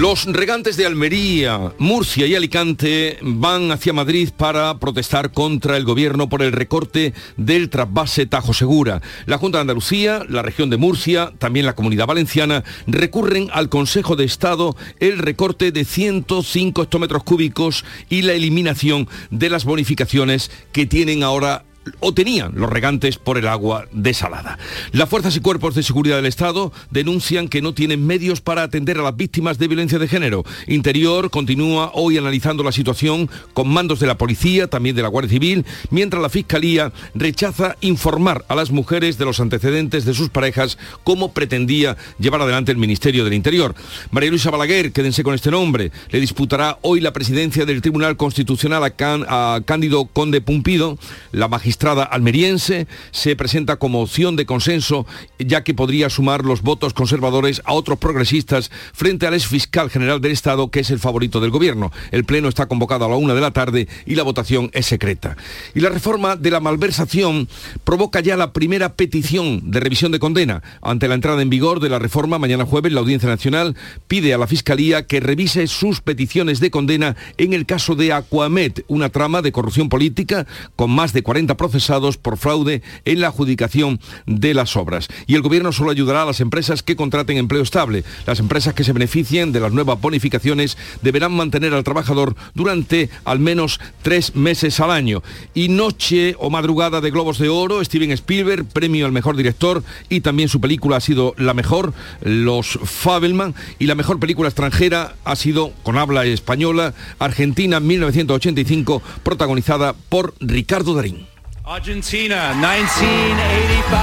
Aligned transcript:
Los 0.00 0.24
regantes 0.24 0.78
de 0.78 0.86
Almería, 0.86 1.74
Murcia 1.76 2.26
y 2.26 2.34
Alicante 2.34 3.18
van 3.20 3.70
hacia 3.70 3.92
Madrid 3.92 4.30
para 4.34 4.78
protestar 4.78 5.30
contra 5.30 5.76
el 5.76 5.84
gobierno 5.84 6.30
por 6.30 6.40
el 6.40 6.52
recorte 6.52 7.12
del 7.36 7.68
trasvase 7.68 8.24
Tajo 8.24 8.54
Segura. 8.54 9.02
La 9.26 9.36
Junta 9.36 9.58
de 9.58 9.60
Andalucía, 9.60 10.24
la 10.26 10.40
región 10.40 10.70
de 10.70 10.78
Murcia, 10.78 11.34
también 11.36 11.66
la 11.66 11.74
Comunidad 11.74 12.06
Valenciana, 12.06 12.64
recurren 12.86 13.50
al 13.52 13.68
Consejo 13.68 14.16
de 14.16 14.24
Estado 14.24 14.74
el 15.00 15.18
recorte 15.18 15.70
de 15.70 15.84
105 15.84 16.82
hectómetros 16.82 17.22
cúbicos 17.22 17.84
y 18.08 18.22
la 18.22 18.32
eliminación 18.32 19.06
de 19.30 19.50
las 19.50 19.66
bonificaciones 19.66 20.50
que 20.72 20.86
tienen 20.86 21.22
ahora 21.22 21.66
o 22.00 22.12
tenían 22.12 22.52
los 22.54 22.70
regantes 22.70 23.18
por 23.18 23.38
el 23.38 23.48
agua 23.48 23.86
desalada. 23.92 24.58
Las 24.92 25.08
fuerzas 25.08 25.36
y 25.36 25.40
cuerpos 25.40 25.74
de 25.74 25.82
seguridad 25.82 26.16
del 26.16 26.26
Estado 26.26 26.72
denuncian 26.90 27.48
que 27.48 27.62
no 27.62 27.74
tienen 27.74 28.06
medios 28.06 28.40
para 28.40 28.62
atender 28.62 28.98
a 28.98 29.02
las 29.02 29.16
víctimas 29.16 29.58
de 29.58 29.68
violencia 29.68 29.98
de 29.98 30.08
género. 30.08 30.44
Interior 30.66 31.30
continúa 31.30 31.90
hoy 31.94 32.18
analizando 32.18 32.62
la 32.62 32.72
situación 32.72 33.30
con 33.54 33.68
mandos 33.68 34.00
de 34.00 34.06
la 34.06 34.18
policía, 34.18 34.68
también 34.68 34.94
de 34.94 35.02
la 35.02 35.08
Guardia 35.08 35.30
Civil, 35.30 35.64
mientras 35.90 36.22
la 36.22 36.28
Fiscalía 36.28 36.92
rechaza 37.14 37.76
informar 37.80 38.44
a 38.48 38.54
las 38.54 38.70
mujeres 38.70 39.16
de 39.18 39.24
los 39.24 39.40
antecedentes 39.40 40.04
de 40.04 40.14
sus 40.14 40.28
parejas 40.28 40.78
como 41.02 41.32
pretendía 41.32 41.96
llevar 42.18 42.42
adelante 42.42 42.72
el 42.72 42.78
Ministerio 42.78 43.24
del 43.24 43.34
Interior. 43.34 43.74
María 44.10 44.30
Luisa 44.30 44.50
Balaguer, 44.50 44.92
quédense 44.92 45.22
con 45.22 45.34
este 45.34 45.50
nombre, 45.50 45.92
le 46.10 46.20
disputará 46.20 46.78
hoy 46.82 47.00
la 47.00 47.12
presidencia 47.12 47.64
del 47.64 47.82
Tribunal 47.82 48.16
Constitucional 48.16 48.84
a, 48.84 49.60
Cándido 49.64 50.06
Conde 50.06 50.40
Pumpido, 50.40 50.98
la 51.32 51.48
magistrada 51.48 51.69
magistrada 51.70 52.02
almeriense 52.02 52.88
se 53.12 53.36
presenta 53.36 53.76
como 53.76 54.02
opción 54.02 54.34
de 54.34 54.44
consenso, 54.44 55.06
ya 55.38 55.62
que 55.62 55.72
podría 55.72 56.10
sumar 56.10 56.44
los 56.44 56.62
votos 56.62 56.94
conservadores 56.94 57.62
a 57.64 57.74
otros 57.74 57.96
progresistas 57.98 58.72
frente 58.92 59.28
al 59.28 59.34
ex 59.34 59.46
fiscal 59.46 59.88
general 59.88 60.20
del 60.20 60.32
Estado, 60.32 60.68
que 60.72 60.80
es 60.80 60.90
el 60.90 60.98
favorito 60.98 61.38
del 61.38 61.52
gobierno. 61.52 61.92
El 62.10 62.24
pleno 62.24 62.48
está 62.48 62.66
convocado 62.66 63.04
a 63.04 63.08
la 63.08 63.14
una 63.14 63.34
de 63.34 63.40
la 63.40 63.52
tarde 63.52 63.86
y 64.04 64.16
la 64.16 64.24
votación 64.24 64.70
es 64.72 64.86
secreta. 64.86 65.36
Y 65.72 65.78
la 65.78 65.90
reforma 65.90 66.34
de 66.34 66.50
la 66.50 66.58
malversación 66.58 67.48
provoca 67.84 68.18
ya 68.18 68.36
la 68.36 68.52
primera 68.52 68.94
petición 68.94 69.70
de 69.70 69.78
revisión 69.78 70.10
de 70.10 70.18
condena. 70.18 70.64
Ante 70.82 71.06
la 71.06 71.14
entrada 71.14 71.40
en 71.40 71.50
vigor 71.50 71.78
de 71.78 71.88
la 71.88 72.00
reforma, 72.00 72.40
mañana 72.40 72.66
jueves 72.66 72.92
la 72.92 72.98
Audiencia 72.98 73.28
Nacional 73.28 73.76
pide 74.08 74.34
a 74.34 74.38
la 74.38 74.48
Fiscalía 74.48 75.06
que 75.06 75.20
revise 75.20 75.68
sus 75.68 76.00
peticiones 76.00 76.58
de 76.58 76.72
condena 76.72 77.14
en 77.38 77.52
el 77.52 77.64
caso 77.64 77.94
de 77.94 78.12
Aquamet, 78.12 78.84
una 78.88 79.10
trama 79.10 79.40
de 79.40 79.52
corrupción 79.52 79.88
política 79.88 80.48
con 80.74 80.90
más 80.90 81.12
de 81.12 81.22
40 81.22 81.56
procesados 81.60 82.16
por 82.16 82.38
fraude 82.38 82.80
en 83.04 83.20
la 83.20 83.26
adjudicación 83.26 84.00
de 84.24 84.54
las 84.54 84.78
obras. 84.78 85.08
Y 85.26 85.34
el 85.34 85.42
gobierno 85.42 85.72
solo 85.72 85.90
ayudará 85.90 86.22
a 86.22 86.24
las 86.24 86.40
empresas 86.40 86.82
que 86.82 86.96
contraten 86.96 87.36
empleo 87.36 87.60
estable. 87.60 88.02
Las 88.26 88.40
empresas 88.40 88.72
que 88.72 88.82
se 88.82 88.94
beneficien 88.94 89.52
de 89.52 89.60
las 89.60 89.70
nuevas 89.70 90.00
bonificaciones 90.00 90.78
deberán 91.02 91.32
mantener 91.32 91.74
al 91.74 91.84
trabajador 91.84 92.34
durante 92.54 93.10
al 93.26 93.40
menos 93.40 93.78
tres 94.00 94.34
meses 94.34 94.80
al 94.80 94.90
año. 94.90 95.22
Y 95.52 95.68
noche 95.68 96.34
o 96.38 96.48
madrugada 96.48 97.02
de 97.02 97.10
Globos 97.10 97.38
de 97.38 97.50
Oro, 97.50 97.84
Steven 97.84 98.12
Spielberg, 98.12 98.64
premio 98.64 99.04
al 99.04 99.12
mejor 99.12 99.36
director 99.36 99.84
y 100.08 100.22
también 100.22 100.48
su 100.48 100.62
película 100.62 100.96
ha 100.96 101.00
sido 101.00 101.34
la 101.36 101.52
mejor, 101.52 101.92
Los 102.22 102.78
Fabelman, 102.82 103.54
y 103.78 103.84
la 103.84 103.96
mejor 103.96 104.18
película 104.18 104.48
extranjera 104.48 105.14
ha 105.24 105.36
sido, 105.36 105.74
con 105.82 105.98
habla 105.98 106.24
española, 106.24 106.94
Argentina 107.18 107.80
1985, 107.80 109.02
protagonizada 109.22 109.92
por 110.08 110.32
Ricardo 110.40 110.94
Darín. 110.94 111.28
Argentina, 111.70 112.52
1985. 112.54 113.96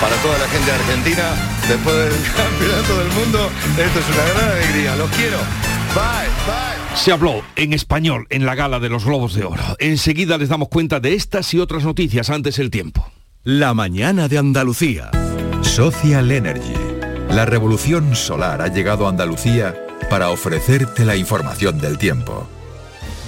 Para 0.00 0.14
toda 0.22 0.38
la 0.38 0.46
gente 0.46 0.66
de 0.66 0.76
Argentina, 0.76 1.24
después 1.68 1.96
del 1.96 2.12
campeonato 2.36 2.98
del 2.98 3.08
mundo, 3.12 3.50
esto 3.76 3.98
es 3.98 4.08
una 4.08 4.24
gran 4.32 4.52
alegría. 4.52 4.94
Los 4.94 5.10
quiero. 5.10 5.38
Bye, 5.94 6.28
bye. 6.46 6.96
Se 6.96 7.10
habló 7.10 7.42
en 7.56 7.72
español 7.72 8.28
en 8.30 8.46
la 8.46 8.54
gala 8.54 8.78
de 8.78 8.88
los 8.88 9.04
Globos 9.04 9.34
de 9.34 9.44
Oro. 9.44 9.76
Enseguida 9.80 10.38
les 10.38 10.48
damos 10.48 10.68
cuenta 10.68 11.00
de 11.00 11.14
estas 11.14 11.52
y 11.54 11.58
otras 11.58 11.82
noticias 11.82 12.30
antes 12.30 12.60
el 12.60 12.70
tiempo. 12.70 13.04
La 13.42 13.74
mañana 13.74 14.28
de 14.28 14.38
Andalucía. 14.38 15.10
Social 15.62 16.30
Energy. 16.30 16.74
La 17.30 17.46
revolución 17.46 18.14
solar 18.14 18.62
ha 18.62 18.68
llegado 18.68 19.06
a 19.06 19.10
Andalucía 19.10 19.74
para 20.08 20.30
ofrecerte 20.30 21.04
la 21.04 21.16
información 21.16 21.80
del 21.80 21.98
tiempo. 21.98 22.48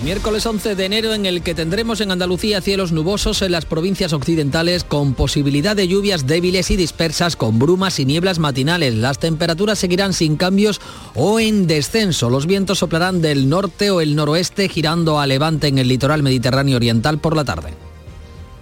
Miércoles 0.03 0.45
11 0.45 0.75
de 0.75 0.85
enero 0.85 1.15
en 1.15 1.27
el 1.27 1.43
que 1.43 1.55
tendremos 1.55 2.01
en 2.01 2.11
Andalucía 2.11 2.61
cielos 2.61 2.91
nubosos 2.91 3.41
en 3.41 3.53
las 3.53 3.67
provincias 3.67 4.13
occidentales 4.13 4.83
con 4.83 5.15
posibilidad 5.15 5.77
de 5.77 5.87
lluvias 5.87 6.27
débiles 6.27 6.73
y 6.73 6.77
dispersas 6.77 7.37
con 7.37 7.61
brumas 7.61 8.01
y 8.01 8.05
nieblas 8.05 8.41
matinales. 8.41 8.95
Las 8.95 9.21
temperaturas 9.21 9.79
seguirán 9.79 10.12
sin 10.12 10.37
cambios 10.37 10.81
o 11.15 11.39
en 11.39 11.69
descenso. 11.69 12.31
Los 12.31 12.47
vientos 12.47 12.81
soplarán 12.81 13.23
del 13.23 13.49
norte 13.49 13.93
o 13.93 14.01
el 14.01 14.17
noroeste 14.17 14.69
girando 14.69 15.21
a 15.21 15.27
levante 15.29 15.69
en 15.69 15.79
el 15.79 15.87
litoral 15.87 16.25
mediterráneo 16.25 16.79
oriental 16.79 17.19
por 17.19 17.37
la 17.37 17.45
tarde. 17.45 17.92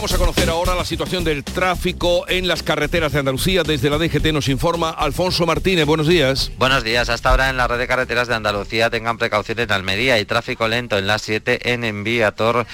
vamos 0.00 0.14
a 0.14 0.16
conocer 0.18 0.48
ahora 0.48 0.74
la 0.74 0.86
situación 0.86 1.24
del 1.24 1.44
tráfico 1.44 2.24
en 2.26 2.48
las 2.48 2.62
carreteras 2.62 3.12
de 3.12 3.18
Andalucía. 3.18 3.64
Desde 3.64 3.90
la 3.90 3.98
DGT 3.98 4.32
nos 4.32 4.48
informa 4.48 4.88
Alfonso 4.88 5.44
Martínez. 5.44 5.84
Buenos 5.84 6.08
días. 6.08 6.50
Buenos 6.56 6.84
días. 6.84 7.10
Hasta 7.10 7.28
ahora 7.28 7.50
en 7.50 7.58
la 7.58 7.68
red 7.68 7.76
de 7.76 7.86
carreteras 7.86 8.26
de 8.26 8.34
Andalucía 8.34 8.88
tengan 8.88 9.18
precaución 9.18 9.58
en 9.58 9.70
Almería 9.70 10.18
y 10.18 10.24
tráfico 10.24 10.66
lento 10.68 10.96
en 10.96 11.06
la 11.06 11.18
7 11.18 11.74
en 11.74 11.84
Enviator 11.84 12.66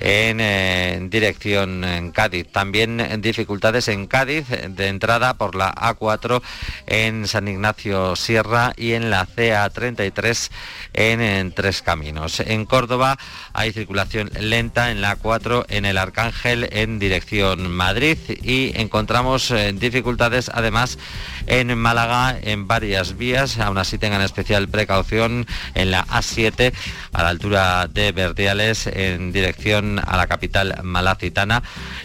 en, 0.00 0.40
eh, 0.40 0.98
dirección 1.10 2.12
Cádiz. 2.14 2.48
También 2.50 3.20
dificultades 3.20 3.88
en 3.88 4.06
Cádiz 4.06 4.46
de 4.48 4.88
entrada 4.88 5.34
por 5.34 5.54
la 5.54 5.72
A4 5.74 6.42
en 6.86 7.26
San 7.26 7.48
Ignacio 7.48 8.16
Sierra 8.16 8.72
y 8.76 8.92
en 8.92 9.10
la 9.10 9.26
CA33 9.26 10.50
en, 10.94 11.52
Tres 11.52 11.82
Caminos. 11.82 12.40
En 12.40 12.64
Córdoba 12.64 13.18
hay 13.52 13.72
circulación 13.72 14.30
lenta 14.40 14.90
en 14.90 15.00
la 15.00 15.18
A4 15.18 15.66
en 15.68 15.84
el 15.84 15.98
Arcángel 15.98 16.68
en 16.72 16.98
dirección 16.98 17.70
Madrid 17.70 18.18
y 18.42 18.72
encontramos 18.78 19.50
eh, 19.50 19.72
dificultades 19.72 20.50
además 20.52 20.98
en 21.46 21.76
Málaga 21.78 22.38
en 22.40 22.66
varias 22.66 23.16
vías. 23.16 23.58
Aún 23.58 23.78
así 23.78 23.98
tengan 23.98 24.22
especial 24.22 24.68
precaución 24.68 25.46
en 25.74 25.90
la 25.90 26.06
A7 26.06 26.72
a 27.12 27.22
la 27.22 27.28
altura 27.28 27.88
de 27.88 28.12
Verdiales 28.12 28.86
en 28.86 29.32
dirección 29.32 29.87
a 29.98 30.16
la 30.16 30.26
capital 30.26 30.80
malacitana 30.82 31.62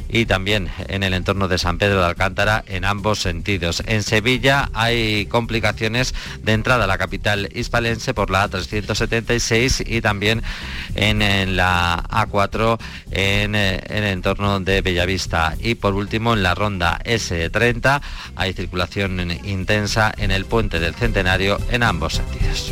y 0.08 0.26
también 0.26 0.70
en 0.88 1.04
el 1.04 1.14
entorno 1.14 1.48
de 1.48 1.58
San 1.58 1.78
Pedro 1.78 2.00
de 2.00 2.06
Alcántara 2.06 2.64
en 2.68 2.86
ambos 2.86 3.20
sentidos. 3.20 3.84
En 3.88 4.04
Sevilla 4.04 4.70
hay 4.74 5.26
complicaciones 5.26 6.14
de 6.42 6.54
entrada 6.54 6.86
a 6.86 6.88
la 6.88 6.98
capital 6.98 7.50
hispalense 7.54 8.14
por 8.14 8.30
la 8.30 8.50
A376 8.50 9.84
y 9.86 10.02
también 10.02 10.44
en, 10.96 11.56
la 11.56 12.04
A4 12.10 12.80
en, 13.12 13.56
en 13.56 13.84
el 13.90 14.06
entorno 14.06 14.60
de 14.60 14.82
Bellavista. 14.82 15.56
Y 15.60 15.76
por 15.76 15.94
último 15.96 16.34
en 16.34 16.44
la 16.44 16.56
ronda 16.56 17.00
S30 17.04 18.02
hay 18.36 18.54
circulación 18.54 19.32
intensa 19.44 20.14
en 20.18 20.32
el 20.32 20.46
puente 20.46 20.80
del 20.80 20.96
Centenario 20.96 21.58
en 21.72 21.84
ambos 21.84 22.14
sentidos. 22.14 22.72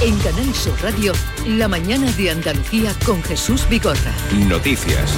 En 0.00 0.16
Canal 0.18 0.54
Sur 0.54 0.80
Radio, 0.80 1.12
la 1.44 1.66
mañana 1.66 2.08
de 2.12 2.30
Andalucía 2.30 2.94
con 3.04 3.20
Jesús 3.24 3.68
Bigorra. 3.68 4.14
Noticias. 4.48 5.12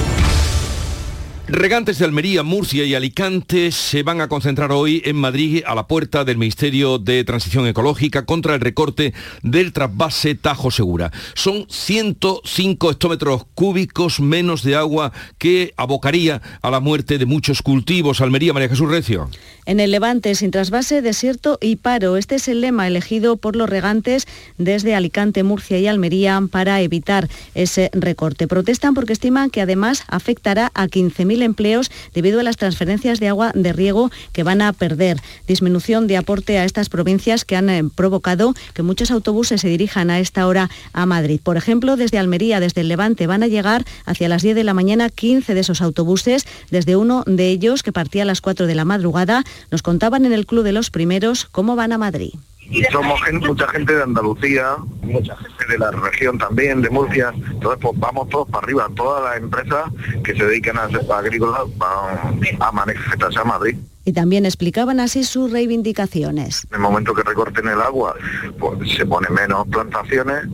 Regantes 1.47 1.99
de 1.99 2.05
Almería, 2.05 2.41
Murcia 2.43 2.85
y 2.85 2.95
Alicante 2.95 3.71
se 3.71 4.01
van 4.01 4.21
a 4.21 4.27
concentrar 4.29 4.71
hoy 4.71 5.01
en 5.05 5.17
Madrid 5.17 5.63
a 5.67 5.75
la 5.75 5.85
puerta 5.85 6.23
del 6.23 6.37
Ministerio 6.37 6.97
de 6.97 7.23
Transición 7.25 7.67
Ecológica 7.67 8.25
contra 8.25 8.55
el 8.55 8.61
recorte 8.61 9.13
del 9.43 9.73
trasvase 9.73 10.33
Tajo 10.33 10.71
Segura. 10.71 11.11
Son 11.33 11.65
105 11.67 12.91
hectómetros 12.91 13.45
cúbicos 13.53 14.19
menos 14.19 14.63
de 14.63 14.77
agua 14.77 15.11
que 15.37 15.73
abocaría 15.77 16.41
a 16.61 16.71
la 16.71 16.79
muerte 16.79 17.17
de 17.17 17.25
muchos 17.25 17.61
cultivos. 17.61 18.21
Almería, 18.21 18.53
María 18.53 18.69
Jesús 18.69 18.89
Recio. 18.89 19.29
En 19.71 19.79
el 19.79 19.91
Levante, 19.91 20.35
sin 20.35 20.51
trasvase, 20.51 21.01
desierto 21.01 21.57
y 21.61 21.77
paro. 21.77 22.17
Este 22.17 22.35
es 22.35 22.49
el 22.49 22.59
lema 22.59 22.87
elegido 22.87 23.37
por 23.37 23.55
los 23.55 23.69
regantes 23.69 24.27
desde 24.57 24.95
Alicante, 24.95 25.43
Murcia 25.43 25.79
y 25.79 25.87
Almería 25.87 26.41
para 26.51 26.81
evitar 26.81 27.29
ese 27.55 27.89
recorte. 27.93 28.49
Protestan 28.49 28.93
porque 28.93 29.13
estiman 29.13 29.49
que 29.49 29.61
además 29.61 30.03
afectará 30.09 30.73
a 30.73 30.87
15.000 30.87 31.41
empleos 31.41 31.89
debido 32.13 32.41
a 32.41 32.43
las 32.43 32.57
transferencias 32.57 33.21
de 33.21 33.29
agua 33.29 33.53
de 33.55 33.71
riego 33.71 34.11
que 34.33 34.43
van 34.43 34.61
a 34.61 34.73
perder. 34.73 35.21
Disminución 35.47 36.05
de 36.05 36.17
aporte 36.17 36.57
a 36.57 36.65
estas 36.65 36.89
provincias 36.89 37.45
que 37.45 37.55
han 37.55 37.69
eh, 37.69 37.81
provocado 37.95 38.53
que 38.73 38.83
muchos 38.83 39.09
autobuses 39.09 39.61
se 39.61 39.69
dirijan 39.69 40.09
a 40.09 40.19
esta 40.19 40.47
hora 40.47 40.69
a 40.91 41.05
Madrid. 41.05 41.39
Por 41.41 41.55
ejemplo, 41.55 41.95
desde 41.95 42.19
Almería, 42.19 42.59
desde 42.59 42.81
el 42.81 42.89
Levante, 42.89 43.25
van 43.25 43.41
a 43.41 43.47
llegar 43.47 43.85
hacia 44.03 44.27
las 44.27 44.41
10 44.41 44.53
de 44.53 44.65
la 44.65 44.73
mañana 44.73 45.07
15 45.07 45.53
de 45.53 45.61
esos 45.61 45.81
autobuses. 45.81 46.45
Desde 46.71 46.97
uno 46.97 47.23
de 47.25 47.47
ellos, 47.47 47.83
que 47.83 47.93
partía 47.93 48.23
a 48.23 48.25
las 48.25 48.41
4 48.41 48.67
de 48.67 48.75
la 48.75 48.83
madrugada, 48.83 49.45
nos 49.69 49.81
contaban 49.81 50.25
en 50.25 50.33
el 50.33 50.45
Club 50.45 50.63
de 50.63 50.71
los 50.71 50.89
Primeros 50.89 51.45
cómo 51.45 51.75
van 51.75 51.91
a 51.91 51.97
Madrid. 51.97 52.33
Y 52.71 52.83
somos 52.85 53.19
mucha 53.41 53.67
gente 53.67 53.93
de 53.93 54.03
Andalucía, 54.03 54.77
mucha 55.01 55.35
gente 55.35 55.65
de 55.67 55.77
la 55.77 55.91
región 55.91 56.37
también, 56.37 56.81
de 56.81 56.89
Murcia. 56.89 57.33
Entonces, 57.35 57.79
pues 57.81 57.99
vamos 57.99 58.29
todos 58.29 58.47
para 58.47 58.63
arriba. 58.63 58.87
Todas 58.95 59.23
las 59.23 59.37
empresas 59.37 59.91
que 60.23 60.33
se 60.33 60.45
dedican 60.45 60.77
a 60.77 60.83
hacer 60.83 61.01
agrícola 61.11 61.65
van 61.75 62.39
a 62.61 62.71
manifestarse 62.71 63.39
a 63.39 63.43
Madrid. 63.43 63.75
Y 64.05 64.13
también 64.13 64.45
explicaban 64.45 65.01
así 65.01 65.25
sus 65.25 65.51
reivindicaciones. 65.51 66.65
En 66.69 66.75
el 66.75 66.81
momento 66.81 67.13
que 67.13 67.23
recorten 67.23 67.67
el 67.67 67.81
agua, 67.81 68.15
pues 68.57 68.95
se 68.95 69.05
ponen 69.05 69.33
menos 69.33 69.67
plantaciones 69.67 70.47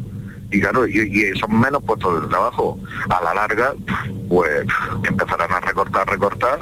y 0.49 0.59
claro, 0.59 0.87
y, 0.87 0.99
y, 0.99 1.39
son 1.39 1.59
menos 1.59 1.83
puestos 1.83 2.21
de 2.21 2.27
trabajo. 2.29 2.79
A 3.09 3.23
la 3.23 3.33
larga, 3.35 3.73
pues 4.27 4.65
empezarán 5.07 5.51
a 5.51 5.59
recortar, 5.59 6.07
recortar 6.09 6.59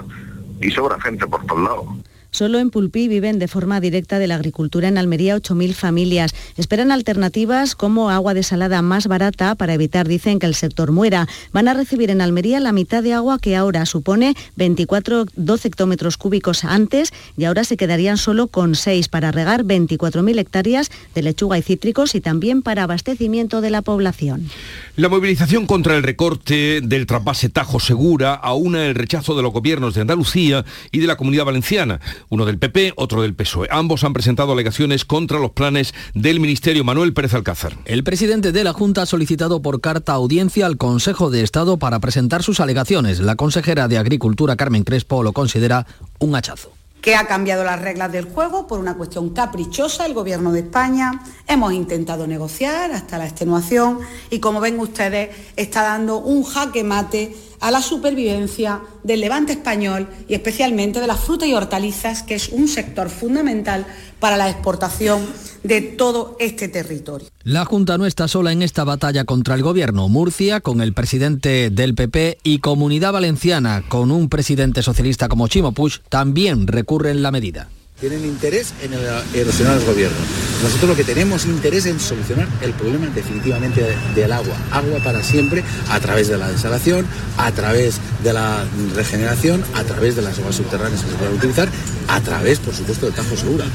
y 0.60 0.70
sobra 0.72 1.00
gente 1.00 1.26
por 1.28 1.46
todos 1.46 1.64
lados. 1.64 1.86
Solo 2.36 2.60
en 2.60 2.70
Pulpí 2.70 3.08
viven 3.08 3.40
de 3.40 3.48
forma 3.48 3.80
directa 3.80 4.20
de 4.20 4.28
la 4.28 4.36
agricultura 4.36 4.90
en 4.90 4.98
Almería 4.98 5.38
8.000 5.38 5.74
familias. 5.74 6.36
Esperan 6.58 6.92
alternativas 6.92 7.76
como 7.76 8.10
agua 8.10 8.34
desalada 8.34 8.82
más 8.82 9.08
barata 9.08 9.56
para 9.56 9.74
evitar, 9.74 10.06
dicen, 10.06 10.38
que 10.40 10.46
el 10.46 10.54
sector 10.54 10.92
muera. 10.92 11.30
Van 11.54 11.70
a 11.70 11.74
recibir 11.74 12.10
en 12.10 12.20
Almería 12.20 12.60
la 12.60 12.74
mitad 12.74 13.04
de 13.04 13.14
agua 13.14 13.40
que 13.40 13.56
ahora 13.56 13.86
supone 13.86 14.36
24, 14.58 15.28
12 15.34 15.68
hectómetros 15.70 16.18
cúbicos 16.18 16.66
antes 16.66 17.14
y 17.38 17.46
ahora 17.46 17.64
se 17.64 17.78
quedarían 17.78 18.18
solo 18.18 18.48
con 18.48 18.76
6 18.76 19.08
para 19.08 19.32
regar 19.32 19.64
24.000 19.64 20.38
hectáreas 20.38 20.92
de 21.14 21.22
lechuga 21.22 21.58
y 21.58 21.62
cítricos 21.62 22.16
y 22.16 22.20
también 22.20 22.64
para 22.64 22.84
abastecimiento 22.84 23.62
de 23.62 23.70
la 23.70 23.82
población. 23.82 24.50
La 24.98 25.08
movilización 25.08 25.68
contra 25.68 25.96
el 25.96 26.04
recorte 26.04 26.82
del 26.82 27.06
trasvase 27.06 27.48
Tajo 27.48 27.80
Segura 27.80 28.34
aúna 28.34 28.88
el 28.88 28.96
rechazo 28.96 29.38
de 29.38 29.42
los 29.42 29.54
gobiernos 29.54 29.94
de 29.94 30.02
Andalucía 30.02 30.66
y 30.92 31.00
de 31.00 31.08
la 31.08 31.16
Comunidad 31.16 31.46
Valenciana 31.46 32.02
uno 32.30 32.46
del 32.46 32.58
PP, 32.58 32.94
otro 32.96 33.22
del 33.22 33.34
PSOE. 33.34 33.68
Ambos 33.72 34.04
han 34.04 34.14
presentado 34.14 34.54
alegaciones 34.54 35.06
contra 35.06 35.40
los 35.40 35.52
planes 35.52 35.94
del 36.14 36.40
Ministerio 36.40 36.84
Manuel 36.84 37.14
Pérez 37.14 37.34
Alcázar. 37.34 37.74
El 37.86 38.04
presidente 38.04 38.52
de 38.52 38.64
la 38.64 38.74
Junta 38.74 39.04
ha 39.04 39.06
solicitado 39.06 39.62
por 39.62 39.82
carta 39.82 40.14
audiencia 40.14 40.66
al 40.66 40.78
Consejo 40.78 41.30
de 41.30 41.42
Estado 41.42 41.78
para 41.78 42.00
presentar 42.00 42.44
sus 42.44 42.60
alegaciones. 42.60 43.20
La 43.20 43.36
consejera 43.36 43.88
de 43.88 43.98
Agricultura, 43.98 44.56
Carmen 44.56 44.84
Crespo, 44.84 45.24
lo 45.24 45.34
considera 45.34 45.86
un 46.20 46.36
hachazo 46.36 46.72
que 47.06 47.16
ha 47.16 47.28
cambiado 47.28 47.64
las 47.64 47.80
reglas 47.80 48.12
del 48.12 48.26
juego 48.26 48.66
por 48.66 48.80
una 48.80 48.96
cuestión 48.96 49.30
caprichosa 49.30 50.08
el 50.08 50.16
Gobierno 50.16 50.52
de 50.52 50.62
España. 50.62 51.22
Hemos 51.48 51.72
intentado 51.72 52.26
negociar 52.26 52.92
hasta 52.94 53.20
la 53.20 53.26
extenuación 53.26 54.00
y 54.32 54.40
como 54.40 54.60
ven 54.60 54.80
ustedes 54.80 55.30
está 55.56 55.84
dando 55.84 56.18
un 56.18 56.44
jaque 56.44 56.84
mate 56.84 57.38
a 57.66 57.72
la 57.72 57.82
supervivencia 57.82 58.82
del 59.02 59.22
levante 59.22 59.54
español 59.54 60.08
y 60.30 60.36
especialmente 60.36 61.00
de 61.00 61.08
las 61.08 61.20
frutas 61.20 61.50
y 61.50 61.56
hortalizas, 61.56 62.22
que 62.22 62.36
es 62.36 62.50
un 62.50 62.68
sector 62.68 63.10
fundamental 63.10 63.88
para 64.20 64.38
la 64.38 64.52
exportación 64.52 65.26
de 65.64 65.82
todo 65.82 66.38
este 66.40 66.68
territorio. 66.68 67.28
La 67.42 67.66
Junta 67.66 67.98
no 67.98 68.06
está 68.06 68.28
sola 68.28 68.52
en 68.52 68.62
esta 68.62 68.84
batalla 68.84 69.24
contra 69.24 69.56
el 69.56 69.64
gobierno. 69.64 70.08
Murcia, 70.10 70.62
con 70.62 70.80
el 70.80 70.94
presidente 70.94 71.72
del 71.72 71.96
PP, 71.96 72.38
y 72.44 72.60
Comunidad 72.60 73.14
Valenciana, 73.14 73.84
con 73.88 74.12
un 74.12 74.30
presidente 74.30 74.84
socialista 74.84 75.28
como 75.28 75.48
Chimo 75.48 75.72
Puig, 75.72 76.04
también 76.08 76.68
recurren 76.68 77.24
la 77.24 77.32
medida 77.32 77.70
tienen 78.00 78.26
interés 78.26 78.74
en 78.82 78.94
erosionar 79.34 79.78
el 79.78 79.86
gobierno. 79.86 80.18
Nosotros 80.62 80.90
lo 80.90 80.96
que 80.96 81.04
tenemos 81.04 81.46
interés 81.46 81.86
en 81.86 82.00
solucionar 82.00 82.48
el 82.62 82.74
problema 82.74 83.08
definitivamente 83.08 83.86
del 84.14 84.32
agua. 84.32 84.56
Agua 84.72 85.00
para 85.04 85.24
siempre 85.24 85.64
a 85.90 86.00
través 86.00 86.28
de 86.28 86.38
la 86.38 86.50
desalación, 86.50 87.06
a 87.38 87.52
través 87.52 88.00
de 88.24 88.34
la 88.34 88.66
regeneración, 88.96 89.64
a 89.74 89.84
través 89.84 90.16
de 90.16 90.22
las 90.22 90.38
aguas 90.40 90.56
subterráneas 90.56 91.02
que 91.02 91.12
se 91.12 91.16
pueden 91.16 91.36
utilizar, 91.36 91.70
a 92.08 92.20
través, 92.22 92.60
por 92.60 92.74
supuesto, 92.74 93.06
del 93.06 93.16
Tajo 93.16 93.38
Segura. 93.38 93.66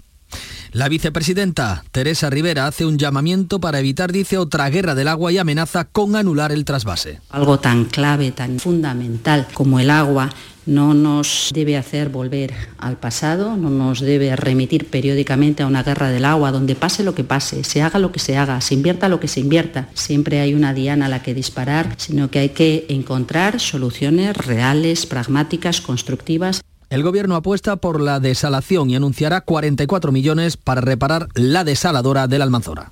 La 0.73 0.89
vicepresidenta 0.89 1.83
Teresa 1.91 2.31
Rivera 2.31 2.69
hace 2.69 2.87
un 2.87 2.97
llamamiento 2.97 3.59
para 3.59 3.81
evitar, 3.81 4.13
dice, 4.13 4.39
otra 4.39 4.71
guerra 4.71 4.95
del 4.95 5.09
agua 5.09 5.33
y 5.33 5.39
amenaza 5.39 5.85
con 5.85 6.15
anular 6.15 6.53
el 6.53 6.65
trasvase. 6.65 7.19
Algo 7.31 7.59
tan 7.59 7.87
clave, 7.87 8.31
tan 8.31 8.61
fundamental 8.61 9.49
como 9.53 9.81
el 9.81 9.91
agua 9.91 10.31
no 10.67 10.95
nos 10.95 11.51
debe 11.53 11.77
hacer 11.77 12.11
volver 12.11 12.55
al 12.79 12.99
pasado, 12.99 13.57
no 13.57 13.69
nos 13.69 13.99
debe 13.99 14.37
remitir 14.37 14.89
periódicamente 14.89 15.65
a 15.65 15.67
una 15.67 15.83
guerra 15.83 16.11
del 16.11 16.25
agua 16.25 16.53
donde 16.53 16.77
pase 16.77 17.03
lo 17.03 17.17
que 17.17 17.25
pase, 17.25 17.65
se 17.65 17.83
haga 17.83 17.99
lo 17.99 18.13
que 18.13 18.21
se 18.21 18.37
haga, 18.37 18.61
se 18.61 18.75
invierta 18.75 19.09
lo 19.09 19.19
que 19.19 19.27
se 19.27 19.41
invierta. 19.41 19.89
Siempre 19.95 20.39
hay 20.39 20.55
una 20.55 20.73
diana 20.73 21.07
a 21.07 21.09
la 21.09 21.21
que 21.21 21.35
disparar, 21.35 21.95
sino 21.97 22.31
que 22.31 22.39
hay 22.39 22.51
que 22.51 22.87
encontrar 22.91 23.59
soluciones 23.59 24.37
reales, 24.37 25.07
pragmáticas, 25.07 25.81
constructivas. 25.81 26.61
El 26.91 27.05
gobierno 27.05 27.37
apuesta 27.37 27.77
por 27.77 28.01
la 28.01 28.19
desalación 28.19 28.91
y 28.91 28.97
anunciará 28.97 29.43
44 29.43 30.11
millones 30.11 30.57
para 30.57 30.81
reparar 30.81 31.29
la 31.35 31.63
desaladora 31.63 32.27
de 32.27 32.37
la 32.37 32.45
Almanzora. 32.45 32.91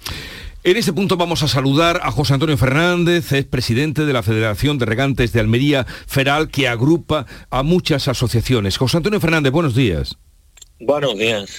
En 0.62 0.76
este 0.76 0.92
punto 0.92 1.16
vamos 1.16 1.42
a 1.42 1.48
saludar 1.48 2.00
a 2.04 2.12
José 2.12 2.34
Antonio 2.34 2.56
Fernández, 2.56 3.32
es 3.32 3.44
presidente 3.44 4.06
de 4.06 4.12
la 4.12 4.22
Federación 4.22 4.78
de 4.78 4.86
Regantes 4.86 5.32
de 5.32 5.40
Almería 5.40 5.84
Feral, 5.84 6.48
que 6.48 6.68
agrupa 6.68 7.26
a 7.50 7.64
muchas 7.64 8.06
asociaciones. 8.06 8.76
José 8.76 8.98
Antonio 8.98 9.18
Fernández, 9.18 9.50
buenos 9.50 9.74
días. 9.74 10.16
Buenos 10.78 11.18
días. 11.18 11.50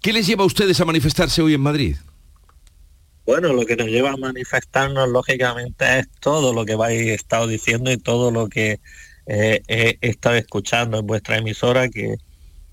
¿Qué 0.00 0.14
les 0.14 0.26
lleva 0.26 0.44
a 0.44 0.46
ustedes 0.46 0.80
a 0.80 0.86
manifestarse 0.86 1.42
hoy 1.42 1.52
en 1.52 1.60
Madrid? 1.60 1.96
Bueno, 3.26 3.52
lo 3.52 3.66
que 3.66 3.76
nos 3.76 3.88
lleva 3.88 4.12
a 4.12 4.16
manifestarnos, 4.16 5.06
lógicamente, 5.10 5.98
es 5.98 6.08
todo 6.20 6.54
lo 6.54 6.64
que 6.64 6.76
vais 6.76 7.08
estado 7.08 7.46
diciendo 7.46 7.92
y 7.92 7.98
todo 7.98 8.30
lo 8.30 8.48
que 8.48 8.80
he 9.28 9.98
estado 10.00 10.36
escuchando 10.36 10.98
en 10.98 11.06
vuestra 11.06 11.36
emisora 11.36 11.88
que, 11.88 12.16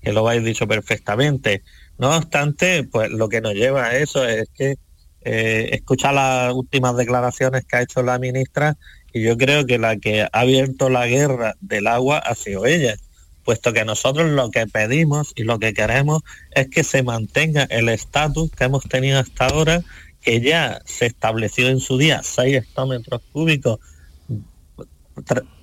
lo 0.02 0.26
habéis 0.28 0.44
dicho 0.44 0.66
perfectamente. 0.68 1.62
No 1.98 2.16
obstante, 2.16 2.84
pues 2.84 3.10
lo 3.10 3.28
que 3.28 3.40
nos 3.40 3.54
lleva 3.54 3.86
a 3.86 3.96
eso 3.96 4.24
es 4.26 4.48
que 4.54 4.76
eh, 5.22 5.70
escuchar 5.72 6.14
las 6.14 6.54
últimas 6.54 6.96
declaraciones 6.96 7.64
que 7.64 7.76
ha 7.76 7.82
hecho 7.82 8.02
la 8.02 8.18
ministra 8.18 8.76
y 9.12 9.22
yo 9.22 9.36
creo 9.36 9.66
que 9.66 9.78
la 9.78 9.96
que 9.96 10.22
ha 10.22 10.28
abierto 10.32 10.88
la 10.88 11.06
guerra 11.06 11.56
del 11.60 11.88
agua 11.88 12.18
ha 12.18 12.34
sido 12.36 12.66
ella, 12.66 12.96
puesto 13.44 13.72
que 13.72 13.84
nosotros 13.84 14.30
lo 14.30 14.50
que 14.50 14.66
pedimos 14.66 15.32
y 15.34 15.42
lo 15.42 15.58
que 15.58 15.74
queremos 15.74 16.22
es 16.52 16.68
que 16.68 16.84
se 16.84 17.02
mantenga 17.02 17.64
el 17.64 17.88
estatus 17.88 18.50
que 18.52 18.64
hemos 18.64 18.84
tenido 18.84 19.18
hasta 19.18 19.46
ahora, 19.46 19.82
que 20.20 20.40
ya 20.40 20.80
se 20.84 21.06
estableció 21.06 21.68
en 21.68 21.80
su 21.80 21.98
día 21.98 22.20
6 22.22 22.56
hectómetros 22.56 23.22
cúbicos 23.32 23.80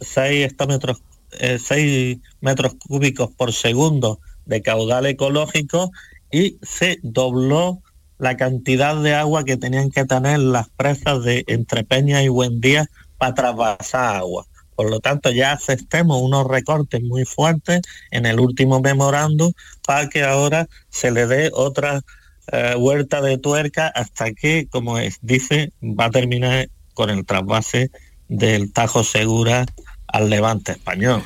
6 0.01 0.45
hectómetros, 0.45 1.01
6 1.31 1.69
eh, 1.71 2.19
metros 2.41 2.75
cúbicos 2.75 3.31
por 3.31 3.53
segundo 3.53 4.19
de 4.45 4.61
caudal 4.61 5.05
ecológico 5.05 5.91
y 6.31 6.57
se 6.61 6.99
dobló 7.03 7.81
la 8.17 8.37
cantidad 8.37 8.95
de 9.01 9.13
agua 9.13 9.43
que 9.43 9.57
tenían 9.57 9.91
que 9.91 10.05
tener 10.05 10.39
las 10.39 10.69
presas 10.69 11.23
de 11.23 11.43
Entre 11.47 11.83
Peña 11.83 12.23
y 12.23 12.29
Buendía 12.29 12.89
para 13.17 13.33
trasvasar 13.33 14.15
agua. 14.17 14.45
Por 14.75 14.89
lo 14.89 14.99
tanto, 14.99 15.31
ya 15.31 15.51
aceptemos 15.51 16.21
unos 16.21 16.47
recortes 16.47 17.01
muy 17.01 17.25
fuertes 17.25 17.81
en 18.11 18.25
el 18.25 18.39
último 18.39 18.81
memorando 18.81 19.51
para 19.85 20.09
que 20.09 20.23
ahora 20.23 20.67
se 20.89 21.11
le 21.11 21.27
dé 21.27 21.51
otra 21.53 22.01
eh, 22.51 22.75
vuelta 22.77 23.21
de 23.21 23.37
tuerca 23.37 23.87
hasta 23.87 24.33
que, 24.33 24.67
como 24.69 24.97
es, 24.97 25.19
dice, 25.21 25.71
va 25.81 26.05
a 26.05 26.11
terminar 26.11 26.69
con 26.93 27.09
el 27.09 27.25
trasvase 27.25 27.91
del 28.33 28.71
Tajo 28.71 29.03
Segura 29.03 29.65
al 30.07 30.29
Levante 30.29 30.73
español. 30.73 31.23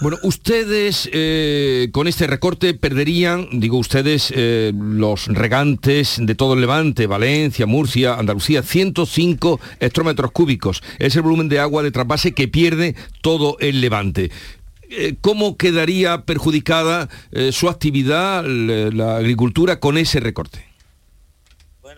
Bueno, 0.00 0.18
ustedes 0.24 1.08
eh, 1.10 1.88
con 1.90 2.06
este 2.06 2.26
recorte 2.26 2.74
perderían, 2.74 3.48
digo 3.52 3.78
ustedes, 3.78 4.30
eh, 4.36 4.72
los 4.78 5.26
regantes 5.26 6.16
de 6.20 6.34
todo 6.34 6.52
el 6.52 6.60
Levante, 6.60 7.06
Valencia, 7.06 7.64
Murcia, 7.64 8.14
Andalucía, 8.14 8.62
105 8.62 9.58
hectómetros 9.80 10.32
cúbicos. 10.32 10.82
Es 10.98 11.16
el 11.16 11.22
volumen 11.22 11.48
de 11.48 11.60
agua 11.60 11.82
de 11.82 11.92
trasvase 11.92 12.32
que 12.32 12.46
pierde 12.46 12.94
todo 13.22 13.56
el 13.58 13.80
Levante. 13.80 14.30
Eh, 14.90 15.14
¿Cómo 15.22 15.56
quedaría 15.56 16.22
perjudicada 16.22 17.08
su 17.50 17.70
actividad, 17.70 18.44
la 18.44 19.16
agricultura, 19.16 19.80
con 19.80 19.96
ese 19.96 20.20
recorte? 20.20 20.65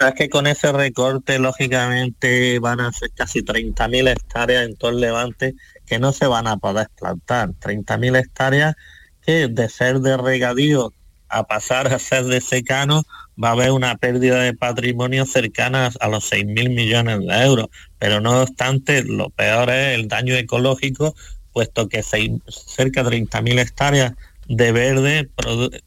Es 0.00 0.14
que 0.14 0.28
con 0.28 0.46
ese 0.46 0.70
recorte, 0.70 1.38
lógicamente, 1.38 2.58
van 2.60 2.80
a 2.80 2.92
ser 2.92 3.10
casi 3.10 3.42
30.000 3.42 4.08
hectáreas 4.10 4.66
en 4.66 4.76
todo 4.76 4.92
el 4.92 5.00
Levante 5.00 5.54
que 5.86 5.98
no 5.98 6.12
se 6.12 6.26
van 6.26 6.46
a 6.46 6.56
poder 6.56 6.88
plantar. 6.96 7.50
30.000 7.60 8.16
hectáreas 8.16 8.76
que 9.22 9.48
de 9.48 9.68
ser 9.68 10.00
de 10.00 10.16
regadío 10.16 10.92
a 11.28 11.44
pasar 11.46 11.92
a 11.92 11.98
ser 11.98 12.24
de 12.24 12.40
secano 12.40 13.02
va 13.42 13.48
a 13.48 13.52
haber 13.52 13.72
una 13.72 13.96
pérdida 13.96 14.40
de 14.40 14.54
patrimonio 14.54 15.26
cercana 15.26 15.90
a 16.00 16.08
los 16.08 16.30
6.000 16.32 16.74
millones 16.74 17.18
de 17.20 17.44
euros. 17.44 17.66
Pero 17.98 18.20
no 18.20 18.40
obstante, 18.42 19.02
lo 19.04 19.30
peor 19.30 19.70
es 19.70 19.96
el 19.96 20.08
daño 20.08 20.34
ecológico, 20.34 21.14
puesto 21.52 21.88
que 21.88 22.02
cerca 22.02 23.02
de 23.02 23.22
30.000 23.22 23.58
hectáreas 23.58 24.12
de 24.46 24.72
verde 24.72 25.28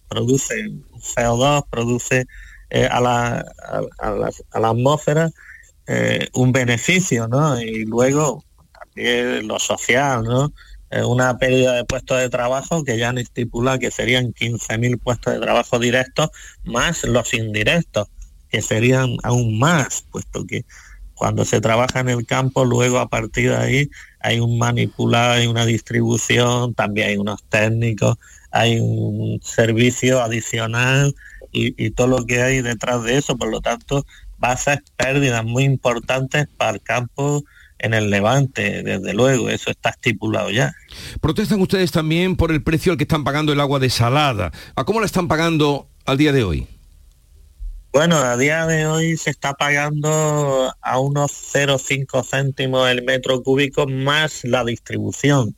produce 0.09 0.69
CO2, 0.99 1.65
produce 1.69 2.27
eh, 2.71 2.87
a, 2.89 3.01
la, 3.01 3.45
a, 3.99 4.11
la, 4.59 4.69
atmósfera 4.69 5.29
eh, 5.87 6.29
un 6.33 6.51
beneficio, 6.51 7.27
¿no? 7.27 7.59
Y 7.61 7.85
luego 7.85 8.43
lo 8.95 9.59
social, 9.59 10.23
¿no? 10.23 10.53
una 11.05 11.37
pérdida 11.37 11.75
de 11.75 11.85
puestos 11.85 12.19
de 12.19 12.29
trabajo 12.29 12.83
que 12.83 12.97
ya 12.97 13.07
han 13.07 13.17
estipulado 13.17 13.79
que 13.79 13.91
serían 13.91 14.33
15.000 14.33 14.99
puestos 14.99 15.33
de 15.33 15.39
trabajo 15.39 15.79
directos 15.79 16.29
más 16.65 17.05
los 17.05 17.33
indirectos, 17.33 18.09
que 18.49 18.61
serían 18.61 19.15
aún 19.23 19.57
más, 19.57 20.03
puesto 20.11 20.45
que 20.45 20.65
cuando 21.21 21.45
se 21.45 21.61
trabaja 21.61 21.99
en 21.99 22.09
el 22.09 22.25
campo, 22.25 22.65
luego 22.65 22.97
a 22.97 23.07
partir 23.07 23.51
de 23.51 23.55
ahí 23.55 23.89
hay 24.21 24.39
un 24.39 24.57
manipulado, 24.57 25.33
hay 25.33 25.47
una 25.47 25.65
distribución, 25.65 26.73
también 26.73 27.09
hay 27.09 27.17
unos 27.17 27.43
técnicos, 27.43 28.17
hay 28.49 28.79
un 28.79 29.39
servicio 29.43 30.21
adicional 30.21 31.15
y, 31.51 31.73
y 31.83 31.91
todo 31.91 32.07
lo 32.07 32.25
que 32.25 32.41
hay 32.41 32.61
detrás 32.61 33.03
de 33.03 33.17
eso, 33.17 33.37
por 33.37 33.49
lo 33.49 33.61
tanto, 33.61 34.05
va 34.43 34.51
a 34.51 34.57
ser 34.57 34.83
pérdidas 34.97 35.43
muy 35.45 35.63
importantes 35.63 36.47
para 36.57 36.71
el 36.71 36.81
campo 36.81 37.43
en 37.81 37.93
el 37.95 38.09
Levante, 38.09 38.83
desde 38.83 39.13
luego, 39.13 39.49
eso 39.49 39.71
está 39.71 39.89
estipulado 39.89 40.51
ya. 40.51 40.73
Protestan 41.19 41.61
ustedes 41.61 41.91
también 41.91 42.35
por 42.35 42.51
el 42.51 42.61
precio 42.61 42.91
al 42.91 42.97
que 42.97 43.05
están 43.05 43.23
pagando 43.23 43.51
el 43.53 43.59
agua 43.59 43.79
desalada. 43.79 44.51
¿A 44.75 44.83
cómo 44.83 44.99
la 44.99 45.07
están 45.07 45.27
pagando 45.27 45.89
al 46.05 46.17
día 46.17 46.31
de 46.31 46.43
hoy? 46.43 46.67
Bueno, 47.91 48.17
a 48.17 48.37
día 48.37 48.67
de 48.67 48.85
hoy 48.85 49.17
se 49.17 49.31
está 49.31 49.53
pagando 49.53 50.73
a 50.79 50.99
unos 50.99 51.31
0,5 51.53 52.23
céntimos 52.23 52.89
el 52.89 53.03
metro 53.03 53.41
cúbico 53.43 53.85
más 53.87 54.45
la 54.45 54.63
distribución, 54.63 55.57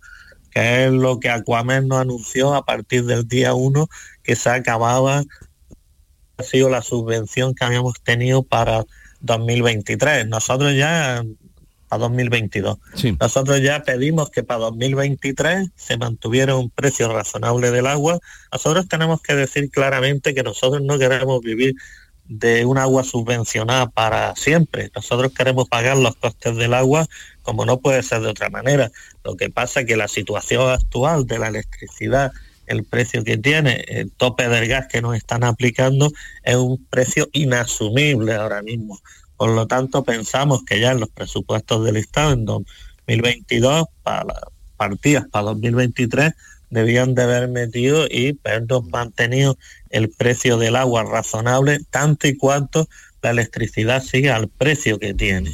que 0.50 0.86
es 0.86 0.92
lo 0.92 1.20
que 1.20 1.30
Aquamen 1.30 1.90
nos 1.90 2.00
anunció 2.00 2.56
a 2.56 2.66
partir 2.66 3.06
del 3.06 3.28
día 3.28 3.54
1 3.54 3.88
que 4.24 4.36
se 4.36 4.50
acababa, 4.50 5.24
ha 6.38 6.44
sido 6.44 6.70
la 6.70 6.82
subvención 6.82 7.54
que 7.54 7.66
habíamos 7.66 8.02
tenido 8.02 8.44
para 8.44 8.86
2023. 9.22 10.28
Nosotros 10.28 10.76
ya 10.76 11.24
2022. 11.98 12.78
Nosotros 13.20 13.62
ya 13.62 13.84
pedimos 13.84 14.30
que 14.30 14.44
para 14.44 14.62
2023 14.62 15.70
se 15.76 15.98
mantuviera 15.98 16.56
un 16.56 16.70
precio 16.70 17.12
razonable 17.12 17.72
del 17.72 17.88
agua. 17.88 18.20
Nosotros 18.52 18.88
tenemos 18.88 19.22
que 19.22 19.36
decir 19.36 19.70
claramente 19.70 20.34
que 20.34 20.44
nosotros 20.44 20.82
no 20.82 20.98
queremos 20.98 21.42
vivir 21.42 21.76
de 22.26 22.66
un 22.66 22.78
agua 22.78 23.04
subvencionada 23.04 23.90
para 23.90 24.36
siempre. 24.36 24.90
Nosotros 24.96 25.34
queremos 25.34 25.68
pagar 25.68 25.98
los 25.98 26.16
costes 26.16 26.56
del 26.56 26.74
agua 26.74 27.08
como 27.42 27.66
no 27.66 27.80
puede 27.80 28.04
ser 28.04 28.22
de 28.22 28.30
otra 28.30 28.50
manera. 28.50 28.92
Lo 29.24 29.36
que 29.36 29.50
pasa 29.50 29.82
es 29.82 29.86
que 29.86 29.98
la 29.98 30.08
situación 30.08 30.70
actual 30.70 31.26
de 31.26 31.40
la 31.40 31.50
electricidad, 31.50 32.32
el 32.68 32.84
precio 32.84 33.24
que 33.24 33.38
tiene, 33.38 33.84
el 33.88 34.12
tope 34.12 34.48
del 34.48 34.68
gas 34.68 34.88
que 34.88 35.02
nos 35.02 35.16
están 35.16 35.44
aplicando, 35.44 36.12
es 36.44 36.56
un 36.56 36.86
precio 36.86 37.30
inasumible 37.34 38.34
ahora 38.34 38.62
mismo. 38.62 39.00
Por 39.38 39.52
lo 39.52 39.68
tanto, 39.68 40.04
pensamos 40.04 40.64
que 40.64 40.80
ya 40.80 40.92
en 40.92 41.00
los 41.00 41.10
presupuestos 41.10 41.84
del 41.84 41.98
Estado 41.98 42.34
en 42.34 42.46
2022, 42.46 43.88
para 44.04 44.24
las 44.26 44.40
partidas 44.78 45.26
para 45.32 45.46
2023, 45.46 46.34
debían 46.70 47.14
de 47.14 47.24
haber 47.24 47.50
metido 47.50 48.08
y 48.08 48.40
mantenido 48.92 49.58
el 49.90 50.10
precio 50.10 50.58
del 50.58 50.76
agua 50.76 51.04
razonable, 51.04 51.80
tanto 51.92 52.28
y 52.28 52.36
cuanto 52.36 52.88
la 53.24 53.32
electricidad 53.32 54.04
sigue 54.04 54.32
al 54.32 54.50
precio 54.50 55.00
que 55.00 55.14
tiene. 55.14 55.52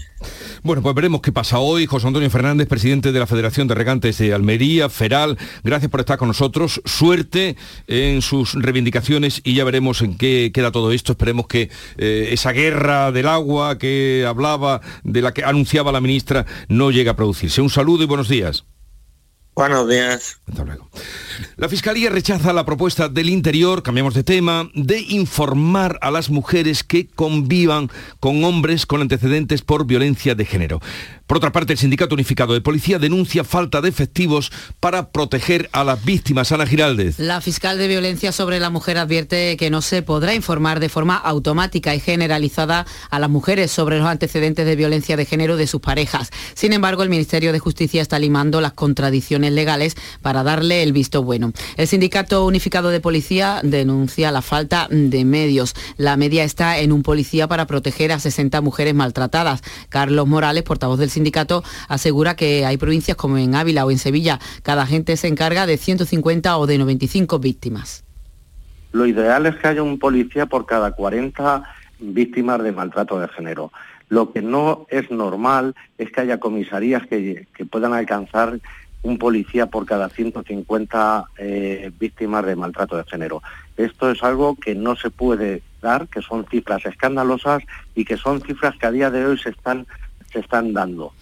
Bueno, 0.64 0.82
pues 0.82 0.96
veremos 0.96 1.22
qué 1.22 1.32
pasa 1.32 1.60
hoy. 1.60 1.86
José 1.86 2.08
Antonio 2.08 2.30
Fernández, 2.30 2.68
presidente 2.68 3.12
de 3.12 3.20
la 3.20 3.28
Federación 3.28 3.68
de 3.68 3.76
Regantes 3.76 4.18
de 4.18 4.34
Almería, 4.34 4.90
Feral, 4.90 5.38
gracias 5.64 5.90
por 5.90 6.02
estar 6.02 6.18
con 6.18 6.28
nosotros. 6.28 6.82
Suerte 6.84 7.56
en 7.88 8.22
sus 8.22 8.54
reivindicaciones 8.56 9.42
y 9.44 9.54
ya 9.54 9.64
veremos 9.64 10.02
en 10.02 10.18
qué 10.18 10.52
queda 10.54 10.72
todo 10.72 10.92
esto. 10.92 11.14
Esperemos 11.14 11.48
que 11.48 11.70
eh, 11.98 12.30
esa 12.32 12.52
guerra 12.52 13.12
del 13.12 13.28
agua 13.28 13.78
que 13.78 14.26
hablaba, 14.28 14.82
de 15.04 15.22
la 15.22 15.34
que 15.34 15.44
anunciaba 15.44 15.92
la 15.92 16.02
ministra, 16.02 16.46
no 16.68 16.92
llegue 16.92 17.10
a 17.10 17.16
producirse. 17.16 17.62
Un 17.62 17.70
saludo 17.70 18.04
y 18.04 18.08
buenos 18.08 18.28
días. 18.28 18.66
Buenos 19.60 19.90
días. 19.90 20.40
Hasta 20.48 20.64
luego. 20.64 20.88
La 21.58 21.68
Fiscalía 21.68 22.10
rechaza 22.10 22.54
la 22.54 22.64
propuesta 22.66 23.10
del 23.10 23.28
Interior, 23.30 23.84
cambiamos 23.84 24.14
de 24.14 24.24
tema, 24.24 24.70
de 24.74 25.02
informar 25.02 26.00
a 26.02 26.12
las 26.12 26.30
mujeres 26.30 26.86
que 26.86 27.08
convivan 27.08 27.92
con 28.22 28.46
hombres 28.46 28.86
con 28.86 29.02
antecedentes 29.02 29.62
por 29.62 29.86
violencia 29.86 30.34
de 30.34 30.46
género. 30.46 30.80
Por 31.28 31.38
otra 31.38 31.52
parte, 31.52 31.74
el 31.74 31.80
Sindicato 31.80 32.16
Unificado 32.16 32.54
de 32.54 32.62
Policía 32.62 32.98
denuncia 32.98 33.44
falta 33.44 33.82
de 33.82 33.90
efectivos 33.90 34.52
para 34.80 35.12
proteger 35.12 35.70
a 35.74 35.84
las 35.84 36.04
víctimas. 36.04 36.52
Ana 36.52 36.66
Giraldez. 36.66 37.20
La 37.20 37.40
fiscal 37.40 37.78
de 37.78 37.88
violencia 37.88 38.32
sobre 38.32 38.60
la 38.60 38.70
mujer 38.70 38.98
advierte 38.98 39.56
que 39.58 39.70
no 39.70 39.82
se 39.82 40.02
podrá 40.02 40.34
informar 40.34 40.80
de 40.80 40.90
forma 40.90 41.18
automática 41.18 41.94
y 41.94 42.00
generalizada 42.00 42.88
a 43.12 43.20
las 43.20 43.30
mujeres 43.30 43.70
sobre 43.70 44.00
los 44.00 44.08
antecedentes 44.08 44.66
de 44.66 44.76
violencia 44.76 45.18
de 45.18 45.26
género 45.26 45.56
de 45.56 45.68
sus 45.68 45.82
parejas. 45.82 46.32
Sin 46.56 46.74
embargo, 46.74 47.04
el 47.04 47.10
Ministerio 47.10 47.52
de 47.52 47.60
Justicia 47.60 48.02
está 48.02 48.18
limando 48.18 48.60
las 48.60 48.74
contradicciones 48.74 49.49
legales 49.56 49.96
para 50.22 50.44
darle 50.44 50.84
el 50.84 50.94
visto 50.94 51.24
bueno. 51.24 51.54
El 51.78 51.88
Sindicato 51.88 52.46
Unificado 52.46 52.90
de 52.90 53.00
Policía 53.00 53.62
denuncia 53.64 54.32
la 54.32 54.42
falta 54.42 54.88
de 54.90 55.26
medios. 55.26 55.76
La 55.98 56.18
media 56.18 56.44
está 56.44 56.80
en 56.80 56.92
un 56.92 57.04
policía 57.04 57.48
para 57.48 57.68
proteger 57.68 58.12
a 58.12 58.20
60 58.20 58.62
mujeres 58.62 58.94
maltratadas. 58.94 59.62
Carlos 59.90 60.28
Morales, 60.28 60.64
portavoz 60.64 61.00
del 61.00 61.10
sindicato 61.10 61.64
asegura 61.88 62.36
que 62.36 62.66
hay 62.66 62.78
provincias 62.78 63.18
como 63.18 63.38
en 63.38 63.56
Ávila 63.56 63.86
o 63.86 63.92
en 63.92 63.98
Sevilla, 63.98 64.40
cada 64.64 64.84
agente 64.84 65.18
se 65.18 65.28
encarga 65.28 65.66
de 65.66 65.78
150 65.78 66.58
o 66.58 66.68
de 66.68 66.78
95 66.78 67.40
víctimas. 67.40 68.04
Lo 68.92 69.06
ideal 69.06 69.46
es 69.46 69.56
que 69.56 69.68
haya 69.68 69.84
un 69.84 70.00
policía 70.00 70.48
por 70.48 70.66
cada 70.66 70.92
40 70.92 71.64
víctimas 72.00 72.64
de 72.64 72.72
maltrato 72.72 73.20
de 73.20 73.28
género. 73.28 73.72
Lo 74.10 74.32
que 74.32 74.42
no 74.42 74.88
es 74.90 75.12
normal 75.12 75.76
es 75.98 76.12
que 76.12 76.22
haya 76.22 76.40
comisarías 76.40 77.06
que, 77.08 77.46
puedan 77.70 77.94
alcanzar 77.94 78.60
un 79.04 79.18
policía 79.18 79.68
por 79.68 79.86
cada 79.86 80.10
150 80.10 81.26
eh, 81.38 81.92
víctimas 82.00 82.46
de 82.46 82.56
maltrato 82.56 82.98
de 82.98 83.04
género. 83.06 83.42
Esto 83.78 84.12
es 84.12 84.22
algo 84.24 84.56
que 84.56 84.76
no 84.76 84.96
se 84.96 85.10
puede 85.10 85.62
dar, 85.82 86.08
que 86.08 86.22
son 86.22 86.46
cifras 86.50 86.86
escandalosas 86.86 87.64
y 87.96 88.06
que 88.06 88.18
son 88.18 88.42
cifras 88.42 88.76
que 88.78 88.86
a 88.86 88.92
día 88.92 89.10
de 89.10 89.26
hoy 89.26 89.38
se 89.38 89.50
están 89.50 89.88
se 90.32 90.40
están 90.40 90.74
dando. 90.74 91.14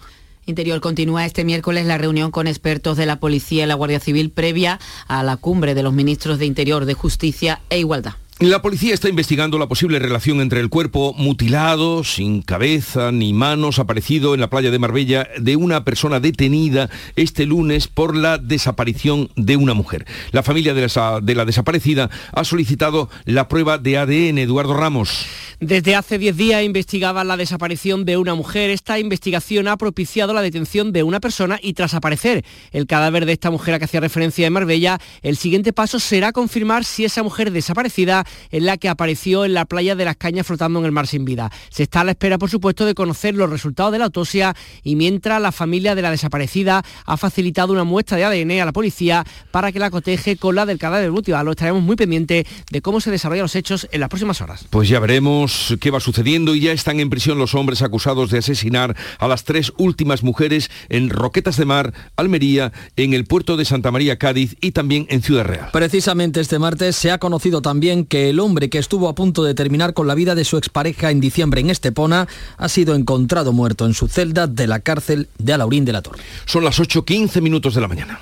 Interior 0.46 0.80
continúa 0.80 1.26
este 1.26 1.44
miércoles 1.44 1.86
la 1.86 1.98
reunión 1.98 2.30
con 2.30 2.46
expertos 2.46 2.96
de 2.96 3.06
la 3.06 3.20
Policía 3.20 3.64
y 3.64 3.66
la 3.66 3.74
Guardia 3.74 4.00
Civil 4.00 4.30
previa 4.30 4.78
a 5.06 5.22
la 5.22 5.36
cumbre 5.36 5.74
de 5.74 5.82
los 5.82 5.92
ministros 5.92 6.38
de 6.38 6.46
Interior, 6.46 6.86
de 6.86 6.94
Justicia 6.94 7.60
e 7.68 7.78
Igualdad. 7.78 8.14
La 8.40 8.62
policía 8.62 8.94
está 8.94 9.08
investigando 9.08 9.58
la 9.58 9.66
posible 9.66 9.98
relación 9.98 10.40
entre 10.40 10.60
el 10.60 10.68
cuerpo 10.68 11.12
mutilado, 11.12 12.04
sin 12.04 12.40
cabeza 12.42 13.10
ni 13.10 13.32
manos, 13.32 13.80
aparecido 13.80 14.32
en 14.32 14.38
la 14.38 14.48
playa 14.48 14.70
de 14.70 14.78
Marbella 14.78 15.26
de 15.40 15.56
una 15.56 15.82
persona 15.82 16.20
detenida 16.20 16.88
este 17.16 17.46
lunes 17.46 17.88
por 17.88 18.14
la 18.14 18.38
desaparición 18.38 19.28
de 19.34 19.56
una 19.56 19.74
mujer. 19.74 20.06
La 20.30 20.44
familia 20.44 20.72
de 20.72 20.86
la, 20.86 21.18
de 21.20 21.34
la 21.34 21.46
desaparecida 21.46 22.10
ha 22.30 22.44
solicitado 22.44 23.10
la 23.24 23.48
prueba 23.48 23.76
de 23.76 23.98
ADN, 23.98 24.38
Eduardo 24.38 24.74
Ramos. 24.74 25.26
Desde 25.60 25.96
hace 25.96 26.18
10 26.18 26.36
días 26.36 26.62
investigaba 26.62 27.24
la 27.24 27.36
desaparición 27.36 28.04
de 28.04 28.16
una 28.16 28.36
mujer. 28.36 28.70
Esta 28.70 29.00
investigación 29.00 29.66
ha 29.66 29.76
propiciado 29.76 30.32
la 30.32 30.42
detención 30.42 30.92
de 30.92 31.02
una 31.02 31.18
persona 31.18 31.58
y 31.60 31.72
tras 31.72 31.94
aparecer 31.94 32.44
el 32.70 32.86
cadáver 32.86 33.26
de 33.26 33.32
esta 33.32 33.50
mujer 33.50 33.74
a 33.74 33.80
que 33.80 33.86
hacía 33.86 33.98
referencia 33.98 34.46
en 34.46 34.52
Marbella, 34.52 35.00
el 35.22 35.36
siguiente 35.36 35.72
paso 35.72 35.98
será 35.98 36.30
confirmar 36.30 36.84
si 36.84 37.04
esa 37.04 37.24
mujer 37.24 37.50
desaparecida 37.50 38.24
es 38.50 38.62
la 38.62 38.76
que 38.76 38.88
apareció 38.88 39.44
en 39.44 39.54
la 39.54 39.64
playa 39.64 39.94
de 39.94 40.04
las 40.04 40.16
Cañas 40.16 40.46
flotando 40.46 40.78
en 40.78 40.84
el 40.84 40.92
mar 40.92 41.06
sin 41.06 41.24
vida. 41.24 41.50
Se 41.70 41.84
está 41.84 42.00
a 42.00 42.04
la 42.04 42.12
espera, 42.12 42.38
por 42.38 42.50
supuesto, 42.50 42.86
de 42.86 42.94
conocer 42.94 43.34
los 43.34 43.50
resultados 43.50 43.92
de 43.92 43.98
la 43.98 44.06
autopsia 44.06 44.54
y 44.82 44.96
mientras 44.96 45.40
la 45.40 45.52
familia 45.52 45.94
de 45.94 46.02
la 46.02 46.10
desaparecida 46.10 46.82
ha 47.04 47.16
facilitado 47.16 47.72
una 47.72 47.84
muestra 47.84 48.16
de 48.16 48.24
ADN 48.24 48.60
a 48.60 48.64
la 48.64 48.72
policía 48.72 49.24
para 49.50 49.72
que 49.72 49.78
la 49.78 49.90
coteje 49.90 50.36
con 50.36 50.54
la 50.54 50.66
del 50.66 50.78
cadáver 50.78 51.10
Lo 51.10 51.50
Estaremos 51.50 51.82
muy 51.82 51.96
pendientes 51.96 52.46
de 52.70 52.82
cómo 52.82 53.00
se 53.00 53.10
desarrollan 53.10 53.42
los 53.42 53.56
hechos 53.56 53.88
en 53.90 54.00
las 54.00 54.08
próximas 54.08 54.40
horas. 54.40 54.66
Pues 54.70 54.88
ya 54.88 55.00
veremos 55.00 55.76
qué 55.80 55.90
va 55.90 56.00
sucediendo 56.00 56.54
y 56.54 56.60
ya 56.60 56.72
están 56.72 57.00
en 57.00 57.10
prisión 57.10 57.38
los 57.38 57.54
hombres 57.54 57.82
acusados 57.82 58.30
de 58.30 58.38
asesinar 58.38 58.96
a 59.18 59.28
las 59.28 59.44
tres 59.44 59.72
últimas 59.76 60.22
mujeres 60.22 60.70
en 60.88 61.10
Roquetas 61.10 61.56
de 61.56 61.64
Mar, 61.64 61.92
Almería, 62.16 62.72
en 62.96 63.14
el 63.14 63.24
puerto 63.24 63.56
de 63.56 63.64
Santa 63.64 63.90
María, 63.90 64.18
Cádiz 64.18 64.56
y 64.60 64.72
también 64.72 65.06
en 65.10 65.22
Ciudad 65.22 65.44
Real. 65.44 65.68
Precisamente 65.72 66.40
este 66.40 66.58
martes 66.58 66.96
se 66.96 67.10
ha 67.10 67.18
conocido 67.18 67.62
también 67.62 68.04
que 68.04 68.17
el 68.18 68.40
hombre 68.40 68.70
que 68.70 68.78
estuvo 68.78 69.08
a 69.08 69.14
punto 69.14 69.44
de 69.44 69.54
terminar 69.54 69.94
con 69.94 70.06
la 70.06 70.14
vida 70.14 70.34
de 70.34 70.44
su 70.44 70.56
expareja 70.56 71.10
en 71.10 71.20
diciembre 71.20 71.60
en 71.60 71.70
Estepona 71.70 72.28
ha 72.56 72.68
sido 72.68 72.94
encontrado 72.94 73.52
muerto 73.52 73.86
en 73.86 73.94
su 73.94 74.08
celda 74.08 74.46
de 74.46 74.66
la 74.66 74.80
cárcel 74.80 75.28
de 75.38 75.52
Alaurín 75.52 75.84
de 75.84 75.92
la 75.92 76.02
Torre. 76.02 76.22
Son 76.44 76.64
las 76.64 76.80
8.15 76.80 77.40
minutos 77.40 77.74
de 77.74 77.80
la 77.80 77.88
mañana. 77.88 78.20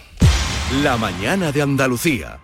La 0.82 0.96
mañana 0.96 1.52
de 1.52 1.62
Andalucía. 1.62 2.40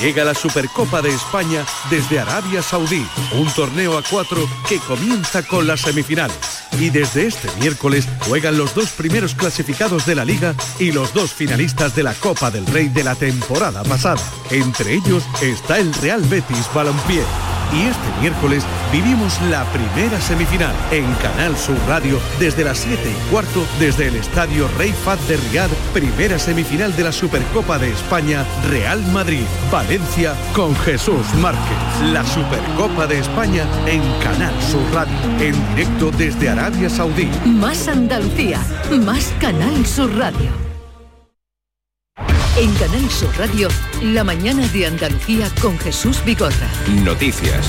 Llega 0.00 0.24
la 0.24 0.34
Supercopa 0.34 1.00
de 1.00 1.10
España 1.10 1.64
desde 1.88 2.18
Arabia 2.18 2.60
Saudí, 2.60 3.06
un 3.34 3.48
torneo 3.52 3.96
a 3.96 4.02
cuatro 4.02 4.48
que 4.68 4.78
comienza 4.78 5.42
con 5.46 5.66
las 5.68 5.82
semifinales. 5.82 6.36
Y 6.80 6.90
desde 6.90 7.26
este 7.26 7.48
miércoles 7.60 8.08
juegan 8.26 8.58
los 8.58 8.74
dos 8.74 8.90
primeros 8.90 9.36
clasificados 9.36 10.04
de 10.04 10.16
la 10.16 10.24
liga 10.24 10.56
y 10.80 10.90
los 10.90 11.14
dos 11.14 11.32
finalistas 11.32 11.94
de 11.94 12.02
la 12.02 12.14
Copa 12.14 12.50
del 12.50 12.66
Rey 12.66 12.88
de 12.88 13.04
la 13.04 13.14
temporada 13.14 13.84
pasada. 13.84 14.20
Entre 14.50 14.94
ellos 14.94 15.22
está 15.40 15.78
el 15.78 15.94
Real 15.94 16.22
Betis 16.22 16.68
Balompié 16.74 17.22
y 17.72 17.86
este 17.86 18.20
miércoles 18.20 18.64
vivimos 18.92 19.40
la 19.42 19.64
primera 19.72 20.20
semifinal 20.20 20.74
en 20.90 21.10
Canal 21.14 21.56
Sur 21.56 21.76
Radio 21.88 22.20
desde 22.38 22.64
las 22.64 22.78
7 22.78 23.00
y 23.08 23.30
cuarto 23.30 23.64
desde 23.78 24.08
el 24.08 24.16
Estadio 24.16 24.68
Rey 24.76 24.92
Fad 24.92 25.18
de 25.20 25.36
Riad, 25.36 25.70
primera 25.94 26.38
semifinal 26.38 26.94
de 26.94 27.04
la 27.04 27.12
Supercopa 27.12 27.78
de 27.78 27.90
España, 27.90 28.44
Real 28.68 29.00
Madrid, 29.12 29.41
Valencia 29.70 30.34
con 30.54 30.74
Jesús 30.76 31.26
Márquez. 31.40 32.12
La 32.12 32.24
Supercopa 32.24 33.06
de 33.06 33.18
España 33.18 33.66
en 33.86 34.02
Canal 34.22 34.54
Sur 34.62 34.82
Radio, 34.92 35.14
en 35.40 35.54
directo 35.74 36.10
desde 36.10 36.48
Arabia 36.48 36.88
Saudí. 36.88 37.28
Más 37.44 37.88
Andalucía, 37.88 38.60
más 39.04 39.32
Canal 39.40 39.86
Sur 39.86 40.16
Radio. 40.16 40.61
En 42.54 42.70
Canal 42.74 43.10
Sur 43.10 43.34
Radio, 43.38 43.68
la 44.02 44.24
mañana 44.24 44.68
de 44.68 44.84
Andalucía 44.84 45.50
con 45.62 45.78
Jesús 45.78 46.22
Bigorra. 46.22 46.68
Noticias. 47.02 47.66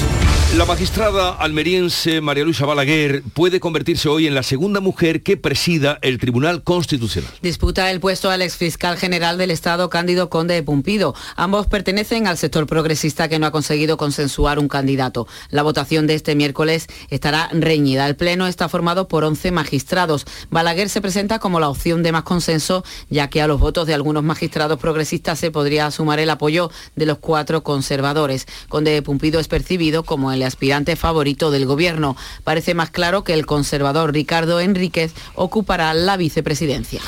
La 0.57 0.65
magistrada 0.65 1.31
almeriense 1.31 2.21
María 2.21 2.43
Luisa 2.43 2.65
Balaguer 2.65 3.23
puede 3.33 3.59
convertirse 3.59 4.07
hoy 4.07 4.27
en 4.27 4.35
la 4.35 4.43
segunda 4.43 4.81
mujer 4.81 5.23
que 5.23 5.35
presida 5.35 5.97
el 6.03 6.19
Tribunal 6.19 6.63
Constitucional. 6.63 7.31
Disputa 7.41 7.89
el 7.89 7.99
puesto 7.99 8.29
al 8.29 8.43
exfiscal 8.43 8.97
general 8.97 9.39
del 9.39 9.49
Estado 9.49 9.89
Cándido 9.89 10.29
Conde 10.29 10.53
de 10.53 10.61
Pumpido. 10.61 11.15
Ambos 11.37 11.65
pertenecen 11.65 12.27
al 12.27 12.37
sector 12.37 12.67
progresista 12.67 13.29
que 13.29 13.39
no 13.39 13.47
ha 13.47 13.51
conseguido 13.51 13.97
consensuar 13.97 14.59
un 14.59 14.67
candidato. 14.67 15.27
La 15.49 15.63
votación 15.63 16.05
de 16.05 16.15
este 16.15 16.35
miércoles 16.35 16.87
estará 17.09 17.49
reñida. 17.51 18.05
El 18.05 18.15
Pleno 18.15 18.45
está 18.45 18.69
formado 18.69 19.07
por 19.07 19.23
11 19.23 19.49
magistrados. 19.51 20.25
Balaguer 20.51 20.89
se 20.89 21.01
presenta 21.01 21.39
como 21.39 21.61
la 21.61 21.69
opción 21.69 22.03
de 22.03 22.11
más 22.11 22.23
consenso, 22.23 22.83
ya 23.09 23.27
que 23.27 23.41
a 23.41 23.47
los 23.47 23.59
votos 23.59 23.87
de 23.87 23.95
algunos 23.95 24.23
magistrados 24.23 24.72
progresistas 24.79 25.39
se 25.39 25.51
podría 25.51 25.89
sumar 25.91 26.19
el 26.19 26.29
apoyo 26.29 26.71
de 26.95 27.05
los 27.05 27.17
cuatro 27.17 27.63
conservadores. 27.63 28.47
Conde 28.69 29.01
Pumpido 29.01 29.39
es 29.39 29.47
percibido 29.47 30.03
como 30.03 30.31
el 30.31 30.43
aspirante 30.43 30.95
favorito 30.95 31.51
del 31.51 31.65
gobierno. 31.65 32.15
Parece 32.43 32.73
más 32.73 32.89
claro 32.89 33.23
que 33.23 33.33
el 33.33 33.45
conservador 33.45 34.13
Ricardo 34.13 34.59
Enríquez 34.59 35.13
ocupará 35.35 35.93
la 35.93 36.17
vicepresidencia. 36.17 37.01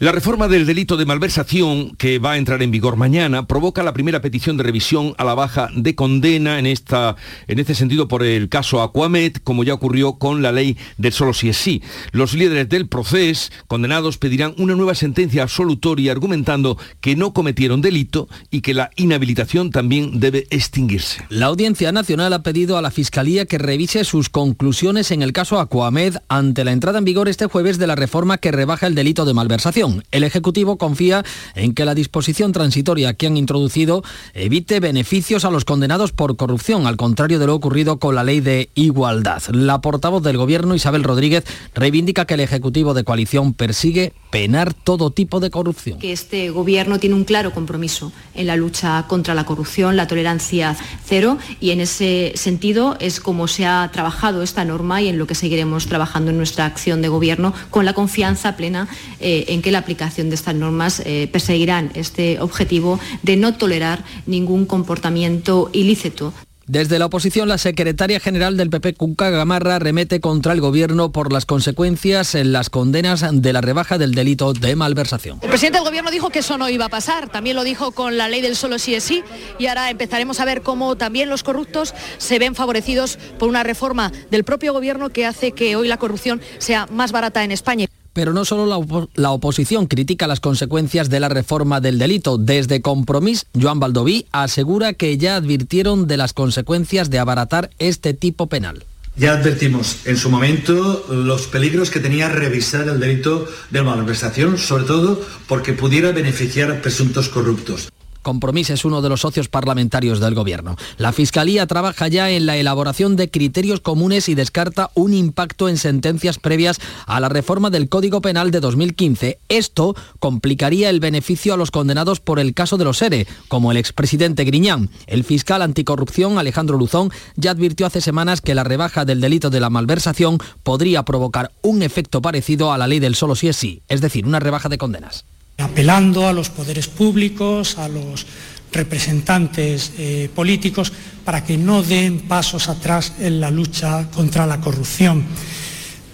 La 0.00 0.12
reforma 0.12 0.48
del 0.48 0.64
delito 0.64 0.96
de 0.96 1.04
malversación, 1.04 1.90
que 1.96 2.18
va 2.18 2.32
a 2.32 2.36
entrar 2.38 2.62
en 2.62 2.70
vigor 2.70 2.96
mañana, 2.96 3.46
provoca 3.46 3.82
la 3.82 3.92
primera 3.92 4.22
petición 4.22 4.56
de 4.56 4.62
revisión 4.62 5.14
a 5.18 5.24
la 5.24 5.34
baja 5.34 5.68
de 5.76 5.94
condena 5.94 6.58
en, 6.58 6.64
esta, 6.64 7.16
en 7.48 7.58
este 7.58 7.74
sentido 7.74 8.08
por 8.08 8.22
el 8.22 8.48
caso 8.48 8.80
Aquamet, 8.80 9.42
como 9.44 9.62
ya 9.62 9.74
ocurrió 9.74 10.14
con 10.14 10.40
la 10.40 10.52
ley 10.52 10.78
del 10.96 11.12
solo 11.12 11.34
si 11.34 11.50
es 11.50 11.58
sí. 11.58 11.82
Los 12.12 12.32
líderes 12.32 12.70
del 12.70 12.88
proceso 12.88 13.50
condenados 13.66 14.16
pedirán 14.16 14.54
una 14.56 14.74
nueva 14.74 14.94
sentencia 14.94 15.42
absolutoria 15.42 16.12
argumentando 16.12 16.78
que 17.02 17.14
no 17.14 17.34
cometieron 17.34 17.82
delito 17.82 18.26
y 18.50 18.62
que 18.62 18.72
la 18.72 18.92
inhabilitación 18.96 19.70
también 19.70 20.18
debe 20.18 20.46
extinguirse. 20.48 21.26
La 21.28 21.44
Audiencia 21.44 21.92
Nacional 21.92 22.32
ha 22.32 22.42
pedido 22.42 22.78
a 22.78 22.82
la 22.82 22.90
Fiscalía 22.90 23.44
que 23.44 23.58
revise 23.58 24.04
sus 24.04 24.30
conclusiones 24.30 25.10
en 25.10 25.20
el 25.20 25.34
caso 25.34 25.60
Aquamed 25.60 26.16
ante 26.28 26.64
la 26.64 26.72
entrada 26.72 27.00
en 27.00 27.04
vigor 27.04 27.28
este 27.28 27.44
jueves 27.44 27.76
de 27.76 27.86
la 27.86 27.96
reforma 27.96 28.38
que 28.38 28.50
rebaja 28.50 28.86
el 28.86 28.94
delito 28.94 29.26
de 29.26 29.34
malversación. 29.34 29.89
El 30.10 30.24
Ejecutivo 30.24 30.76
confía 30.76 31.24
en 31.54 31.74
que 31.74 31.84
la 31.84 31.94
disposición 31.94 32.52
transitoria 32.52 33.14
que 33.14 33.26
han 33.26 33.36
introducido 33.36 34.02
evite 34.34 34.80
beneficios 34.80 35.44
a 35.44 35.50
los 35.50 35.64
condenados 35.64 36.12
por 36.12 36.36
corrupción, 36.36 36.86
al 36.86 36.96
contrario 36.96 37.38
de 37.38 37.46
lo 37.46 37.54
ocurrido 37.54 37.98
con 37.98 38.14
la 38.14 38.24
ley 38.24 38.40
de 38.40 38.70
igualdad. 38.74 39.42
La 39.52 39.80
portavoz 39.80 40.22
del 40.22 40.36
Gobierno, 40.36 40.74
Isabel 40.74 41.04
Rodríguez, 41.04 41.44
reivindica 41.74 42.24
que 42.24 42.34
el 42.34 42.40
Ejecutivo 42.40 42.94
de 42.94 43.04
coalición 43.04 43.54
persigue 43.54 44.12
penar 44.30 44.74
todo 44.74 45.10
tipo 45.10 45.40
de 45.40 45.50
corrupción. 45.50 45.98
Que 45.98 46.12
este 46.12 46.50
Gobierno 46.50 46.98
tiene 46.98 47.16
un 47.16 47.24
claro 47.24 47.52
compromiso 47.52 48.12
en 48.34 48.46
la 48.46 48.56
lucha 48.56 49.04
contra 49.08 49.34
la 49.34 49.44
corrupción, 49.44 49.96
la 49.96 50.06
tolerancia 50.06 50.76
cero, 51.04 51.38
y 51.60 51.70
en 51.70 51.80
ese 51.80 52.32
sentido 52.36 52.96
es 53.00 53.20
como 53.20 53.48
se 53.48 53.66
ha 53.66 53.88
trabajado 53.92 54.42
esta 54.42 54.64
norma 54.64 55.02
y 55.02 55.08
en 55.08 55.18
lo 55.18 55.26
que 55.26 55.34
seguiremos 55.34 55.86
trabajando 55.86 56.30
en 56.30 56.36
nuestra 56.36 56.66
acción 56.66 57.02
de 57.02 57.08
Gobierno 57.08 57.52
con 57.70 57.84
la 57.84 57.92
confianza 57.92 58.56
plena 58.56 58.88
eh, 59.18 59.46
en 59.48 59.62
que 59.62 59.72
la 59.72 59.79
aplicación 59.80 60.28
de 60.28 60.36
estas 60.36 60.54
normas 60.54 61.02
eh, 61.04 61.28
perseguirán 61.32 61.90
este 61.94 62.40
objetivo 62.40 63.00
de 63.22 63.36
no 63.36 63.54
tolerar 63.54 64.04
ningún 64.26 64.66
comportamiento 64.66 65.70
ilícito. 65.72 66.32
Desde 66.70 67.00
la 67.00 67.06
oposición, 67.06 67.48
la 67.48 67.58
secretaria 67.58 68.20
general 68.20 68.56
del 68.56 68.70
PP, 68.70 68.94
Cuca 68.94 69.28
Gamarra, 69.28 69.80
remete 69.80 70.20
contra 70.20 70.52
el 70.52 70.60
gobierno 70.60 71.10
por 71.10 71.32
las 71.32 71.44
consecuencias 71.44 72.36
en 72.36 72.52
las 72.52 72.70
condenas 72.70 73.24
de 73.28 73.52
la 73.52 73.60
rebaja 73.60 73.98
del 73.98 74.14
delito 74.14 74.52
de 74.52 74.76
malversación. 74.76 75.40
El 75.42 75.48
presidente 75.48 75.78
del 75.78 75.88
gobierno 75.88 76.12
dijo 76.12 76.30
que 76.30 76.38
eso 76.38 76.58
no 76.58 76.68
iba 76.68 76.84
a 76.84 76.88
pasar, 76.88 77.28
también 77.28 77.56
lo 77.56 77.64
dijo 77.64 77.90
con 77.90 78.16
la 78.16 78.28
ley 78.28 78.40
del 78.40 78.54
solo 78.54 78.78
sí 78.78 78.94
es 78.94 79.02
sí, 79.02 79.24
y 79.58 79.66
ahora 79.66 79.90
empezaremos 79.90 80.38
a 80.38 80.44
ver 80.44 80.62
cómo 80.62 80.94
también 80.94 81.28
los 81.28 81.42
corruptos 81.42 81.92
se 82.18 82.38
ven 82.38 82.54
favorecidos 82.54 83.18
por 83.40 83.48
una 83.48 83.64
reforma 83.64 84.12
del 84.30 84.44
propio 84.44 84.72
gobierno 84.72 85.10
que 85.10 85.26
hace 85.26 85.50
que 85.50 85.74
hoy 85.74 85.88
la 85.88 85.96
corrupción 85.96 86.40
sea 86.58 86.86
más 86.86 87.10
barata 87.10 87.42
en 87.42 87.50
España. 87.50 87.88
Pero 88.12 88.32
no 88.32 88.44
solo 88.44 88.66
la, 89.14 89.30
oposición 89.30 89.86
critica 89.86 90.26
las 90.26 90.40
consecuencias 90.40 91.10
de 91.10 91.20
la 91.20 91.28
reforma 91.28 91.80
del 91.80 91.98
delito. 91.98 92.38
Desde 92.38 92.80
Compromís, 92.80 93.46
Joan 93.60 93.80
Baldoví 93.80 94.26
asegura 94.32 94.92
que 94.94 95.16
ya 95.18 95.36
advirtieron 95.36 96.06
de 96.06 96.16
las 96.16 96.32
consecuencias 96.32 97.10
de 97.10 97.18
abaratar 97.18 97.70
este 97.78 98.14
tipo 98.14 98.48
penal. 98.48 98.84
Ya 99.16 99.32
advertimos 99.32 100.06
en 100.06 100.16
su 100.16 100.30
momento 100.30 101.04
los 101.10 101.46
peligros 101.46 101.90
que 101.90 102.00
tenía 102.00 102.28
revisar 102.28 102.88
el 102.88 103.00
delito 103.00 103.46
de 103.70 103.82
malversación, 103.82 104.56
sobre 104.56 104.84
todo 104.84 105.20
porque 105.46 105.72
pudiera 105.72 106.12
beneficiar 106.12 106.70
a 106.70 106.80
presuntos 106.80 107.28
corruptos. 107.28 107.90
Compromís 108.30 108.70
es 108.70 108.84
uno 108.84 109.02
de 109.02 109.08
los 109.08 109.22
socios 109.22 109.48
parlamentarios 109.48 110.20
del 110.20 110.36
Gobierno. 110.36 110.76
La 110.98 111.12
Fiscalía 111.12 111.66
trabaja 111.66 112.06
ya 112.06 112.30
en 112.30 112.46
la 112.46 112.56
elaboración 112.56 113.16
de 113.16 113.28
criterios 113.28 113.80
comunes 113.80 114.28
y 114.28 114.36
descarta 114.36 114.92
un 114.94 115.14
impacto 115.14 115.68
en 115.68 115.76
sentencias 115.76 116.38
previas 116.38 116.78
a 117.06 117.18
la 117.18 117.28
reforma 117.28 117.70
del 117.70 117.88
Código 117.88 118.20
Penal 118.22 118.52
de 118.52 118.60
2015. 118.60 119.40
Esto 119.48 119.96
complicaría 120.20 120.90
el 120.90 121.00
beneficio 121.00 121.54
a 121.54 121.56
los 121.56 121.72
condenados 121.72 122.20
por 122.20 122.38
el 122.38 122.54
caso 122.54 122.76
de 122.76 122.84
los 122.84 123.02
ERE, 123.02 123.26
como 123.48 123.72
el 123.72 123.78
expresidente 123.78 124.44
Griñán. 124.44 124.90
El 125.08 125.24
fiscal 125.24 125.60
anticorrupción 125.60 126.38
Alejandro 126.38 126.78
Luzón 126.78 127.10
ya 127.34 127.50
advirtió 127.50 127.84
hace 127.84 128.00
semanas 128.00 128.40
que 128.40 128.54
la 128.54 128.62
rebaja 128.62 129.04
del 129.04 129.20
delito 129.20 129.50
de 129.50 129.58
la 129.58 129.70
malversación 129.70 130.38
podría 130.62 131.02
provocar 131.02 131.50
un 131.62 131.82
efecto 131.82 132.22
parecido 132.22 132.72
a 132.72 132.78
la 132.78 132.86
ley 132.86 133.00
del 133.00 133.16
solo 133.16 133.34
si 133.34 133.48
es 133.48 133.56
sí, 133.56 133.82
es 133.88 134.00
decir, 134.00 134.24
una 134.24 134.38
rebaja 134.38 134.68
de 134.68 134.78
condenas 134.78 135.24
apelando 135.60 136.26
a 136.26 136.32
los 136.32 136.50
poderes 136.50 136.88
públicos, 136.88 137.78
a 137.78 137.88
los 137.88 138.26
representantes 138.72 139.92
eh, 139.98 140.30
políticos, 140.34 140.92
para 141.24 141.44
que 141.44 141.56
no 141.56 141.82
den 141.82 142.20
pasos 142.20 142.68
atrás 142.68 143.14
en 143.18 143.40
la 143.40 143.50
lucha 143.50 144.08
contra 144.10 144.46
la 144.46 144.60
corrupción, 144.60 145.24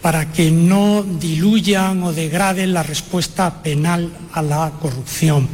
para 0.00 0.32
que 0.32 0.50
no 0.50 1.02
diluyan 1.02 2.02
o 2.02 2.12
degraden 2.12 2.72
la 2.72 2.82
respuesta 2.82 3.62
penal 3.62 4.10
a 4.32 4.42
la 4.42 4.72
corrupción. 4.80 5.48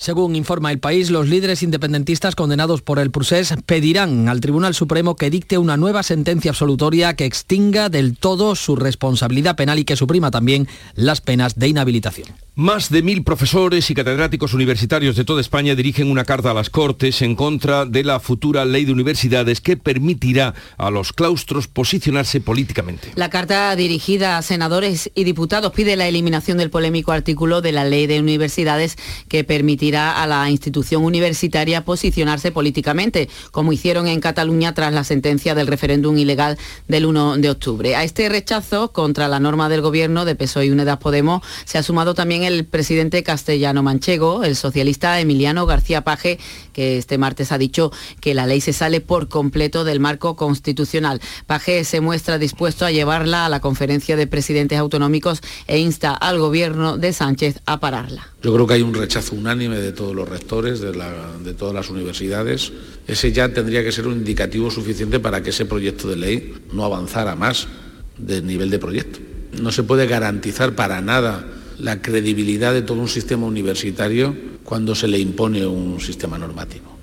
Según 0.00 0.36
informa 0.36 0.70
el 0.70 0.78
país, 0.78 1.10
los 1.10 1.26
líderes 1.26 1.64
independentistas 1.64 2.36
condenados 2.36 2.82
por 2.82 3.00
el 3.00 3.10
procés 3.10 3.52
pedirán 3.66 4.28
al 4.28 4.40
Tribunal 4.40 4.72
Supremo 4.72 5.16
que 5.16 5.28
dicte 5.28 5.58
una 5.58 5.76
nueva 5.76 6.04
sentencia 6.04 6.52
absolutoria 6.52 7.16
que 7.16 7.24
extinga 7.24 7.88
del 7.88 8.16
todo 8.16 8.54
su 8.54 8.76
responsabilidad 8.76 9.56
penal 9.56 9.80
y 9.80 9.84
que 9.84 9.96
suprima 9.96 10.30
también 10.30 10.68
las 10.94 11.20
penas 11.20 11.58
de 11.58 11.66
inhabilitación. 11.66 12.28
Más 12.60 12.90
de 12.90 13.02
mil 13.02 13.22
profesores 13.22 13.88
y 13.88 13.94
catedráticos 13.94 14.52
universitarios 14.52 15.14
de 15.14 15.24
toda 15.24 15.40
España 15.40 15.76
dirigen 15.76 16.10
una 16.10 16.24
carta 16.24 16.50
a 16.50 16.54
las 16.54 16.70
Cortes 16.70 17.22
en 17.22 17.36
contra 17.36 17.86
de 17.86 18.02
la 18.02 18.18
futura 18.18 18.64
ley 18.64 18.84
de 18.84 18.90
universidades 18.90 19.60
que 19.60 19.76
permitirá 19.76 20.54
a 20.76 20.90
los 20.90 21.12
claustros 21.12 21.68
posicionarse 21.68 22.40
políticamente. 22.40 23.12
La 23.14 23.30
carta 23.30 23.76
dirigida 23.76 24.38
a 24.38 24.42
senadores 24.42 25.08
y 25.14 25.22
diputados 25.22 25.70
pide 25.70 25.94
la 25.94 26.08
eliminación 26.08 26.58
del 26.58 26.68
polémico 26.68 27.12
artículo 27.12 27.60
de 27.60 27.70
la 27.70 27.84
ley 27.84 28.08
de 28.08 28.18
universidades 28.18 28.96
que 29.28 29.44
permitirá 29.44 30.20
a 30.20 30.26
la 30.26 30.50
institución 30.50 31.04
universitaria 31.04 31.84
posicionarse 31.84 32.50
políticamente, 32.50 33.28
como 33.52 33.72
hicieron 33.72 34.08
en 34.08 34.18
Cataluña 34.18 34.74
tras 34.74 34.92
la 34.92 35.04
sentencia 35.04 35.54
del 35.54 35.68
referéndum 35.68 36.18
ilegal 36.18 36.58
del 36.88 37.06
1 37.06 37.36
de 37.36 37.50
octubre. 37.50 37.94
A 37.94 38.02
este 38.02 38.28
rechazo 38.28 38.90
contra 38.90 39.28
la 39.28 39.38
norma 39.38 39.68
del 39.68 39.80
gobierno 39.80 40.24
de 40.24 40.34
PSOE 40.34 40.66
y 40.66 40.70
Unidas 40.70 40.98
Podemos 40.98 41.42
se 41.64 41.78
ha 41.78 41.84
sumado 41.84 42.14
también 42.14 42.47
presidente 42.64 43.22
castellano 43.22 43.82
manchego, 43.82 44.44
el 44.44 44.56
socialista 44.56 45.20
Emiliano 45.20 45.66
García 45.66 46.02
Paje, 46.02 46.38
que 46.72 46.98
este 46.98 47.18
martes 47.18 47.52
ha 47.52 47.58
dicho 47.58 47.92
que 48.20 48.34
la 48.34 48.46
ley 48.46 48.60
se 48.60 48.72
sale 48.72 49.00
por 49.00 49.28
completo 49.28 49.84
del 49.84 50.00
marco 50.00 50.36
constitucional. 50.36 51.20
Paje 51.46 51.84
se 51.84 52.00
muestra 52.00 52.38
dispuesto 52.38 52.86
a 52.86 52.90
llevarla 52.90 53.46
a 53.46 53.48
la 53.48 53.60
conferencia 53.60 54.16
de 54.16 54.26
presidentes 54.26 54.78
autonómicos 54.78 55.40
e 55.66 55.78
insta 55.78 56.14
al 56.14 56.38
gobierno 56.38 56.96
de 56.96 57.12
Sánchez 57.12 57.60
a 57.66 57.80
pararla. 57.80 58.28
Yo 58.42 58.54
creo 58.54 58.66
que 58.66 58.74
hay 58.74 58.82
un 58.82 58.94
rechazo 58.94 59.34
unánime 59.34 59.78
de 59.78 59.92
todos 59.92 60.14
los 60.14 60.28
rectores, 60.28 60.80
de, 60.80 60.92
de 60.92 61.54
todas 61.54 61.74
las 61.74 61.90
universidades. 61.90 62.72
Ese 63.06 63.32
ya 63.32 63.52
tendría 63.52 63.82
que 63.82 63.92
ser 63.92 64.06
un 64.06 64.14
indicativo 64.14 64.70
suficiente 64.70 65.20
para 65.20 65.42
que 65.42 65.50
ese 65.50 65.66
proyecto 65.66 66.08
de 66.08 66.16
ley 66.16 66.54
no 66.72 66.84
avanzara 66.84 67.34
más 67.36 67.68
del 68.16 68.46
nivel 68.46 68.70
de 68.70 68.78
proyecto. 68.78 69.18
No 69.60 69.72
se 69.72 69.82
puede 69.82 70.06
garantizar 70.06 70.74
para 70.74 71.00
nada 71.00 71.44
la 71.78 72.02
credibilidad 72.02 72.72
de 72.72 72.82
todo 72.82 73.00
un 73.00 73.08
sistema 73.08 73.46
universitario 73.46 74.34
cuando 74.64 74.94
se 74.94 75.08
le 75.08 75.18
impone 75.18 75.66
un 75.66 76.00
sistema 76.00 76.38
normativo. 76.38 76.98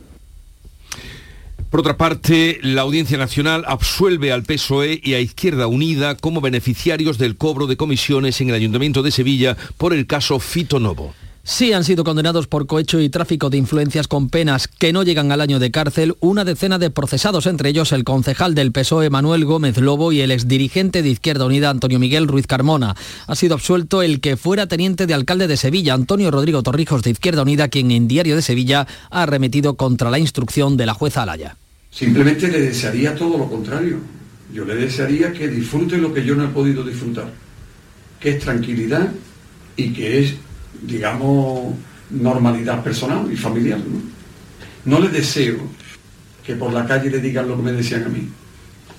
Por 1.70 1.82
otra 1.82 1.98
parte, 1.98 2.60
la 2.62 2.84
Audiencia 2.84 3.18
Nacional 3.18 3.66
absuelve 3.68 4.32
al 4.32 4.44
PSOE 4.44 5.02
y 5.04 5.14
a 5.14 5.20
Izquierda 5.20 5.68
Unida 5.68 6.16
como 6.16 6.40
beneficiarios 6.40 7.18
del 7.18 7.36
cobro 7.36 7.68
de 7.68 7.76
comisiones 7.76 8.40
en 8.40 8.50
el 8.50 8.56
Ayuntamiento 8.56 9.04
de 9.04 9.12
Sevilla 9.12 9.58
por 9.78 9.94
el 9.94 10.08
caso 10.08 10.40
Fito 10.40 10.80
Novo. 10.80 11.14
Sí 11.48 11.74
han 11.74 11.84
sido 11.84 12.04
condenados 12.04 12.48
por 12.48 12.66
cohecho 12.66 13.00
y 13.00 13.10
tráfico 13.10 13.52
de 13.52 13.58
influencias 13.58 14.08
con 14.08 14.30
penas 14.30 14.68
que 14.68 14.92
no 14.92 15.04
llegan 15.04 15.32
al 15.32 15.42
año 15.42 15.60
de 15.60 15.70
cárcel 15.70 16.16
una 16.20 16.44
decena 16.44 16.80
de 16.80 16.90
procesados, 16.90 17.46
entre 17.46 17.70
ellos 17.70 17.92
el 17.92 18.04
concejal 18.04 18.56
del 18.56 18.72
PSOE 18.72 19.12
Manuel 19.12 19.46
Gómez 19.46 19.78
Lobo 19.78 20.12
y 20.12 20.22
el 20.22 20.32
exdirigente 20.32 21.04
de 21.04 21.10
Izquierda 21.10 21.46
Unida 21.46 21.70
Antonio 21.70 22.00
Miguel 22.00 22.28
Ruiz 22.28 22.48
Carmona. 22.48 22.96
Ha 23.28 23.36
sido 23.36 23.54
absuelto 23.54 24.02
el 24.02 24.22
que 24.22 24.38
fuera 24.38 24.66
teniente 24.66 25.06
de 25.06 25.14
alcalde 25.14 25.48
de 25.48 25.56
Sevilla, 25.56 25.94
Antonio 25.94 26.32
Rodrigo 26.32 26.64
Torrijos 26.64 27.04
de 27.04 27.12
Izquierda 27.12 27.44
Unida, 27.44 27.68
quien 27.68 27.92
en 27.92 28.08
Diario 28.08 28.36
de 28.36 28.42
Sevilla 28.42 28.88
ha 29.12 29.22
arremetido 29.22 29.76
contra 29.76 30.10
la 30.10 30.18
instrucción 30.18 30.78
de 30.78 30.88
la 30.88 30.96
jueza 30.96 31.22
Alaya. 31.22 31.58
Simplemente 31.92 32.48
le 32.48 32.60
desearía 32.60 33.14
todo 33.14 33.38
lo 33.38 33.48
contrario. 33.48 34.00
Yo 34.52 34.66
le 34.66 34.74
desearía 34.74 35.32
que 35.32 35.48
disfrute 35.48 36.00
lo 36.00 36.12
que 36.12 36.26
yo 36.26 36.34
no 36.34 36.46
he 36.46 36.48
podido 36.48 36.84
disfrutar, 36.84 37.32
que 38.20 38.32
es 38.32 38.40
tranquilidad 38.40 39.12
y 39.78 39.94
que 39.94 40.24
es 40.24 40.34
digamos, 40.86 41.74
normalidad 42.10 42.84
personal 42.84 43.32
y 43.32 43.36
familiar. 43.36 43.80
¿no? 44.86 45.00
le 45.00 45.10
deseo 45.10 45.58
que 46.45 46.56
por 46.56 46.71
la 46.71 46.86
calle 46.86 47.10
le 47.10 47.19
digan 47.19 47.48
lo 47.48 47.58
que 47.58 47.63
me 47.63 47.71
decían 47.71 48.04
a 48.04 48.10
mí, 48.10 48.28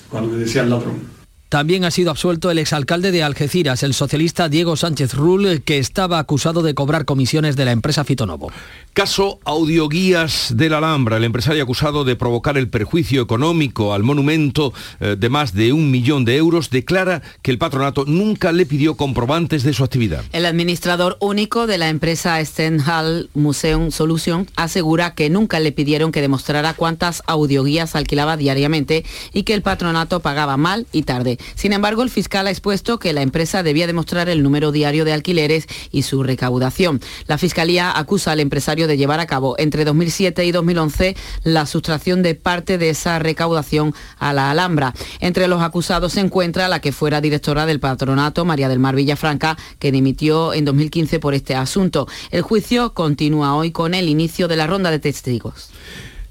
cuando 0.09 0.31
me 0.33 0.39
decían 0.39 0.69
ladrón. 0.69 1.16
También 1.57 1.87
ha 1.87 1.91
sido 1.91 2.11
absuelto 2.11 2.51
el 2.51 2.59
exalcalde 2.59 3.13
de 3.13 3.23
Algeciras, 3.23 3.83
el 3.83 3.95
socialista 3.95 4.51
Diego 4.51 4.77
Sánchez 4.77 5.15
Rull, 5.15 5.63
que 5.63 5.79
estaba 5.79 6.19
acusado 6.19 6.61
de 6.61 6.75
cobrar 6.75 7.07
comisiones 7.07 7.57
de 7.57 7.65
la 7.65 7.73
empresa 7.73 8.05
Fitonovo. 8.05 8.53
Caso 8.93 9.41
Audioguías 9.45 10.53
de 10.55 10.69
la 10.69 10.79
Alhambra. 10.79 11.17
El 11.17 11.25
empresario 11.25 11.63
acusado 11.63 12.05
de 12.05 12.15
provocar 12.15 12.59
el 12.59 12.69
perjuicio 12.69 13.23
económico 13.23 13.95
al 13.95 14.03
monumento 14.03 14.75
eh, 15.01 15.17
de 15.19 15.29
más 15.31 15.55
de 15.55 15.73
un 15.73 15.91
millón 15.91 16.27
de 16.27 16.37
euros 16.37 16.69
declara 16.69 17.23
que 17.41 17.53
el 17.53 17.59
patronato 17.59 18.05
nunca 18.05 18.53
le 18.53 18.67
pidió 18.67 18.99
comprobantes 18.99 19.63
de 19.63 19.73
su 19.73 19.83
actividad. 19.83 20.25
El 20.33 20.45
administrador 20.45 21.17
único 21.21 21.67
de 21.67 21.79
la 21.79 21.89
empresa 21.89 22.39
Stenhall 22.45 23.31
Museum 23.33 23.91
Solution 23.93 24.47
asegura 24.57 25.15
que 25.15 25.31
nunca 25.31 25.59
le 25.59 25.73
pidieron 25.73 26.13
que 26.13 26.21
demostrara 26.21 26.75
cuántas 26.75 27.23
audioguías 27.27 27.97
alquilaba 27.97 28.37
diariamente 28.37 29.07
y 29.33 29.45
que 29.45 29.55
el 29.55 29.63
patronato 29.63 30.21
pagaba 30.21 30.59
mal 30.59 30.87
y 30.93 31.03
tarde. 31.03 31.39
Sin 31.55 31.73
embargo, 31.73 32.03
el 32.03 32.11
fiscal 32.11 32.47
ha 32.47 32.51
expuesto 32.51 32.99
que 32.99 33.13
la 33.13 33.23
empresa 33.23 33.63
debía 33.63 33.87
demostrar 33.87 34.29
el 34.29 34.43
número 34.43 34.73
diario 34.73 35.05
de 35.05 35.13
alquileres 35.13 35.67
y 35.91 36.03
su 36.03 36.23
recaudación. 36.23 37.01
La 37.27 37.39
Fiscalía 37.39 37.97
acusa 37.97 38.33
al 38.33 38.41
empresario 38.41 38.87
de 38.87 38.97
llevar 38.97 39.21
a 39.21 39.27
cabo 39.27 39.55
entre 39.59 39.85
2007 39.85 40.45
y 40.45 40.53
2011 40.53 41.17
la 41.45 41.67
sustracción 41.67 42.23
de 42.23 42.35
parte 42.35 42.79
de 42.79 42.91
esa 42.91 43.19
recaudación 43.19 43.95
a 44.19 44.33
la 44.33 44.51
Alhambra. 44.51 44.95
Entre 45.21 45.49
los 45.49 45.63
acusados 45.63 46.15
se 46.15 46.21
encuentra 46.21 46.69
la 46.69 46.81
que 46.81 46.93
fuera 46.93 47.21
directora 47.21 47.67
del 47.67 47.81
patronato, 47.81 48.45
María 48.45 48.69
del 48.69 48.79
Mar 48.79 48.95
Villafranca, 48.95 49.57
que 49.79 49.93
dimitió 49.93 50.55
en 50.55 50.65
2015 50.65 51.21
por 51.21 51.35
este 51.35 51.55
asunto. 51.55 52.07
El 52.31 52.43
juicio 52.43 52.95
continúa 52.95 53.55
hoy 53.55 53.71
con 53.71 53.95
el 53.95 54.09
inicio 54.09 54.49
de 54.49 54.57
la 54.57 54.67
ronda 54.67 54.91
de 54.91 54.99
testigos. 54.99 55.71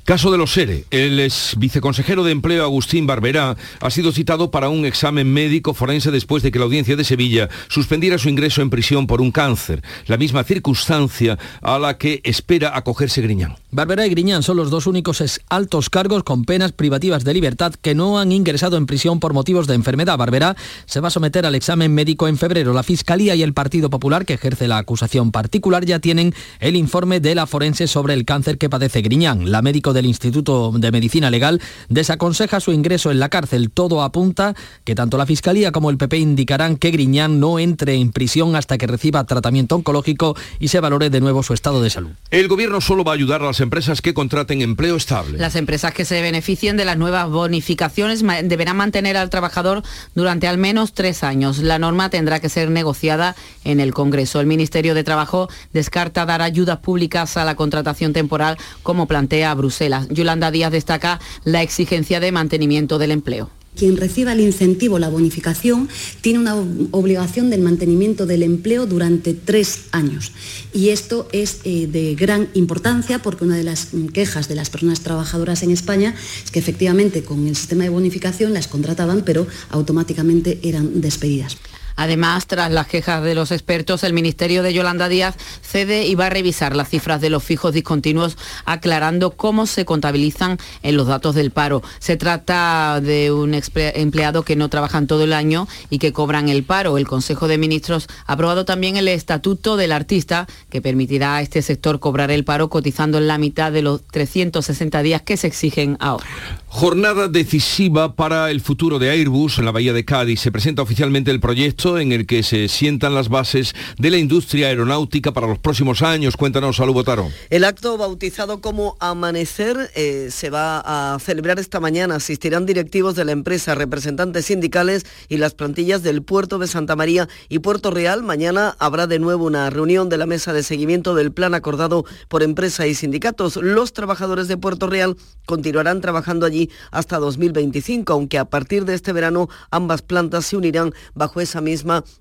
Caso 0.05 0.31
de 0.31 0.37
los 0.37 0.53
SERE. 0.53 0.85
El 0.91 1.19
ex 1.19 1.55
viceconsejero 1.57 2.23
de 2.23 2.31
Empleo 2.31 2.63
Agustín 2.63 3.07
Barberá 3.07 3.57
ha 3.81 3.89
sido 3.89 4.11
citado 4.11 4.51
para 4.51 4.69
un 4.69 4.85
examen 4.85 5.33
médico 5.33 5.73
forense 5.73 6.11
después 6.11 6.43
de 6.43 6.51
que 6.51 6.59
la 6.59 6.65
audiencia 6.65 6.95
de 6.95 7.03
Sevilla 7.03 7.49
suspendiera 7.69 8.19
su 8.19 8.29
ingreso 8.29 8.61
en 8.61 8.69
prisión 8.69 9.07
por 9.07 9.19
un 9.19 9.31
cáncer, 9.31 9.81
la 10.05 10.17
misma 10.17 10.43
circunstancia 10.43 11.39
a 11.59 11.79
la 11.79 11.97
que 11.97 12.21
espera 12.23 12.77
acogerse 12.77 13.23
Griñán. 13.23 13.55
Barberá 13.71 14.05
y 14.05 14.11
Griñán 14.11 14.43
son 14.43 14.57
los 14.57 14.69
dos 14.69 14.85
únicos 14.85 15.23
altos 15.49 15.89
cargos 15.89 16.23
con 16.23 16.45
penas 16.45 16.71
privativas 16.71 17.23
de 17.23 17.33
libertad 17.33 17.73
que 17.73 17.95
no 17.95 18.19
han 18.19 18.31
ingresado 18.31 18.77
en 18.77 18.85
prisión 18.85 19.19
por 19.19 19.33
motivos 19.33 19.65
de 19.65 19.73
enfermedad. 19.73 20.19
Barberá 20.19 20.55
se 20.85 20.99
va 20.99 21.07
a 21.07 21.11
someter 21.11 21.47
al 21.47 21.55
examen 21.55 21.91
médico 21.95 22.27
en 22.27 22.37
febrero. 22.37 22.73
La 22.73 22.83
Fiscalía 22.83 23.33
y 23.33 23.41
el 23.41 23.53
Partido 23.53 23.89
Popular, 23.89 24.27
que 24.27 24.35
ejerce 24.35 24.67
la 24.67 24.77
acusación 24.77 25.31
particular, 25.31 25.83
ya 25.83 25.97
tienen 25.97 26.35
el 26.59 26.75
informe 26.75 27.19
de 27.19 27.33
la 27.33 27.47
forense 27.47 27.87
sobre 27.87 28.13
el 28.13 28.23
cáncer 28.23 28.59
que 28.59 28.69
padece 28.69 29.01
Griñán. 29.01 29.51
La 29.51 29.63
médico 29.63 29.94
del 29.95 30.05
Instituto 30.05 30.71
de 30.71 30.91
Medicina 30.91 31.31
Legal 31.31 31.60
desaconseja 31.89 32.60
su 32.60 32.71
ingreso 32.71 33.10
en 33.10 33.19
la 33.19 33.29
cárcel. 33.29 33.71
Todo 33.71 34.03
apunta 34.03 34.53
que 34.84 34.93
tanto 34.93 35.17
la 35.17 35.25
Fiscalía 35.25 35.71
como 35.71 35.89
el 35.89 35.97
PP 35.97 36.17
indicarán 36.19 36.77
que 36.77 36.91
Griñán 36.91 37.39
no 37.39 37.58
entre 37.58 37.95
en 37.95 38.12
prisión 38.12 38.55
hasta 38.55 38.77
que 38.77 38.86
reciba 38.86 39.23
tratamiento 39.23 39.75
oncológico 39.75 40.36
y 40.60 40.67
se 40.67 40.79
valore 40.79 41.10
de 41.10 41.21
nuevo 41.21 41.41
su 41.41 41.53
estado 41.53 41.81
de 41.81 41.89
salud. 41.89 42.12
El 42.29 42.47
gobierno 42.47 42.81
solo 42.81 43.03
va 43.03 43.13
a 43.13 43.15
ayudar 43.15 43.41
a 43.41 43.45
las 43.45 43.60
empresas 43.62 44.01
que 44.01 44.13
contraten 44.13 44.62
empleo 44.62 44.95
estable. 44.95 45.39
Las 45.39 45.55
empresas 45.55 45.93
que 45.93 46.05
se 46.05 46.21
beneficien 46.21 46.77
de 46.77 46.86
las 46.86 46.97
nuevas 46.97 47.29
bonificaciones 47.29 48.23
deberán 48.43 48.77
mantener 48.77 49.17
al 49.17 49.29
trabajador 49.29 49.81
durante 50.13 50.47
al 50.47 50.58
menos 50.58 50.93
tres 50.93 51.23
años. 51.23 51.60
La 51.60 51.79
norma 51.79 52.10
tendrá 52.10 52.39
que 52.39 52.49
ser 52.49 52.69
negociada 52.69 53.36
en 53.63 53.79
el 53.79 53.93
Congreso. 53.93 54.41
El 54.41 54.47
Ministerio 54.47 54.93
de 54.93 55.03
Trabajo 55.03 55.47
descarta 55.73 56.25
dar 56.25 56.41
ayudas 56.41 56.79
públicas 56.79 57.38
a 57.38 57.45
la 57.45 57.55
contratación 57.55 58.13
temporal 58.13 58.58
como 58.84 59.08
plantea 59.08 59.53
Bruselas. 59.53 59.84
Yolanda 60.09 60.51
Díaz 60.51 60.71
destaca 60.71 61.19
la 61.43 61.61
exigencia 61.61 62.19
de 62.19 62.31
mantenimiento 62.31 62.97
del 62.97 63.11
empleo. 63.11 63.49
Quien 63.75 63.97
reciba 63.97 64.31
el 64.31 64.39
incentivo, 64.39 64.99
la 64.99 65.09
bonificación, 65.09 65.89
tiene 66.21 66.39
una 66.39 66.55
obligación 66.91 67.49
del 67.49 67.61
mantenimiento 67.61 68.25
del 68.25 68.43
empleo 68.43 68.85
durante 68.85 69.33
tres 69.33 69.87
años. 69.91 70.31
Y 70.73 70.89
esto 70.89 71.27
es 71.33 71.59
eh, 71.65 71.87
de 71.87 72.15
gran 72.15 72.47
importancia 72.53 73.19
porque 73.19 73.43
una 73.43 73.57
de 73.57 73.63
las 73.63 73.89
quejas 74.13 74.47
de 74.47 74.55
las 74.55 74.69
personas 74.69 75.01
trabajadoras 75.01 75.61
en 75.61 75.71
España 75.71 76.15
es 76.43 76.51
que 76.51 76.59
efectivamente 76.59 77.23
con 77.23 77.47
el 77.47 77.55
sistema 77.57 77.83
de 77.83 77.89
bonificación 77.89 78.53
las 78.53 78.69
contrataban, 78.69 79.23
pero 79.25 79.45
automáticamente 79.69 80.59
eran 80.63 81.01
despedidas. 81.01 81.57
Además, 81.95 82.47
tras 82.47 82.71
las 82.71 82.88
quejas 82.88 83.23
de 83.23 83.36
los 83.36 83.51
expertos, 83.51 84.03
el 84.03 84.13
Ministerio 84.13 84.63
de 84.63 84.73
Yolanda 84.73 85.08
Díaz 85.10 85.36
cede 85.62 86.05
y 86.05 86.15
va 86.15 86.27
a 86.27 86.29
revisar 86.29 86.75
las 86.75 86.89
cifras 86.89 87.21
de 87.21 87.29
los 87.29 87.43
fijos 87.43 87.73
discontinuos, 87.73 88.38
aclarando 88.65 89.31
cómo 89.31 89.65
se 89.65 89.86
contabilizan 89.86 90.58
en 90.84 90.97
los 90.97 91.08
datos 91.08 91.36
del 91.36 91.51
paro. 91.51 91.81
Se 91.99 92.17
trata 92.17 92.99
de 93.01 93.31
un 93.31 93.53
empleado 93.53 94.43
que 94.43 94.55
no 94.55 94.69
trabajan 94.69 95.08
todo 95.08 95.23
el 95.23 95.34
año 95.34 95.67
y 95.89 95.99
que 95.99 96.13
cobran 96.13 96.49
el 96.49 96.63
paro. 96.63 96.97
El 96.97 97.08
Consejo 97.08 97.47
de 97.47 97.58
Ministros 97.58 98.08
ha 98.25 98.34
aprobado 98.34 98.65
también 98.65 98.97
el 98.97 99.08
Estatuto 99.08 99.77
del 99.77 99.91
Artista, 99.91 100.47
que 100.69 100.81
permitirá 100.81 101.38
a 101.38 101.41
este 101.41 101.62
sector 101.62 101.99
cobrar 101.99 102.31
el 102.31 102.43
paro 102.43 102.69
cotizando 102.69 103.17
en 103.17 103.27
la 103.27 103.38
mitad 103.38 103.71
de 103.71 103.81
los 103.81 104.01
360 104.08 105.01
días 105.01 105.21
que 105.21 105.38
se 105.38 105.47
exigen 105.47 105.97
ahora. 105.99 106.25
Jornada 106.67 107.29
decisiva 107.29 108.15
para 108.15 108.51
el 108.51 108.60
futuro 108.60 108.99
de 108.99 109.10
Airbus 109.10 109.60
en 109.60 109.65
la 109.65 109.71
Bahía 109.71 109.93
de 109.93 110.03
Cádiz. 110.03 110.41
Se 110.41 110.51
presenta 110.51 110.81
oficialmente 110.81 111.31
el 111.31 111.39
proyecto 111.39 111.84
en 111.85 112.11
el 112.11 112.25
que 112.25 112.41
se 112.41 112.67
sientan 112.67 113.13
las 113.13 113.29
bases 113.29 113.75
de 113.99 114.09
la 114.09 114.17
industria 114.17 114.69
aeronáutica 114.69 115.33
para 115.33 115.45
los 115.45 115.59
próximos 115.59 116.01
años. 116.01 116.35
Cuéntanos, 116.35 116.77
Salud 116.77 116.93
Botaro. 116.93 117.29
El 117.51 117.63
acto 117.63 117.95
bautizado 117.95 118.59
como 118.59 118.97
Amanecer 118.99 119.91
eh, 119.93 120.29
se 120.31 120.49
va 120.49 120.79
a 120.79 121.19
celebrar 121.19 121.59
esta 121.59 121.79
mañana. 121.79 122.15
Asistirán 122.15 122.65
directivos 122.65 123.13
de 123.13 123.23
la 123.23 123.33
empresa, 123.33 123.75
representantes 123.75 124.47
sindicales 124.47 125.05
y 125.29 125.37
las 125.37 125.53
plantillas 125.53 126.01
del 126.01 126.23
puerto 126.23 126.57
de 126.57 126.65
Santa 126.65 126.95
María 126.95 127.29
y 127.49 127.59
Puerto 127.59 127.91
Real. 127.91 128.23
Mañana 128.23 128.75
habrá 128.79 129.05
de 129.05 129.19
nuevo 129.19 129.45
una 129.45 129.69
reunión 129.69 130.09
de 130.09 130.17
la 130.17 130.25
mesa 130.25 130.53
de 130.53 130.63
seguimiento 130.63 131.13
del 131.13 131.33
plan 131.33 131.53
acordado 131.53 132.03
por 132.29 132.41
empresa 132.41 132.87
y 132.87 132.95
sindicatos. 132.95 133.57
Los 133.57 133.93
trabajadores 133.93 134.47
de 134.47 134.57
Puerto 134.57 134.87
Real 134.87 135.17
continuarán 135.45 136.01
trabajando 136.01 136.47
allí 136.47 136.71
hasta 136.89 137.19
2025, 137.19 138.11
aunque 138.11 138.39
a 138.39 138.45
partir 138.45 138.85
de 138.85 138.95
este 138.95 139.13
verano 139.13 139.49
ambas 139.69 140.01
plantas 140.01 140.47
se 140.47 140.57
unirán 140.57 140.91
bajo 141.13 141.41
esa 141.41 141.61
misma 141.61 141.74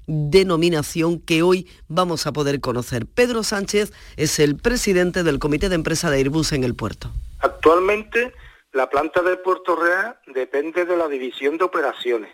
denominación 0.07 1.21
que 1.21 1.43
hoy 1.43 1.69
vamos 1.88 2.27
a 2.27 2.33
poder 2.33 2.61
conocer. 2.61 3.07
Pedro 3.07 3.43
Sánchez 3.43 3.93
es 4.17 4.38
el 4.38 4.57
presidente 4.57 5.23
del 5.23 5.38
comité 5.38 5.69
de 5.69 5.75
empresa 5.77 6.11
de 6.11 6.17
Airbus 6.17 6.53
en 6.53 6.64
el 6.64 6.75
puerto. 6.75 7.11
Actualmente 7.40 8.33
la 8.73 8.90
planta 8.90 9.23
de 9.23 9.37
Puerto 9.37 9.77
Real 9.77 10.19
depende 10.27 10.85
de 10.85 10.97
la 10.97 11.09
división 11.09 11.59
de 11.59 11.64
operaciones 11.64 12.31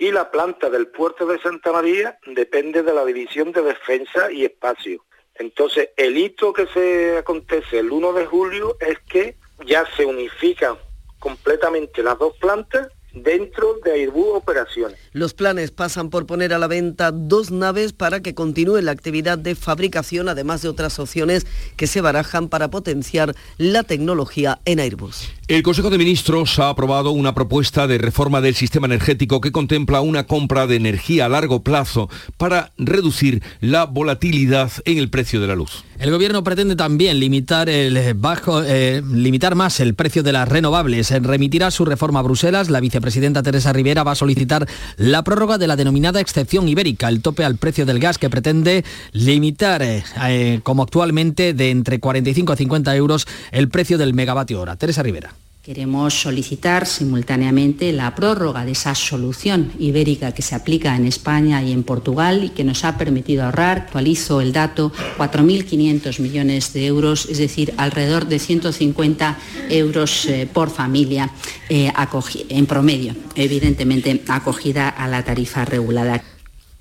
y 0.00 0.10
la 0.12 0.30
planta 0.30 0.70
del 0.70 0.88
puerto 0.88 1.26
de 1.26 1.38
Santa 1.40 1.72
María 1.72 2.18
depende 2.26 2.82
de 2.82 2.94
la 2.94 3.04
división 3.04 3.52
de 3.52 3.60
defensa 3.60 4.32
y 4.32 4.46
espacio. 4.46 5.04
Entonces, 5.34 5.90
el 5.96 6.16
hito 6.16 6.54
que 6.54 6.66
se 6.68 7.18
acontece 7.18 7.78
el 7.78 7.92
1 7.92 8.14
de 8.14 8.26
julio 8.26 8.76
es 8.80 8.98
que 9.00 9.36
ya 9.66 9.84
se 9.96 10.06
unifican 10.06 10.78
completamente 11.18 12.02
las 12.02 12.18
dos 12.18 12.34
plantas 12.38 12.88
dentro 13.12 13.76
de 13.84 13.92
Airbus 13.92 14.36
Operaciones. 14.36 14.98
Los 15.12 15.34
planes 15.34 15.70
pasan 15.70 16.10
por 16.10 16.26
poner 16.26 16.52
a 16.52 16.58
la 16.58 16.66
venta 16.66 17.10
dos 17.10 17.50
naves 17.50 17.92
para 17.92 18.20
que 18.20 18.34
continúe 18.34 18.80
la 18.80 18.92
actividad 18.92 19.38
de 19.38 19.54
fabricación, 19.54 20.28
además 20.28 20.62
de 20.62 20.68
otras 20.68 20.98
opciones 20.98 21.46
que 21.76 21.86
se 21.86 22.00
barajan 22.00 22.48
para 22.48 22.70
potenciar 22.70 23.34
la 23.58 23.82
tecnología 23.82 24.60
en 24.64 24.80
Airbus. 24.80 25.32
El 25.50 25.64
Consejo 25.64 25.90
de 25.90 25.98
Ministros 25.98 26.60
ha 26.60 26.68
aprobado 26.68 27.10
una 27.10 27.34
propuesta 27.34 27.88
de 27.88 27.98
reforma 27.98 28.40
del 28.40 28.54
sistema 28.54 28.86
energético 28.86 29.40
que 29.40 29.50
contempla 29.50 30.00
una 30.00 30.28
compra 30.28 30.68
de 30.68 30.76
energía 30.76 31.26
a 31.26 31.28
largo 31.28 31.64
plazo 31.64 32.08
para 32.36 32.70
reducir 32.78 33.42
la 33.60 33.86
volatilidad 33.86 34.70
en 34.84 34.98
el 34.98 35.10
precio 35.10 35.40
de 35.40 35.48
la 35.48 35.56
luz. 35.56 35.82
El 35.98 36.12
gobierno 36.12 36.44
pretende 36.44 36.76
también 36.76 37.18
limitar, 37.18 37.68
el 37.68 38.14
bajo, 38.14 38.62
eh, 38.62 39.02
limitar 39.12 39.56
más 39.56 39.80
el 39.80 39.94
precio 39.94 40.22
de 40.22 40.32
las 40.32 40.48
renovables. 40.48 41.10
Remitirá 41.20 41.72
su 41.72 41.84
reforma 41.84 42.20
a 42.20 42.22
Bruselas. 42.22 42.70
La 42.70 42.78
vicepresidenta 42.78 43.42
Teresa 43.42 43.72
Rivera 43.72 44.04
va 44.04 44.12
a 44.12 44.14
solicitar 44.14 44.68
la 44.98 45.24
prórroga 45.24 45.58
de 45.58 45.66
la 45.66 45.74
denominada 45.74 46.20
excepción 46.20 46.68
ibérica, 46.68 47.08
el 47.08 47.22
tope 47.22 47.44
al 47.44 47.56
precio 47.56 47.86
del 47.86 47.98
gas 47.98 48.18
que 48.18 48.30
pretende 48.30 48.84
limitar, 49.10 49.82
eh, 49.82 50.04
eh, 50.28 50.60
como 50.62 50.84
actualmente, 50.84 51.54
de 51.54 51.70
entre 51.70 51.98
45 51.98 52.52
a 52.52 52.56
50 52.56 52.94
euros 52.94 53.26
el 53.50 53.68
precio 53.68 53.98
del 53.98 54.14
megavatio 54.14 54.60
hora. 54.60 54.76
Teresa 54.76 55.02
Rivera. 55.02 55.34
Queremos 55.70 56.14
solicitar 56.14 56.84
simultáneamente 56.84 57.92
la 57.92 58.12
prórroga 58.16 58.64
de 58.64 58.72
esa 58.72 58.96
solución 58.96 59.70
ibérica 59.78 60.32
que 60.32 60.42
se 60.42 60.56
aplica 60.56 60.96
en 60.96 61.06
España 61.06 61.62
y 61.62 61.70
en 61.70 61.84
Portugal 61.84 62.42
y 62.42 62.48
que 62.48 62.64
nos 62.64 62.84
ha 62.84 62.98
permitido 62.98 63.44
ahorrar, 63.44 63.78
actualizo 63.78 64.40
el 64.40 64.52
dato, 64.52 64.90
4.500 65.16 66.18
millones 66.18 66.72
de 66.72 66.86
euros, 66.86 67.26
es 67.26 67.38
decir, 67.38 67.72
alrededor 67.76 68.26
de 68.26 68.40
150 68.40 69.38
euros 69.68 70.26
eh, 70.26 70.48
por 70.52 70.70
familia 70.70 71.30
eh, 71.68 71.92
en 72.48 72.66
promedio, 72.66 73.14
evidentemente 73.36 74.24
acogida 74.26 74.88
a 74.88 75.06
la 75.06 75.24
tarifa 75.24 75.64
regulada. 75.64 76.20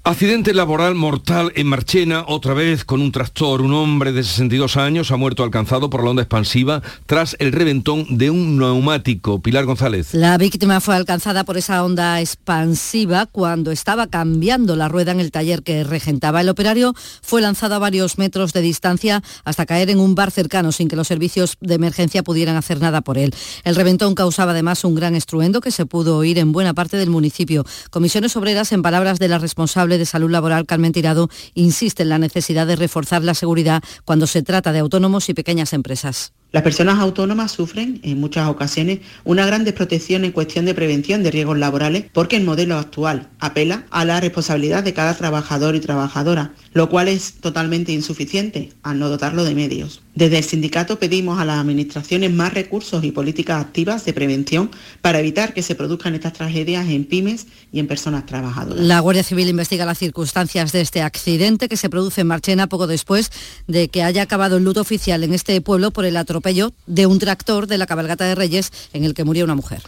Accidente 0.05 0.53
laboral 0.53 0.95
mortal 0.95 1.51
en 1.55 1.67
Marchena, 1.67 2.23
otra 2.25 2.53
vez 2.53 2.85
con 2.85 3.01
un 3.01 3.11
tractor. 3.11 3.61
Un 3.61 3.73
hombre 3.73 4.13
de 4.13 4.23
62 4.23 4.77
años 4.77 5.11
ha 5.11 5.17
muerto 5.17 5.43
alcanzado 5.43 5.89
por 5.89 6.03
la 6.03 6.11
onda 6.11 6.23
expansiva 6.23 6.81
tras 7.05 7.35
el 7.37 7.51
reventón 7.51 8.17
de 8.17 8.29
un 8.29 8.57
neumático. 8.57 9.41
Pilar 9.41 9.65
González. 9.65 10.13
La 10.13 10.37
víctima 10.37 10.79
fue 10.79 10.95
alcanzada 10.95 11.43
por 11.43 11.57
esa 11.57 11.83
onda 11.83 12.21
expansiva 12.21 13.25
cuando 13.25 13.71
estaba 13.71 14.07
cambiando 14.07 14.77
la 14.77 14.87
rueda 14.87 15.11
en 15.11 15.19
el 15.19 15.31
taller 15.31 15.63
que 15.63 15.83
regentaba. 15.83 16.39
El 16.39 16.49
operario 16.49 16.95
fue 17.21 17.41
lanzado 17.41 17.75
a 17.75 17.79
varios 17.79 18.17
metros 18.17 18.53
de 18.53 18.61
distancia 18.61 19.21
hasta 19.43 19.65
caer 19.65 19.89
en 19.89 19.99
un 19.99 20.15
bar 20.15 20.31
cercano 20.31 20.71
sin 20.71 20.87
que 20.87 20.95
los 20.95 21.09
servicios 21.09 21.57
de 21.59 21.75
emergencia 21.75 22.23
pudieran 22.23 22.55
hacer 22.55 22.79
nada 22.79 23.01
por 23.01 23.17
él. 23.17 23.35
El 23.65 23.75
reventón 23.75 24.15
causaba 24.15 24.53
además 24.53 24.85
un 24.85 24.95
gran 24.95 25.13
estruendo 25.15 25.59
que 25.59 25.71
se 25.71 25.85
pudo 25.85 26.15
oír 26.17 26.39
en 26.39 26.53
buena 26.53 26.73
parte 26.73 26.95
del 26.95 27.09
municipio. 27.09 27.65
Comisiones 27.91 28.35
Obreras, 28.37 28.71
en 28.71 28.81
palabras 28.81 29.19
de 29.19 29.27
la 29.27 29.39
responsable 29.39 29.88
de 29.97 30.05
Salud 30.05 30.29
Laboral, 30.29 30.65
Carmen 30.65 30.91
Tirado, 30.91 31.29
insiste 31.53 32.03
en 32.03 32.09
la 32.09 32.19
necesidad 32.19 32.67
de 32.67 32.75
reforzar 32.75 33.23
la 33.23 33.33
seguridad 33.33 33.83
cuando 34.05 34.27
se 34.27 34.43
trata 34.43 34.71
de 34.71 34.79
autónomos 34.79 35.29
y 35.29 35.33
pequeñas 35.33 35.73
empresas. 35.73 36.33
Las 36.51 36.63
personas 36.63 36.97
autónomas 36.97 37.51
sufren 37.51 37.99
en 38.03 38.19
muchas 38.19 38.49
ocasiones 38.49 39.01
una 39.23 39.45
gran 39.45 39.65
desprotección 39.65 40.25
en 40.25 40.31
cuestión 40.31 40.65
de 40.65 40.73
prevención 40.73 41.21
de 41.21 41.29
riesgos 41.29 41.59
laborales 41.59 42.05
porque 42.11 42.37
el 42.37 42.43
modelo 42.43 42.75
actual 42.75 43.29
apela 43.39 43.85
a 43.91 44.03
la 44.03 44.19
responsabilidad 44.19 44.83
de 44.83 44.95
cada 44.95 45.15
trabajador 45.15 45.75
y 45.75 45.79
trabajadora, 45.79 46.53
lo 46.73 46.89
cual 46.89 47.07
es 47.07 47.33
totalmente 47.33 47.91
insuficiente 47.91 48.73
al 48.81 48.97
no 48.97 49.09
dotarlo 49.09 49.43
de 49.43 49.53
medios. 49.53 50.01
Desde 50.15 50.39
el 50.39 50.43
sindicato 50.43 50.97
pedimos 50.97 51.39
a 51.39 51.45
las 51.45 51.59
administraciones 51.59 52.33
más 52.33 52.51
recursos 52.51 53.03
y 53.03 53.11
políticas 53.11 53.61
activas 53.61 54.03
de 54.03 54.13
prevención 54.13 54.71
para 55.01 55.19
evitar 55.19 55.53
que 55.53 55.61
se 55.61 55.75
produzcan 55.75 56.15
estas 56.15 56.33
tragedias 56.33 56.89
en 56.89 57.05
pymes 57.05 57.45
y 57.71 57.79
en 57.79 57.87
personas 57.87 58.25
trabajadoras. 58.25 58.83
La 58.83 58.99
Guardia 58.99 59.23
Civil 59.23 59.47
investiga 59.47 59.85
las 59.85 59.99
circunstancias 59.99 60.71
de 60.71 60.81
este 60.81 61.03
accidente 61.03 61.69
que 61.69 61.77
se 61.77 61.89
produce 61.91 62.21
en 62.21 62.27
Marchena 62.27 62.67
poco 62.67 62.87
después 62.87 63.31
de 63.67 63.87
que 63.87 64.01
haya 64.01 64.23
acabado 64.23 64.57
el 64.57 64.63
luto 64.63 64.81
oficial 64.81 65.23
en 65.23 65.33
este 65.33 65.61
pueblo 65.61 65.91
por 65.91 66.05
el 66.05 66.17
atropello 66.17 66.38
de 66.87 67.05
un 67.05 67.19
tractor 67.19 67.67
de 67.67 67.77
la 67.77 67.85
cabalgata 67.85 68.25
de 68.25 68.35
Reyes 68.35 68.71
en 68.93 69.03
el 69.03 69.13
que 69.13 69.23
murió 69.23 69.45
una 69.45 69.55
mujer. 69.55 69.81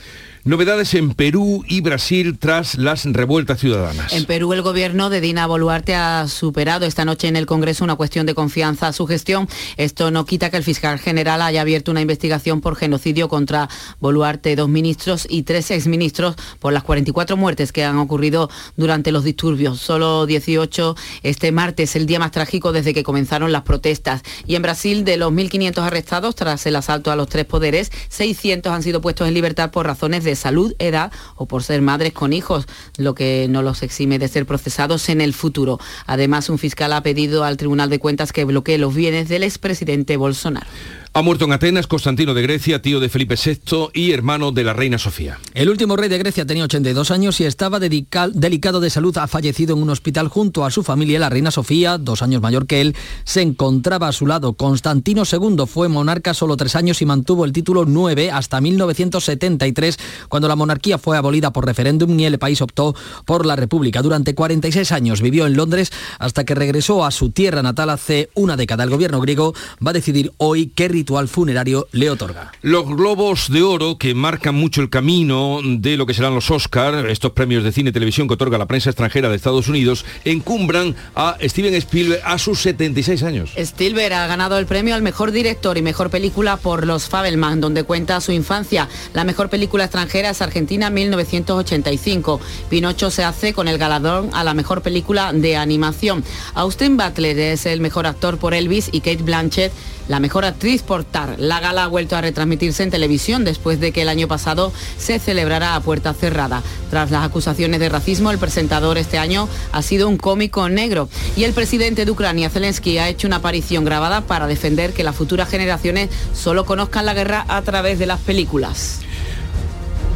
Novedades 0.44 0.96
en 0.96 1.14
Perú 1.14 1.64
y 1.68 1.82
Brasil 1.82 2.40
tras 2.40 2.76
las 2.76 3.06
revueltas 3.06 3.60
ciudadanas. 3.60 4.12
En 4.12 4.26
Perú 4.26 4.54
el 4.54 4.64
gobierno 4.64 5.12
de 5.12 5.22
Dina 5.22 5.46
Boluarte 5.46 5.94
ha 5.94 6.28
superado 6.28 6.88
esta 6.88 7.06
noche 7.06 7.28
en 7.28 7.36
el 7.36 7.46
Congreso 7.46 7.84
una 7.84 7.96
cuestión 7.96 8.26
de 8.26 8.34
confianza 8.34 8.88
a 8.88 8.94
su 8.94 9.06
gestión. 9.06 9.48
Esto 9.78 10.10
no 10.10 10.26
quita 10.26 10.50
que 10.50 10.58
el 10.58 10.64
fiscal 10.64 10.98
general 10.98 11.44
haya 11.44 11.62
abierto 11.62 11.92
una 11.92 12.02
investigación 12.02 12.60
por 12.60 12.76
genocidio 12.76 13.30
contra 13.30 13.70
Boluarte, 14.00 14.56
dos 14.56 14.68
ministros 14.68 15.28
y 15.30 15.44
tres 15.44 15.70
exministros 15.70 16.36
por 16.58 16.74
las 16.74 16.82
44 16.82 17.38
muertes 17.38 17.72
que 17.72 17.84
han 17.84 18.00
ocurrido 18.00 18.50
durante 18.76 19.12
los 19.12 19.24
disturbios. 19.24 19.80
Solo 19.80 20.26
18 20.26 20.96
este 21.22 21.52
martes, 21.52 21.96
el 21.96 22.08
día 22.08 22.18
más 22.18 22.32
trágico 22.32 22.72
desde 22.72 22.96
que 22.96 23.04
comenzaron 23.04 23.52
las 23.52 23.62
protestas. 23.62 24.24
Y 24.48 24.56
en 24.56 24.64
Brasil, 24.64 25.06
de 25.06 25.18
los 25.18 25.32
1.500 25.32 25.84
arrestados 25.84 26.34
tras 26.34 26.66
el 26.66 26.78
asalto 26.78 27.12
a 27.12 27.16
los 27.16 27.30
tres 27.30 27.46
poderes, 27.46 27.92
600 28.10 28.74
han 28.74 28.82
sido 28.82 29.02
puestos 29.02 29.28
en 29.28 29.36
libertad 29.36 29.70
por 29.70 29.86
razones 29.86 30.24
de 30.24 30.31
de 30.32 30.36
salud, 30.38 30.74
edad 30.80 31.12
o 31.36 31.46
por 31.46 31.64
ser 31.64 31.82
madres 31.82 32.14
con 32.14 32.32
hijos, 32.32 32.66
lo 32.98 33.16
que 33.16 33.48
no 33.50 33.62
los 33.62 33.84
exime 33.84 34.18
de 34.18 34.30
ser 34.30 34.46
procesados 34.46 35.10
en 35.10 35.20
el 35.20 35.34
futuro. 35.34 35.78
Además, 36.06 36.50
un 36.50 36.58
fiscal 36.58 36.94
ha 36.94 37.04
pedido 37.04 37.44
al 37.44 37.58
Tribunal 37.58 37.90
de 37.90 38.00
Cuentas 38.00 38.32
que 38.32 38.46
bloquee 38.46 38.78
los 38.78 38.96
bienes 38.96 39.28
del 39.28 39.44
expresidente 39.44 40.16
Bolsonaro. 40.16 40.68
Ha 41.14 41.22
muerto 41.24 41.44
en 41.44 41.52
Atenas 41.52 41.88
Constantino 41.88 42.34
de 42.34 42.42
Grecia, 42.42 42.82
tío 42.82 43.02
de 43.02 43.10
Felipe 43.10 43.36
VI 43.36 43.90
y 43.94 44.14
hermano 44.14 44.54
de 44.54 44.64
la 44.64 44.72
reina 44.72 44.98
Sofía. 44.98 45.40
El 45.54 45.70
último 45.70 45.98
rey 45.98 46.08
de 46.08 46.18
Grecia 46.18 46.46
tenía 46.46 46.64
82 46.64 47.12
años 47.12 47.42
y 47.42 47.44
estaba 47.44 47.82
delicado 47.82 48.80
de 48.80 48.90
salud. 48.90 49.18
Ha 49.18 49.28
fallecido 49.28 49.76
en 49.76 49.84
un 49.84 49.90
hospital 49.90 50.30
junto 50.30 50.64
a 50.64 50.72
su 50.72 50.84
familia. 50.84 51.20
La 51.20 51.30
reina 51.30 51.52
Sofía, 51.52 51.98
dos 51.98 52.22
años 52.22 52.42
mayor 52.42 52.66
que 52.66 52.80
él, 52.80 52.96
se 53.26 53.42
encontraba 53.42 54.08
a 54.08 54.14
su 54.14 54.26
lado. 54.26 54.54
Constantino 54.54 55.24
II 55.30 55.66
fue 55.68 55.90
monarca 55.90 56.34
solo 56.34 56.56
tres 56.56 56.78
años 56.78 57.02
y 57.02 57.06
mantuvo 57.06 57.44
el 57.44 57.52
título 57.52 57.84
9 57.84 58.32
hasta 58.32 58.62
1973, 58.62 60.00
cuando 60.30 60.48
la 60.48 60.56
monarquía 60.56 60.98
fue 60.98 61.18
abolida 61.18 61.52
por 61.52 61.66
referéndum 61.66 62.18
y 62.18 62.24
el 62.24 62.40
país 62.40 62.62
optó 62.62 62.96
por 63.26 63.46
la 63.46 63.58
república. 63.58 64.02
Durante 64.02 64.34
46 64.34 64.94
años 64.94 65.22
vivió 65.22 65.46
en 65.46 65.58
Londres 65.58 65.92
hasta 66.20 66.46
que 66.46 66.56
regresó 66.56 67.04
a 67.04 67.12
su 67.12 67.32
tierra 67.32 67.62
natal 67.62 67.90
hace 67.90 68.30
una 68.34 68.56
década. 68.56 68.86
El 68.86 68.90
gobierno 68.92 69.20
griego 69.20 69.54
va 69.86 69.90
a 69.90 69.94
decidir 69.94 70.32
hoy 70.38 70.72
qué 70.74 70.88
ritual 71.02 71.28
funerario 71.28 71.88
le 71.94 72.10
otorga. 72.10 72.52
Los 72.62 72.86
globos 72.86 73.52
de 73.52 73.64
oro 73.64 73.98
que 73.98 74.14
marcan 74.14 74.56
mucho 74.56 74.82
el 74.82 74.90
camino 74.90 75.60
de 75.64 75.98
lo 75.98 76.06
que 76.06 76.14
serán 76.14 76.36
los 76.36 76.52
Oscar, 76.52 77.08
estos 77.10 77.32
premios 77.32 77.64
de 77.64 77.72
cine 77.72 77.90
y 77.90 77.94
televisión 77.94 78.28
que 78.28 78.36
otorga 78.36 78.58
la 78.58 78.68
prensa 78.68 78.90
extranjera 78.90 79.30
de 79.30 79.36
Estados 79.36 79.68
Unidos, 79.68 80.06
encumbran 80.26 80.96
a 81.16 81.38
Steven 81.42 81.74
Spielberg 81.76 82.22
a 82.26 82.38
sus 82.38 82.60
76 82.62 83.24
años. 83.24 83.52
Spielberg 83.56 84.14
ha 84.14 84.28
ganado 84.28 84.58
el 84.58 84.66
premio 84.66 84.94
al 84.94 85.02
mejor 85.02 85.32
director 85.32 85.78
y 85.78 85.82
mejor 85.82 86.10
película 86.10 86.58
por 86.58 86.86
Los 86.86 87.08
Fabelman, 87.10 87.62
donde 87.62 87.84
cuenta 87.84 88.22
su 88.22 88.32
infancia. 88.32 88.88
La 89.14 89.24
mejor 89.24 89.50
película 89.50 89.86
extranjera 89.86 90.02
extranjera 90.02 90.32
es 90.32 90.42
Argentina 90.42 90.90
1985. 90.90 92.42
Pinocho 92.70 93.12
se 93.12 93.24
hace 93.24 93.54
con 93.54 93.68
el 93.68 93.78
galardón 93.78 94.30
a 94.34 94.44
la 94.44 94.54
mejor 94.54 94.82
película 94.82 95.32
de 95.32 95.56
animación. 95.56 96.24
Austin 96.56 96.98
Butler 96.98 97.38
es 97.38 97.66
el 97.68 97.82
mejor 97.82 98.08
actor 98.08 98.38
por 98.38 98.54
Elvis 98.54 98.90
y 98.92 99.02
Kate 99.02 99.24
Blanchett 99.24 99.72
la 100.12 100.20
mejor 100.20 100.44
actriz 100.44 100.84
por 100.84 101.06
Tar. 101.06 101.40
La 101.40 101.62
gala 101.62 101.86
ha 101.86 101.88
vuelto 101.88 102.18
a 102.18 102.22
retransmitirse 102.22 102.84
en 102.84 102.92
televisión 102.92 103.46
después 103.46 103.80
de 103.80 103.94
que 103.94 104.02
el 104.02 104.10
año 104.10 104.28
pasado 104.28 104.74
se 104.98 105.20
celebrara 105.20 105.74
a 105.74 105.80
puerta 105.80 106.14
cerrada. 106.14 106.62
Tras 106.90 107.12
las 107.12 107.24
acusaciones 107.24 107.80
de 107.80 107.88
racismo, 107.88 108.30
el 108.30 108.38
presentador 108.38 108.98
este 108.98 109.18
año 109.18 109.48
ha 109.72 109.82
sido 109.82 110.10
un 110.10 110.18
cómico 110.18 110.68
negro 110.68 111.08
y 111.38 111.46
el 111.46 111.54
presidente 111.54 112.04
de 112.04 112.12
Ucrania, 112.12 112.50
Zelensky, 112.50 112.98
ha 112.98 113.08
hecho 113.08 113.26
una 113.26 113.38
aparición 113.38 113.86
grabada 113.86 114.20
para 114.20 114.48
defender 114.48 114.92
que 114.92 115.06
las 115.06 115.16
futuras 115.16 115.48
generaciones 115.48 116.10
solo 116.34 116.66
conozcan 116.66 117.06
la 117.06 117.14
guerra 117.14 117.46
a 117.48 117.62
través 117.62 117.98
de 117.98 118.08
las 118.08 118.20
películas. 118.20 119.00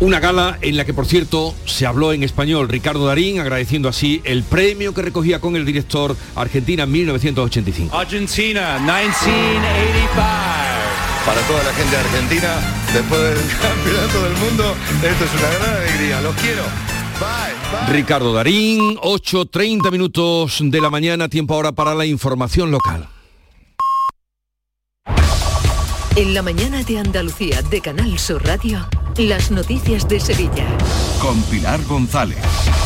Una 0.01 0.19
gala 0.19 0.57
en 0.61 0.75
la 0.75 0.83
que, 0.83 0.93
por 0.93 1.05
cierto, 1.05 1.55
se 1.65 1.85
habló 1.85 2.11
en 2.11 2.21
español 2.23 2.67
Ricardo 2.67 3.05
Darín, 3.05 3.39
agradeciendo 3.39 3.87
así 3.87 4.21
el 4.25 4.43
premio 4.43 4.93
que 4.93 5.01
recogía 5.01 5.39
con 5.39 5.55
el 5.55 5.65
director 5.65 6.17
Argentina 6.35 6.83
en 6.83 6.91
1985. 6.91 7.97
Argentina, 7.97 8.77
1985. 8.79 10.21
Para 11.25 11.41
toda 11.47 11.63
la 11.63 11.73
gente 11.73 11.97
argentina, 11.97 12.55
después 12.93 13.21
del 13.21 13.37
campeonato 13.61 14.23
del 14.23 14.37
mundo, 14.37 14.75
esto 15.01 15.25
es 15.25 15.31
una 15.39 15.49
gran 15.59 15.77
alegría. 15.77 16.21
Los 16.21 16.35
quiero. 16.35 16.63
Bye, 17.19 17.85
bye. 17.87 17.93
Ricardo 17.93 18.33
Darín, 18.33 18.97
8.30 18.97 19.91
minutos 19.91 20.57
de 20.59 20.81
la 20.81 20.89
mañana, 20.89 21.29
tiempo 21.29 21.55
ahora 21.55 21.71
para 21.71 21.95
la 21.95 22.05
información 22.05 22.69
local. 22.69 23.07
En 26.17 26.33
la 26.33 26.41
mañana 26.41 26.81
de 26.81 26.97
Andalucía 26.97 27.61
de 27.63 27.81
Canal 27.81 28.17
Sur 28.17 28.41
Radio. 28.45 28.87
Las 29.17 29.51
noticias 29.51 30.07
de 30.07 30.21
Sevilla. 30.21 30.65
Con 31.21 31.41
Pilar 31.43 31.83
González. 31.83 32.37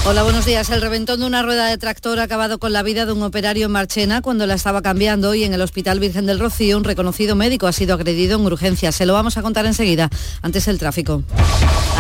Hola, 0.06 0.24
buenos 0.24 0.48
días. 0.48 0.68
El 0.72 0.82
reventón 0.82 1.20
de 1.20 1.28
una 1.28 1.44
rueda 1.44 1.68
de 1.68 1.78
tractor 1.78 2.20
ha 2.20 2.24
acabado 2.24 2.58
con 2.58 2.74
la 2.74 2.82
vida 2.82 3.06
de 3.06 3.12
un 3.12 3.22
operario 3.22 3.68
en 3.68 3.72
Marchena 3.72 4.24
cuando 4.24 4.48
la 4.48 4.56
estaba 4.56 4.82
cambiando 4.82 5.36
y 5.36 5.44
en 5.44 5.54
el 5.54 5.62
Hospital 5.62 6.00
Virgen 6.00 6.26
del 6.26 6.40
Rocío 6.40 6.76
un 6.76 6.84
reconocido 6.84 7.36
médico 7.36 7.68
ha 7.68 7.72
sido 7.72 7.94
agredido 7.94 8.40
en 8.40 8.48
urgencia. 8.48 8.92
Se 8.92 9.06
lo 9.06 9.14
vamos 9.14 9.38
a 9.38 9.44
contar 9.44 9.68
enseguida. 9.68 10.10
Antes 10.42 10.68
el 10.68 10.80
tráfico. 10.80 11.22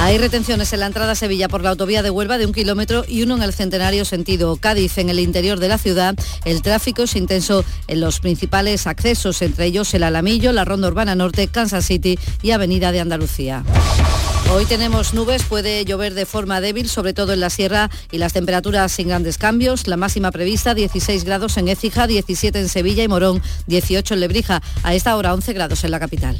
Hay 0.01 0.17
retenciones 0.17 0.71
en 0.71 0.79
la 0.79 0.85
entrada 0.85 1.11
a 1.11 1.15
Sevilla 1.15 1.49
por 1.49 1.61
la 1.61 1.71
autovía 1.71 2.01
de 2.01 2.09
Huelva 2.09 2.37
de 2.37 2.45
un 2.45 2.53
kilómetro 2.53 3.03
y 3.05 3.21
uno 3.21 3.35
en 3.35 3.43
el 3.43 3.53
centenario 3.53 4.05
sentido 4.05 4.55
Cádiz. 4.55 4.97
En 4.97 5.09
el 5.09 5.19
interior 5.19 5.59
de 5.59 5.67
la 5.67 5.77
ciudad 5.77 6.15
el 6.45 6.61
tráfico 6.61 7.03
es 7.03 7.17
intenso 7.17 7.65
en 7.87 7.99
los 7.99 8.21
principales 8.21 8.87
accesos, 8.87 9.41
entre 9.41 9.65
ellos 9.65 9.93
el 9.93 10.03
Alamillo, 10.03 10.53
la 10.53 10.63
Ronda 10.63 10.87
Urbana 10.87 11.15
Norte, 11.15 11.49
Kansas 11.49 11.85
City 11.85 12.17
y 12.41 12.51
Avenida 12.51 12.93
de 12.93 13.01
Andalucía. 13.01 13.63
Hoy 14.53 14.65
tenemos 14.65 15.13
nubes, 15.13 15.43
puede 15.43 15.83
llover 15.83 16.13
de 16.13 16.25
forma 16.25 16.61
débil, 16.61 16.87
sobre 16.87 17.13
todo 17.13 17.33
en 17.33 17.41
la 17.41 17.49
sierra, 17.49 17.91
y 18.09 18.19
las 18.19 18.33
temperaturas 18.33 18.93
sin 18.93 19.09
grandes 19.09 19.37
cambios. 19.37 19.85
La 19.87 19.97
máxima 19.97 20.31
prevista 20.31 20.73
16 20.73 21.25
grados 21.25 21.57
en 21.57 21.67
Écija, 21.67 22.07
17 22.07 22.57
en 22.57 22.69
Sevilla 22.69 23.03
y 23.03 23.07
Morón, 23.09 23.43
18 23.67 24.13
en 24.13 24.19
Lebrija. 24.21 24.61
A 24.81 24.95
esta 24.95 25.15
hora 25.17 25.33
11 25.33 25.53
grados 25.53 25.83
en 25.83 25.91
la 25.91 25.99
capital. 25.99 26.39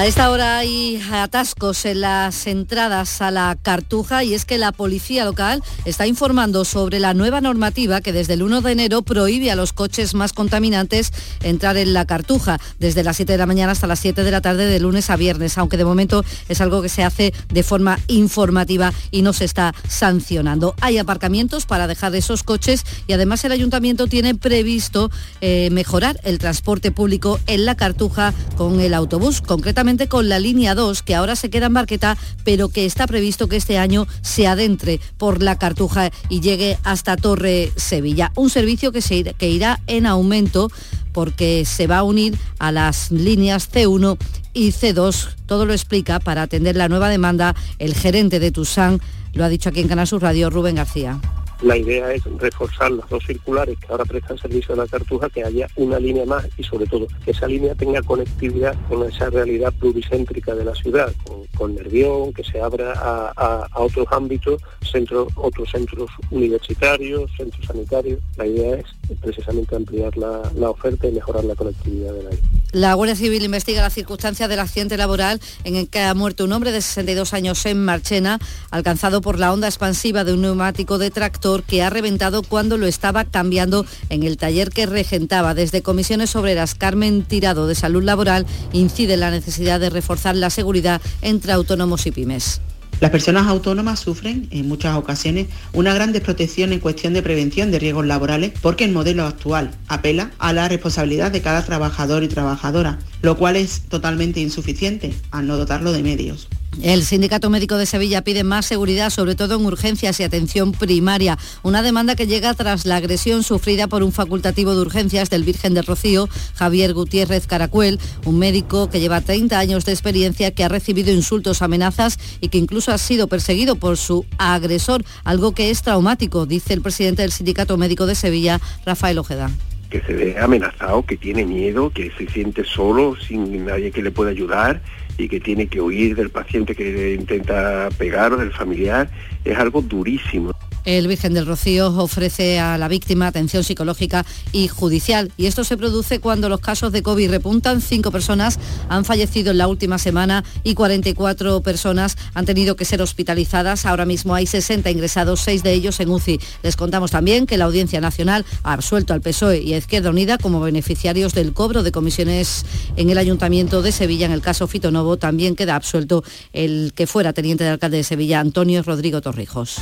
A 0.00 0.06
esta 0.06 0.30
hora 0.30 0.56
hay 0.56 0.98
atascos 1.12 1.84
en 1.84 2.00
las 2.00 2.46
entradas 2.46 3.20
a 3.20 3.30
la 3.30 3.54
Cartuja 3.60 4.24
y 4.24 4.32
es 4.32 4.46
que 4.46 4.56
la 4.56 4.72
policía 4.72 5.26
local 5.26 5.62
está 5.84 6.06
informando 6.06 6.64
sobre 6.64 7.00
la 7.00 7.12
nueva 7.12 7.42
normativa 7.42 8.00
que 8.00 8.14
desde 8.14 8.32
el 8.32 8.42
1 8.42 8.62
de 8.62 8.72
enero 8.72 9.02
prohíbe 9.02 9.50
a 9.50 9.56
los 9.56 9.74
coches 9.74 10.14
más 10.14 10.32
contaminantes 10.32 11.12
entrar 11.42 11.76
en 11.76 11.92
la 11.92 12.06
Cartuja 12.06 12.58
desde 12.78 13.04
las 13.04 13.16
7 13.16 13.32
de 13.32 13.36
la 13.36 13.44
mañana 13.44 13.72
hasta 13.72 13.86
las 13.86 14.00
7 14.00 14.24
de 14.24 14.30
la 14.30 14.40
tarde 14.40 14.64
de 14.64 14.80
lunes 14.80 15.10
a 15.10 15.16
viernes, 15.16 15.58
aunque 15.58 15.76
de 15.76 15.84
momento 15.84 16.24
es 16.48 16.62
algo 16.62 16.80
que 16.80 16.88
se 16.88 17.04
hace 17.04 17.34
de 17.50 17.62
forma 17.62 17.98
informativa 18.06 18.94
y 19.10 19.20
no 19.20 19.34
se 19.34 19.44
está 19.44 19.74
sancionando. 19.86 20.74
Hay 20.80 20.96
aparcamientos 20.96 21.66
para 21.66 21.86
dejar 21.86 22.14
esos 22.14 22.42
coches 22.42 22.86
y 23.06 23.12
además 23.12 23.44
el 23.44 23.52
ayuntamiento 23.52 24.06
tiene 24.06 24.34
previsto 24.34 25.10
eh, 25.42 25.68
mejorar 25.72 26.18
el 26.24 26.38
transporte 26.38 26.90
público 26.90 27.38
en 27.46 27.66
la 27.66 27.74
Cartuja 27.74 28.32
con 28.56 28.80
el 28.80 28.94
autobús, 28.94 29.42
concretamente 29.42 29.89
con 30.08 30.28
la 30.28 30.38
línea 30.38 30.74
2, 30.74 31.02
que 31.02 31.14
ahora 31.14 31.36
se 31.36 31.50
queda 31.50 31.66
en 31.66 31.74
Barqueta, 31.74 32.16
pero 32.44 32.68
que 32.68 32.86
está 32.86 33.06
previsto 33.06 33.48
que 33.48 33.56
este 33.56 33.78
año 33.78 34.06
se 34.22 34.46
adentre 34.46 35.00
por 35.18 35.42
la 35.42 35.58
Cartuja 35.58 36.10
y 36.28 36.40
llegue 36.40 36.78
hasta 36.84 37.16
Torre 37.16 37.72
Sevilla. 37.76 38.32
Un 38.36 38.50
servicio 38.50 38.92
que, 38.92 39.02
se, 39.02 39.24
irá 39.40 39.80
en 39.86 40.06
aumento 40.06 40.70
porque 41.12 41.64
se 41.64 41.86
va 41.86 41.98
a 41.98 42.02
unir 42.04 42.38
a 42.58 42.70
las 42.70 43.10
líneas 43.10 43.70
C1 43.70 44.16
y 44.54 44.72
C2. 44.72 45.30
Todo 45.46 45.66
lo 45.66 45.72
explica 45.72 46.20
para 46.20 46.42
atender 46.42 46.76
la 46.76 46.88
nueva 46.88 47.08
demanda 47.08 47.56
el 47.78 47.94
gerente 47.94 48.38
de 48.38 48.52
Tusan, 48.52 49.00
lo 49.32 49.44
ha 49.44 49.48
dicho 49.48 49.68
aquí 49.68 49.80
en 49.80 49.88
Canal 49.88 50.06
Sur 50.06 50.22
Radio, 50.22 50.50
Rubén 50.50 50.76
García. 50.76 51.20
La 51.62 51.76
idea 51.76 52.12
es 52.14 52.24
reforzar 52.38 52.90
las 52.90 53.06
dos 53.10 53.22
circulares 53.26 53.78
que 53.78 53.86
ahora 53.92 54.06
prestan 54.06 54.38
servicio 54.38 54.72
a 54.72 54.78
la 54.78 54.86
Cartuja, 54.86 55.28
que 55.28 55.44
haya 55.44 55.68
una 55.76 55.98
línea 55.98 56.24
más 56.24 56.48
y 56.56 56.62
sobre 56.64 56.86
todo 56.86 57.06
que 57.22 57.32
esa 57.32 57.46
línea 57.46 57.74
tenga 57.74 58.00
conectividad 58.02 58.74
con 58.88 59.06
esa 59.06 59.28
realidad 59.28 59.70
pluricéntrica 59.78 60.54
de 60.54 60.64
la 60.64 60.74
ciudad, 60.74 61.12
con, 61.56 61.74
Nervión, 61.74 62.32
que 62.32 62.42
se 62.42 62.60
abra 62.60 62.94
a, 62.96 63.68
otros 63.74 64.06
ámbitos, 64.10 64.62
centros, 64.90 65.28
otros 65.36 65.70
centros 65.70 66.10
universitarios, 66.30 67.30
centros 67.36 67.66
sanitarios. 67.66 68.18
La 68.36 68.46
idea 68.46 68.76
es 68.76 68.86
precisamente 69.20 69.76
ampliar 69.76 70.16
la, 70.16 70.70
oferta 70.70 71.08
y 71.08 71.12
mejorar 71.12 71.44
la 71.44 71.54
conectividad 71.54 72.14
de 72.14 72.22
la 72.22 72.30
La 72.72 72.94
Guardia 72.94 73.16
Civil 73.16 73.44
investiga 73.44 73.82
las 73.82 73.92
circunstancias 73.92 74.48
del 74.48 74.60
accidente 74.60 74.96
laboral 74.96 75.40
en 75.64 75.76
el 75.76 75.88
que 75.88 76.00
ha 76.00 76.14
muerto 76.14 76.44
un 76.44 76.52
hombre 76.52 76.72
de 76.72 76.80
62 76.80 77.34
años 77.34 77.66
en 77.66 77.84
Marchena, 77.84 78.38
alcanzado 78.70 79.20
por 79.20 79.38
la 79.38 79.52
onda 79.52 79.68
expansiva 79.68 80.24
de 80.24 80.32
un 80.32 80.42
neumático 80.42 80.96
de 80.98 81.10
tractor 81.10 81.49
que 81.66 81.82
ha 81.82 81.90
reventado 81.90 82.42
cuando 82.42 82.78
lo 82.78 82.86
estaba 82.86 83.24
cambiando 83.24 83.84
en 84.08 84.22
el 84.22 84.36
taller 84.36 84.70
que 84.70 84.86
regentaba. 84.86 85.54
Desde 85.54 85.82
Comisiones 85.82 86.36
Obreras, 86.36 86.74
Carmen 86.74 87.22
Tirado 87.22 87.66
de 87.66 87.74
Salud 87.74 88.02
Laboral 88.02 88.46
incide 88.72 89.14
en 89.14 89.20
la 89.20 89.30
necesidad 89.30 89.80
de 89.80 89.90
reforzar 89.90 90.36
la 90.36 90.50
seguridad 90.50 91.00
entre 91.22 91.52
autónomos 91.52 92.06
y 92.06 92.12
pymes. 92.12 92.60
Las 93.00 93.10
personas 93.10 93.46
autónomas 93.46 93.98
sufren 93.98 94.46
en 94.50 94.68
muchas 94.68 94.94
ocasiones 94.94 95.46
una 95.72 95.94
gran 95.94 96.12
desprotección 96.12 96.72
en 96.72 96.80
cuestión 96.80 97.14
de 97.14 97.22
prevención 97.22 97.70
de 97.70 97.78
riesgos 97.78 98.06
laborales 98.06 98.52
porque 98.60 98.84
el 98.84 98.92
modelo 98.92 99.24
actual 99.24 99.70
apela 99.88 100.32
a 100.38 100.52
la 100.52 100.68
responsabilidad 100.68 101.30
de 101.30 101.40
cada 101.40 101.64
trabajador 101.64 102.22
y 102.24 102.28
trabajadora, 102.28 102.98
lo 103.22 103.38
cual 103.38 103.56
es 103.56 103.82
totalmente 103.88 104.40
insuficiente 104.40 105.14
al 105.30 105.46
no 105.46 105.56
dotarlo 105.56 105.92
de 105.92 106.02
medios. 106.02 106.48
El 106.82 107.02
Sindicato 107.02 107.50
Médico 107.50 107.76
de 107.76 107.84
Sevilla 107.84 108.22
pide 108.22 108.44
más 108.44 108.64
seguridad, 108.64 109.10
sobre 109.10 109.34
todo 109.34 109.56
en 109.56 109.66
urgencias 109.66 110.18
y 110.20 110.22
atención 110.22 110.72
primaria, 110.72 111.36
una 111.62 111.82
demanda 111.82 112.14
que 112.14 112.26
llega 112.26 112.54
tras 112.54 112.86
la 112.86 112.96
agresión 112.96 113.42
sufrida 113.42 113.86
por 113.86 114.02
un 114.02 114.12
facultativo 114.12 114.74
de 114.74 114.80
urgencias 114.80 115.28
del 115.28 115.44
Virgen 115.44 115.74
del 115.74 115.84
Rocío, 115.84 116.28
Javier 116.54 116.94
Gutiérrez 116.94 117.46
Caracuel, 117.46 117.98
un 118.24 118.38
médico 118.38 118.88
que 118.88 119.00
lleva 119.00 119.20
30 119.20 119.58
años 119.58 119.84
de 119.84 119.92
experiencia, 119.92 120.52
que 120.52 120.64
ha 120.64 120.68
recibido 120.68 121.12
insultos, 121.12 121.60
amenazas 121.60 122.18
y 122.40 122.48
que 122.48 122.58
incluso 122.58 122.92
ha 122.92 122.98
sido 122.98 123.26
perseguido 123.26 123.76
por 123.76 123.96
su 123.96 124.24
agresor, 124.38 125.04
algo 125.24 125.52
que 125.52 125.70
es 125.70 125.82
traumático, 125.82 126.46
dice 126.46 126.72
el 126.72 126.82
presidente 126.82 127.22
del 127.22 127.32
Sindicato 127.32 127.76
Médico 127.76 128.06
de 128.06 128.14
Sevilla, 128.14 128.60
Rafael 128.86 129.18
Ojeda. 129.18 129.50
Que 129.90 130.00
se 130.02 130.12
ve 130.12 130.38
amenazado, 130.38 131.04
que 131.04 131.16
tiene 131.16 131.44
miedo, 131.44 131.90
que 131.90 132.12
se 132.16 132.28
siente 132.28 132.64
solo, 132.64 133.16
sin 133.16 133.66
nadie 133.66 133.90
que 133.90 134.02
le 134.02 134.12
pueda 134.12 134.30
ayudar 134.30 134.80
y 135.20 135.28
que 135.28 135.40
tiene 135.40 135.66
que 135.66 135.80
huir 135.80 136.16
del 136.16 136.30
paciente 136.30 136.74
que 136.74 137.14
intenta 137.14 137.88
pegar 137.98 138.32
o 138.32 138.36
del 138.36 138.52
familiar, 138.52 139.08
es 139.44 139.58
algo 139.58 139.82
durísimo. 139.82 140.52
El 140.84 141.08
Virgen 141.08 141.34
del 141.34 141.46
Rocío 141.46 141.88
ofrece 141.88 142.58
a 142.58 142.78
la 142.78 142.88
víctima 142.88 143.26
atención 143.26 143.64
psicológica 143.64 144.24
y 144.52 144.68
judicial 144.68 145.30
y 145.36 145.46
esto 145.46 145.64
se 145.64 145.76
produce 145.76 146.20
cuando 146.20 146.48
los 146.48 146.60
casos 146.60 146.92
de 146.92 147.02
COVID 147.02 147.30
repuntan. 147.30 147.80
Cinco 147.80 148.10
personas 148.10 148.58
han 148.88 149.04
fallecido 149.04 149.50
en 149.50 149.58
la 149.58 149.68
última 149.68 149.98
semana 149.98 150.44
y 150.62 150.74
44 150.74 151.60
personas 151.60 152.16
han 152.34 152.46
tenido 152.46 152.76
que 152.76 152.84
ser 152.84 153.02
hospitalizadas. 153.02 153.86
Ahora 153.86 154.06
mismo 154.06 154.34
hay 154.34 154.46
60 154.46 154.90
ingresados, 154.90 155.40
seis 155.40 155.62
de 155.62 155.72
ellos 155.72 156.00
en 156.00 156.10
UCI. 156.10 156.40
Les 156.62 156.76
contamos 156.76 157.10
también 157.10 157.46
que 157.46 157.58
la 157.58 157.66
Audiencia 157.66 158.00
Nacional 158.00 158.44
ha 158.62 158.72
absuelto 158.72 159.12
al 159.12 159.20
PSOE 159.20 159.60
y 159.62 159.74
a 159.74 159.78
Izquierda 159.78 160.10
Unida 160.10 160.38
como 160.38 160.60
beneficiarios 160.60 161.34
del 161.34 161.52
cobro 161.52 161.82
de 161.82 161.92
comisiones 161.92 162.64
en 162.96 163.10
el 163.10 163.18
Ayuntamiento 163.18 163.82
de 163.82 163.92
Sevilla. 163.92 164.26
En 164.26 164.32
el 164.32 164.40
caso 164.40 164.66
Fitonovo 164.66 165.16
también 165.16 165.56
queda 165.56 165.76
absuelto 165.76 166.24
el 166.52 166.92
que 166.94 167.06
fuera 167.06 167.32
teniente 167.32 167.64
de 167.64 167.70
alcalde 167.70 167.98
de 167.98 168.04
Sevilla, 168.04 168.40
Antonio 168.40 168.82
Rodrigo 168.82 169.20
Torrijos. 169.20 169.76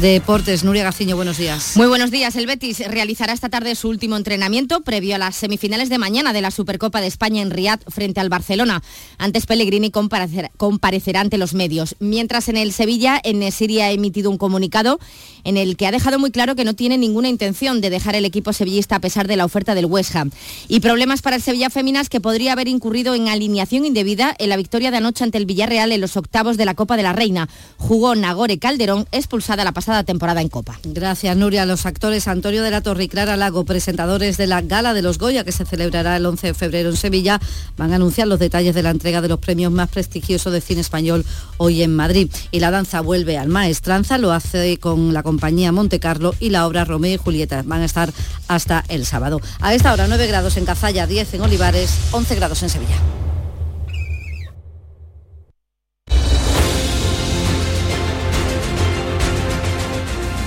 Deportes, 0.00 0.64
Nuria 0.64 0.84
Gaciño, 0.84 1.16
buenos 1.16 1.38
días. 1.38 1.76
Muy 1.76 1.86
buenos 1.86 2.10
días. 2.10 2.34
El 2.36 2.46
Betis 2.46 2.80
realizará 2.90 3.32
esta 3.32 3.48
tarde 3.48 3.74
su 3.74 3.88
último 3.88 4.16
entrenamiento 4.16 4.82
previo 4.82 5.14
a 5.14 5.18
las 5.18 5.36
semifinales 5.36 5.88
de 5.88 5.98
mañana 5.98 6.32
de 6.32 6.42
la 6.42 6.50
Supercopa 6.50 7.00
de 7.00 7.06
España 7.06 7.40
en 7.40 7.50
Riad 7.50 7.80
frente 7.88 8.20
al 8.20 8.28
Barcelona. 8.28 8.82
Antes 9.18 9.46
Pellegrini 9.46 9.90
comparecerá 9.90 11.20
ante 11.20 11.38
los 11.38 11.54
medios. 11.54 11.96
Mientras 12.00 12.48
en 12.48 12.56
el 12.56 12.72
Sevilla, 12.72 13.20
en 13.22 13.50
Siria 13.52 13.86
ha 13.86 13.92
emitido 13.92 14.30
un 14.30 14.36
comunicado 14.36 14.98
en 15.44 15.56
el 15.56 15.76
que 15.76 15.86
ha 15.86 15.92
dejado 15.92 16.18
muy 16.18 16.32
claro 16.32 16.56
que 16.56 16.64
no 16.64 16.74
tiene 16.74 16.98
ninguna 16.98 17.28
intención 17.28 17.80
de 17.80 17.90
dejar 17.90 18.16
el 18.16 18.24
equipo 18.24 18.52
sevillista 18.52 18.96
a 18.96 19.00
pesar 19.00 19.28
de 19.28 19.36
la 19.36 19.44
oferta 19.44 19.74
del 19.74 19.86
West 19.86 20.16
Ham. 20.16 20.32
Y 20.68 20.80
problemas 20.80 21.22
para 21.22 21.36
el 21.36 21.42
Sevilla 21.42 21.70
Féminas 21.70 22.08
que 22.08 22.20
podría 22.20 22.52
haber 22.52 22.68
incurrido 22.68 23.14
en 23.14 23.28
alineación 23.28 23.84
indebida 23.84 24.34
en 24.38 24.48
la 24.48 24.56
victoria 24.56 24.90
de 24.90 24.96
anoche 24.98 25.24
ante 25.24 25.38
el 25.38 25.46
Villarreal 25.46 25.92
en 25.92 26.00
los 26.00 26.16
octavos 26.16 26.56
de 26.56 26.64
la 26.64 26.74
Copa 26.74 26.96
de 26.96 27.04
la 27.04 27.12
Reina. 27.12 27.48
Jugó 27.78 28.14
Nagore 28.14 28.58
Calderón, 28.58 29.06
expulsada 29.12 29.64
la 29.64 29.72
pasada 29.72 29.83
temporada 30.04 30.40
en 30.40 30.48
Copa. 30.48 30.78
Gracias, 30.82 31.36
Nuria. 31.36 31.66
Los 31.66 31.84
actores 31.84 32.26
Antonio 32.26 32.62
de 32.62 32.70
la 32.70 32.80
Torre 32.80 33.04
y 33.04 33.08
Clara 33.08 33.36
Lago, 33.36 33.64
presentadores 33.64 34.36
de 34.36 34.46
la 34.46 34.62
Gala 34.62 34.94
de 34.94 35.02
los 35.02 35.18
Goya, 35.18 35.44
que 35.44 35.52
se 35.52 35.66
celebrará 35.66 36.16
el 36.16 36.24
11 36.24 36.48
de 36.48 36.54
febrero 36.54 36.90
en 36.90 36.96
Sevilla, 36.96 37.40
van 37.76 37.92
a 37.92 37.96
anunciar 37.96 38.26
los 38.26 38.38
detalles 38.38 38.74
de 38.74 38.82
la 38.82 38.90
entrega 38.90 39.20
de 39.20 39.28
los 39.28 39.38
premios 39.38 39.70
más 39.72 39.90
prestigiosos 39.90 40.52
de 40.52 40.60
cine 40.60 40.80
español 40.80 41.24
hoy 41.58 41.82
en 41.82 41.94
Madrid. 41.94 42.30
Y 42.50 42.60
la 42.60 42.70
danza 42.70 43.02
vuelve 43.02 43.36
al 43.36 43.48
maestranza, 43.48 44.16
lo 44.16 44.32
hace 44.32 44.78
con 44.78 45.12
la 45.12 45.22
compañía 45.22 45.70
Monte 45.70 46.00
Carlo 46.00 46.34
y 46.40 46.48
la 46.48 46.66
obra 46.66 46.84
Romeo 46.84 47.14
y 47.14 47.18
Julieta. 47.18 47.62
Van 47.64 47.82
a 47.82 47.84
estar 47.84 48.12
hasta 48.48 48.84
el 48.88 49.04
sábado. 49.04 49.40
A 49.60 49.74
esta 49.74 49.92
hora 49.92 50.06
9 50.08 50.26
grados 50.26 50.56
en 50.56 50.64
Cazalla, 50.64 51.06
10 51.06 51.34
en 51.34 51.42
Olivares, 51.42 51.90
11 52.12 52.34
grados 52.36 52.62
en 52.62 52.70
Sevilla. 52.70 52.96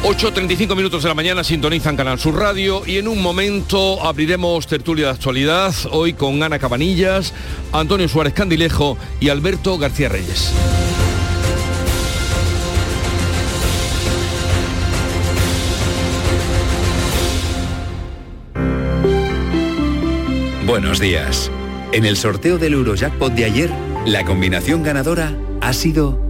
8.35 0.04 0.76
minutos 0.76 1.04
de 1.04 1.10
la 1.10 1.16
mañana 1.16 1.44
sintonizan 1.44 1.98
Canal 1.98 2.20
Sur 2.20 2.36
Radio 2.36 2.84
y 2.86 2.98
en 2.98 3.08
un 3.08 3.22
momento 3.22 4.02
abriremos 4.06 4.68
tertulia 4.68 5.08
de 5.08 5.12
actualidad, 5.12 5.74
hoy 5.92 6.14
con 6.14 6.42
Ana 6.44 6.60
Cabanillas, 6.60 7.34
Antonio 7.74 8.08
Suárez 8.08 8.34
Candilejo 8.34 8.98
y 9.20 9.30
Alberto 9.30 9.78
García 9.78 10.08
Reyes. 10.08 10.54
Buenos 20.66 21.00
días. 21.00 21.52
En 21.92 22.06
el 22.06 22.18
sorteo 22.18 22.58
del 22.58 22.74
Eurojackpot 22.74 23.34
de 23.34 23.46
ayer, 23.46 23.72
la 24.06 24.26
combinación 24.26 24.84
ganadora 24.84 25.36
ha 25.62 25.74
sido 25.74 26.22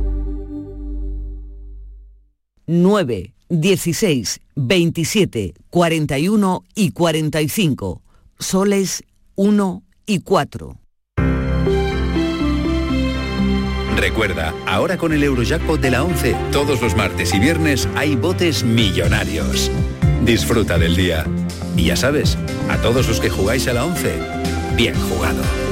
9, 2.67 3.33
16, 3.49 4.39
27, 4.55 5.53
41 5.69 6.63
y 6.75 6.91
45. 6.91 8.01
Soles 8.39 9.03
1 9.35 9.83
y 10.05 10.19
4. 10.19 10.77
Recuerda, 13.97 14.53
ahora 14.67 14.97
con 14.97 15.11
el 15.11 15.23
Eurojackpot 15.23 15.81
de 15.81 15.89
la 15.89 16.03
11, 16.03 16.35
todos 16.51 16.81
los 16.81 16.95
martes 16.95 17.33
y 17.33 17.39
viernes 17.39 17.89
hay 17.95 18.15
botes 18.15 18.63
millonarios. 18.63 19.71
Disfruta 20.23 20.77
del 20.77 20.95
día. 20.95 21.25
Y 21.75 21.85
ya 21.85 21.95
sabes, 21.95 22.37
a 22.69 22.77
todos 22.77 23.07
los 23.07 23.19
que 23.19 23.29
jugáis 23.29 23.67
a 23.67 23.73
la 23.73 23.85
11, 23.85 24.19
bien 24.75 24.95
jugado. 25.09 25.66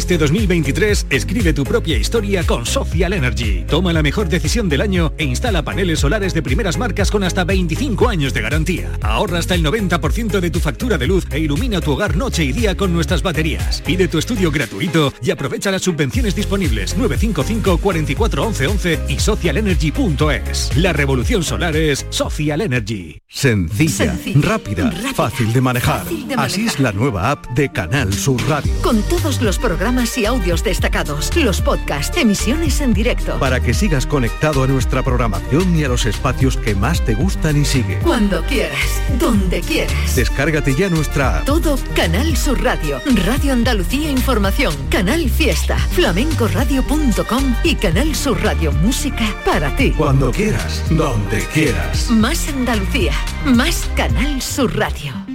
Este 0.00 0.16
2023 0.16 1.08
escribe 1.10 1.52
tu 1.52 1.62
propia 1.62 1.98
historia 1.98 2.42
con 2.46 2.64
Social 2.64 3.12
Energy. 3.12 3.66
Toma 3.68 3.92
la 3.92 4.02
mejor 4.02 4.30
decisión 4.30 4.66
del 4.70 4.80
año 4.80 5.12
e 5.18 5.24
instala 5.24 5.62
paneles 5.62 6.00
solares 6.00 6.32
de 6.32 6.40
primeras 6.40 6.78
marcas 6.78 7.10
con 7.10 7.22
hasta 7.22 7.44
25 7.44 8.08
años 8.08 8.32
de 8.32 8.40
garantía. 8.40 8.90
Ahorra 9.02 9.38
hasta 9.38 9.54
el 9.54 9.62
90% 9.62 10.40
de 10.40 10.50
tu 10.50 10.58
factura 10.58 10.96
de 10.96 11.06
luz 11.06 11.26
e 11.30 11.40
ilumina 11.40 11.82
tu 11.82 11.92
hogar 11.92 12.16
noche 12.16 12.42
y 12.44 12.52
día 12.52 12.78
con 12.78 12.94
nuestras 12.94 13.22
baterías. 13.22 13.82
Pide 13.82 14.08
tu 14.08 14.16
estudio 14.16 14.50
gratuito 14.50 15.12
y 15.22 15.32
aprovecha 15.32 15.70
las 15.70 15.82
subvenciones 15.82 16.34
disponibles 16.34 16.96
955 16.96 17.76
44 17.76 18.46
11 18.46 18.66
11 18.68 19.00
y 19.06 19.18
socialenergy.es. 19.18 20.76
La 20.78 20.94
revolución 20.94 21.44
solar 21.44 21.76
es 21.76 22.06
Social 22.08 22.62
Energy. 22.62 23.18
Sencilla, 23.28 24.16
rápida, 24.36 24.90
fácil 25.14 25.52
de 25.52 25.60
manejar. 25.60 26.06
Así 26.38 26.64
es 26.64 26.80
la 26.80 26.90
nueva 26.92 27.32
app 27.32 27.46
de 27.48 27.70
Canal 27.70 28.14
Sur 28.14 28.40
Radio. 28.48 28.72
Con 28.82 29.02
todos 29.02 29.42
los 29.42 29.58
programas 29.58 29.89
programas 29.90 30.18
y 30.18 30.24
audios 30.24 30.62
destacados, 30.62 31.34
los 31.34 31.60
podcasts, 31.60 32.16
emisiones 32.16 32.80
en 32.80 32.92
directo. 32.92 33.40
Para 33.40 33.58
que 33.58 33.74
sigas 33.74 34.06
conectado 34.06 34.62
a 34.62 34.68
nuestra 34.68 35.02
programación 35.02 35.76
y 35.76 35.82
a 35.82 35.88
los 35.88 36.06
espacios 36.06 36.56
que 36.56 36.76
más 36.76 37.04
te 37.04 37.14
gustan 37.14 37.60
y 37.60 37.64
sigue. 37.64 37.98
Cuando 37.98 38.40
quieras, 38.44 39.02
donde 39.18 39.60
quieras. 39.62 40.14
Descárgate 40.14 40.76
ya 40.76 40.88
nuestra 40.90 41.42
Todo 41.44 41.76
Canal 41.96 42.36
Sur 42.36 42.62
Radio, 42.62 43.00
Radio 43.26 43.52
Andalucía 43.52 44.12
Información, 44.12 44.72
Canal 44.90 45.28
Fiesta, 45.28 45.76
flamencoradio.com 45.76 47.56
y 47.64 47.74
Canal 47.74 48.14
Sur 48.14 48.40
Radio 48.44 48.70
Música 48.70 49.24
para 49.44 49.74
ti. 49.74 49.90
Cuando 49.90 50.30
quieras, 50.30 50.84
donde 50.90 51.44
quieras. 51.52 52.08
Más 52.10 52.48
Andalucía, 52.48 53.14
más 53.44 53.90
Canal 53.96 54.40
Sur 54.40 54.76
Radio. 54.76 55.29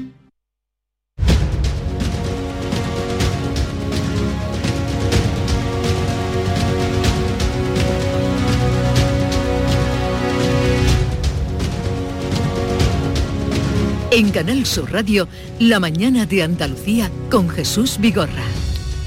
En 14.15 14.31
Canal 14.31 14.65
Sur 14.65 14.93
Radio, 14.93 15.27
La 15.59 15.81
mañana 15.81 16.25
de 16.25 16.41
Andalucía 16.41 17.11
con 17.29 17.49
Jesús 17.49 17.97
Vigorra. 17.99 18.45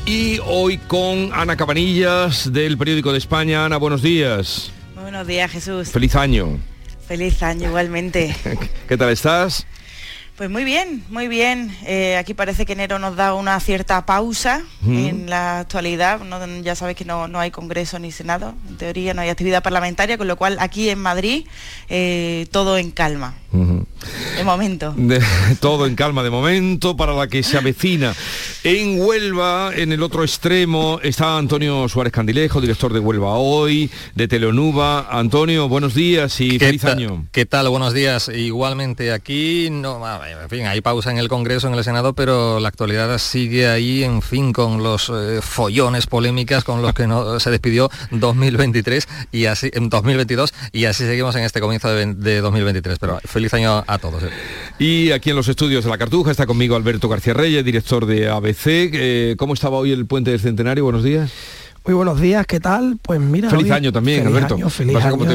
Y 0.04 0.38
hoy 0.44 0.76
con 0.76 1.30
Ana 1.32 1.56
Cabanillas 1.56 2.52
del 2.52 2.76
Periódico 2.76 3.10
de 3.12 3.16
España. 3.16 3.64
Ana, 3.64 3.78
buenos 3.78 4.02
días. 4.02 4.70
buenos 5.00 5.26
días, 5.26 5.50
Jesús. 5.50 5.88
Feliz 5.88 6.14
año. 6.14 6.58
Feliz 7.06 7.42
año 7.42 7.68
igualmente. 7.68 8.36
¿Qué 8.86 8.98
tal 8.98 9.08
estás? 9.08 9.66
Pues 10.36 10.50
muy 10.50 10.64
bien, 10.64 11.02
muy 11.08 11.26
bien. 11.26 11.74
Eh, 11.86 12.18
aquí 12.18 12.34
parece 12.34 12.66
que 12.66 12.74
enero 12.74 12.98
nos 12.98 13.16
da 13.16 13.32
una 13.32 13.58
cierta 13.60 14.04
pausa 14.04 14.62
en 14.86 15.30
la 15.30 15.60
actualidad. 15.60 16.20
ya 16.62 16.76
sabes 16.76 16.96
que 16.96 17.06
no, 17.06 17.26
hay 17.40 17.50
Congreso 17.50 17.98
ni 17.98 18.12
Senado, 18.12 18.54
en 18.68 18.76
teoría 18.76 19.14
no 19.14 19.22
hay 19.22 19.30
actividad 19.30 19.62
parlamentaria, 19.62 20.18
con 20.18 20.28
lo 20.28 20.36
cual 20.36 20.58
aquí 20.60 20.90
en 20.90 20.98
Madrid 20.98 21.46
eh, 21.88 22.46
todo 22.50 22.76
en 22.76 22.90
calma. 22.90 23.34
De 24.36 24.44
momento. 24.44 24.94
todo 25.60 25.86
en 25.86 25.94
calma 25.94 26.22
de 26.22 26.30
momento 26.30 26.96
para 26.96 27.12
la 27.12 27.26
que 27.26 27.42
se 27.42 27.56
avecina. 27.56 28.14
En 28.64 29.00
Huelva, 29.00 29.72
en 29.74 29.92
el 29.92 30.02
otro 30.02 30.24
extremo, 30.24 31.00
está 31.02 31.38
Antonio 31.38 31.88
Suárez 31.88 32.12
Candilejo, 32.12 32.60
director 32.60 32.92
de 32.92 33.00
Huelva 33.00 33.34
Hoy, 33.34 33.90
de 34.14 34.28
Teleonuba. 34.28 35.08
Antonio, 35.10 35.68
buenos 35.68 35.94
días 35.94 36.40
y 36.40 36.58
feliz 36.58 36.84
año. 36.84 37.26
¿Qué 37.32 37.46
tal? 37.46 37.68
Buenos 37.68 37.94
días. 37.94 38.28
Igualmente 38.28 39.12
aquí, 39.12 39.68
no, 39.70 40.00
en 40.24 40.48
fin, 40.48 40.66
hay 40.66 40.80
pausa 40.80 41.10
en 41.10 41.18
el 41.18 41.28
Congreso, 41.28 41.68
en 41.68 41.74
el 41.74 41.84
Senado, 41.84 42.14
pero 42.14 42.60
la 42.60 42.68
actualidad 42.68 43.16
sigue 43.18 43.68
ahí, 43.68 44.04
en 44.04 44.22
fin, 44.22 44.52
con 44.52 44.82
los 44.82 45.08
eh, 45.08 45.40
follones 45.42 46.06
polémicas 46.06 46.64
con 46.64 46.82
los 46.82 46.94
que 46.94 47.06
no, 47.06 47.40
se 47.40 47.50
despidió 47.50 47.90
2023 48.10 49.08
y 49.32 49.46
así, 49.46 49.70
en 49.72 49.88
2022 49.88 50.52
y 50.72 50.84
así 50.86 51.04
seguimos 51.04 51.34
en 51.36 51.44
este 51.44 51.60
comienzo 51.60 51.88
de, 51.94 52.40
2023. 52.40 52.98
Pero 52.98 53.20
feliz 53.24 53.52
año 53.54 53.84
a 53.86 53.98
todos. 53.98 54.17
Y 54.78 55.10
aquí 55.10 55.30
en 55.30 55.36
los 55.36 55.48
estudios 55.48 55.82
de 55.82 55.90
La 55.90 55.98
Cartuja 55.98 56.30
está 56.30 56.46
conmigo 56.46 56.76
Alberto 56.76 57.08
García 57.08 57.34
Reyes, 57.34 57.64
director 57.64 58.06
de 58.06 58.28
ABC. 58.28 58.66
Eh, 58.66 59.34
¿Cómo 59.36 59.54
estaba 59.54 59.76
hoy 59.76 59.90
el 59.90 60.06
puente 60.06 60.30
del 60.30 60.38
Centenario? 60.38 60.84
Buenos 60.84 61.02
días. 61.02 61.32
Muy 61.84 61.94
buenos 61.94 62.20
días, 62.20 62.46
¿qué 62.46 62.60
tal? 62.60 62.98
Pues 63.02 63.18
mira. 63.18 63.50
Feliz 63.50 63.70
año 63.72 63.92
también, 63.92 64.26
Alberto. 64.26 64.56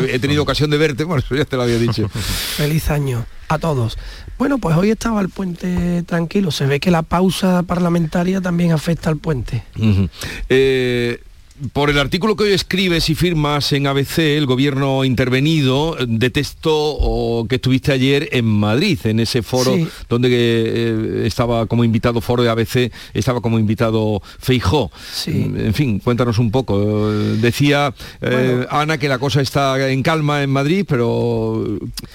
he 0.07 0.19
tenido 0.19 0.43
ocasión 0.43 0.69
de 0.69 0.77
verte, 0.77 1.03
bueno, 1.03 1.21
eso 1.25 1.35
ya 1.35 1.43
te 1.43 1.57
lo 1.57 1.63
había 1.63 1.77
dicho. 1.77 2.07
feliz 2.09 2.89
año 2.89 3.25
a 3.49 3.57
todos. 3.57 3.97
Bueno, 4.37 4.59
pues 4.59 4.77
hoy 4.77 4.91
estaba 4.91 5.19
el 5.19 5.29
puente 5.29 6.03
tranquilo. 6.03 6.51
Se 6.51 6.65
ve 6.65 6.79
que 6.79 6.91
la 6.91 7.01
pausa 7.01 7.63
parlamentaria 7.63 8.39
también 8.39 8.71
afecta 8.71 9.09
al 9.09 9.17
puente 9.17 9.63
por 11.71 11.89
el 11.89 11.99
artículo 11.99 12.35
que 12.35 12.43
hoy 12.43 12.53
escribes 12.53 13.09
y 13.09 13.15
firmas 13.15 13.71
en 13.71 13.87
ABC, 13.87 14.19
el 14.19 14.45
gobierno 14.45 15.05
intervenido 15.05 15.95
detestó 16.07 17.45
que 17.47 17.55
estuviste 17.55 17.91
ayer 17.91 18.29
en 18.31 18.45
Madrid, 18.45 18.99
en 19.05 19.19
ese 19.19 19.43
foro 19.43 19.75
donde 20.09 20.29
eh, 20.31 21.23
estaba 21.25 21.65
como 21.67 21.83
invitado, 21.83 22.21
foro 22.21 22.43
de 22.43 22.49
ABC, 22.49 22.91
estaba 23.13 23.39
como 23.41 23.59
invitado 23.59 24.21
Feijó. 24.39 24.91
En 25.27 25.73
fin, 25.73 25.99
cuéntanos 25.99 26.37
un 26.39 26.51
poco. 26.51 27.11
Decía 27.11 27.93
eh, 28.21 28.65
Ana 28.69 28.97
que 28.97 29.07
la 29.07 29.19
cosa 29.19 29.41
está 29.41 29.89
en 29.89 30.03
calma 30.03 30.43
en 30.43 30.49
Madrid, 30.49 30.85
pero 30.87 31.63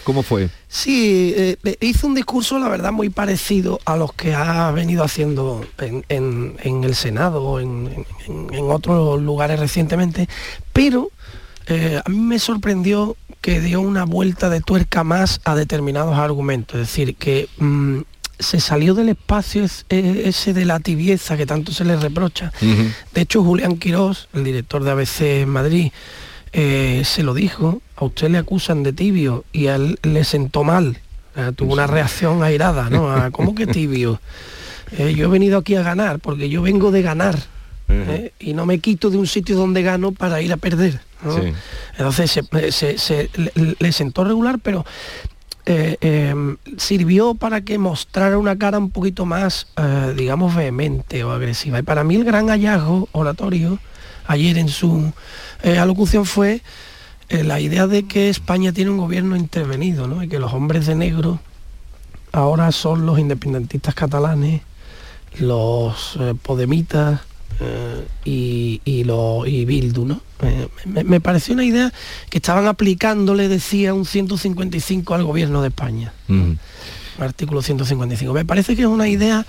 ¿cómo 0.05 0.23
fue? 0.23 0.51
Sí, 0.69 1.33
eh, 1.35 1.57
eh, 1.65 1.77
hizo 1.81 2.07
un 2.07 2.15
discurso, 2.15 2.59
la 2.59 2.69
verdad, 2.69 2.93
muy 2.93 3.09
parecido 3.09 3.81
a 3.87 3.97
los 3.97 4.13
que 4.13 4.35
ha 4.35 4.71
venido 4.71 5.03
haciendo 5.03 5.65
en, 5.79 6.57
el 6.63 6.95
Senado 6.95 7.43
o 7.43 7.61
en, 7.61 8.05
otros 8.69 9.21
lugares 9.23 9.59
recientemente, 9.59 10.29
pero 10.75 11.11
eh, 11.69 12.01
a 12.05 12.09
mí 12.11 12.19
me 12.19 12.39
sorprendió 12.39 13.17
que 13.41 13.61
dio 13.61 13.81
una 13.81 14.05
vuelta 14.05 14.51
de 14.51 14.61
tuerca 14.61 15.05
más 15.05 15.41
a 15.45 15.55
determinados 15.55 16.19
argumentos, 16.19 16.75
es 16.75 16.89
decir, 16.89 17.17
que 17.17 17.49
mm, 17.59 18.01
se 18.39 18.61
salió 18.61 18.93
del 18.93 19.09
espacio 19.09 19.65
ese 19.89 20.53
de 20.53 20.65
la 20.67 20.81
tibieza 20.81 21.39
que 21.39 21.47
tanto 21.47 21.73
se 21.73 21.85
le 21.85 21.97
reprocha. 21.97 22.53
De 23.15 23.21
hecho, 23.23 23.43
Julián 23.43 23.79
Quirós, 23.79 24.29
el 24.35 24.45
director 24.45 24.85
de 24.85 24.91
ABC 24.91 25.21
en 25.43 25.49
Madrid, 25.49 25.91
eh, 26.53 27.03
se 27.05 27.23
lo 27.23 27.35
dijo, 27.35 27.83
a 27.97 28.05
usted 28.05 28.31
le 28.31 28.39
acusan 28.39 28.83
de 28.83 28.93
tibio 28.93 29.45
y 29.53 29.67
a 29.67 29.77
él 29.77 29.99
le 30.03 30.25
sentó 30.25 30.65
mal. 30.65 30.99
tuvo 31.57 31.73
una 31.73 31.87
reacción 31.87 32.43
airada, 32.43 32.91
¿no? 32.91 33.31
¿Cómo 33.33 33.55
que 33.55 33.67
tibio? 33.67 34.21
Eh, 34.93 35.15
yo 35.15 35.27
he 35.27 35.29
venido 35.29 35.59
aquí 35.59 35.75
a 35.75 35.83
ganar, 35.83 36.19
porque 36.19 36.49
yo 36.49 36.63
vengo 36.63 36.91
de 36.91 37.03
ganar. 37.03 37.39
¿eh? 37.89 38.33
Y 38.39 38.55
no 38.55 38.67
me 38.67 38.81
quito 38.81 39.11
de 39.11 39.19
un 39.19 39.27
sitio 39.27 39.57
donde 39.57 39.83
gano 39.83 40.13
para 40.13 40.41
ir 40.41 40.53
a 40.53 40.57
perder. 40.57 41.01
Entonces 41.97 42.31
se, 42.71 43.31
le, 43.79 43.93
sentó 43.93 44.25
regular, 44.25 44.59
pero 44.63 44.85
em, 45.67 46.57
sirvió 46.77 47.35
para 47.35 47.61
que 47.63 47.77
mostrara 47.77 48.39
una 48.39 48.57
cara 48.57 48.79
un 48.79 48.91
poquito 48.91 49.27
más, 49.27 49.69
digamos, 50.17 50.55
vehemente 50.55 51.25
o 51.25 51.33
agresiva. 51.33 51.79
Y 51.79 51.83
para 51.83 52.05
mí 52.05 52.17
el 52.17 52.25
gran 52.25 52.49
hallazgo 52.49 53.09
oratorio 53.13 53.79
ayer 54.29 54.59
en 54.59 54.69
su 54.69 55.13
eh, 55.63 55.79
alocución 55.79 56.25
fue 56.25 56.63
eh, 57.29 57.43
la 57.43 57.61
idea 57.61 57.89
de 57.89 58.07
que 58.07 58.29
España 58.29 58.73
tiene 58.73 58.91
un 58.93 58.99
gobierno 58.99 59.37
intervenido, 59.37 60.07
¿no? 60.07 60.23
y 60.23 60.29
que 60.29 60.39
los 60.39 60.53
hombres 60.53 60.87
de 60.87 60.95
negro 60.95 61.41
ahora 62.31 62.71
son 62.71 63.07
los 63.07 63.19
independentistas 63.19 63.95
catalanes, 63.95 64.63
los 65.41 66.17
eh, 66.21 66.35
podemitas 66.41 67.21
y, 68.25 68.81
y, 68.85 69.05
y 69.47 69.65
Bildu. 69.65 70.05
¿no? 70.05 70.21
Me, 70.85 71.21
pareció 71.21 71.55
una 71.55 71.65
idea 71.65 71.93
que 72.31 72.39
estaban 72.39 72.69
aplicándole, 72.69 73.49
decía, 73.49 73.95
un 73.95 74.05
155 74.05 75.15
al 75.15 75.25
gobierno 75.25 75.63
de 75.63 75.69
España. 75.69 76.13
Mm. 76.29 76.53
Artículo 77.19 77.63
155. 77.63 78.33
Me 78.33 78.45
parece 78.45 78.77
que 78.77 78.83
es 78.83 78.89
una 78.89 79.09
idea 79.09 79.45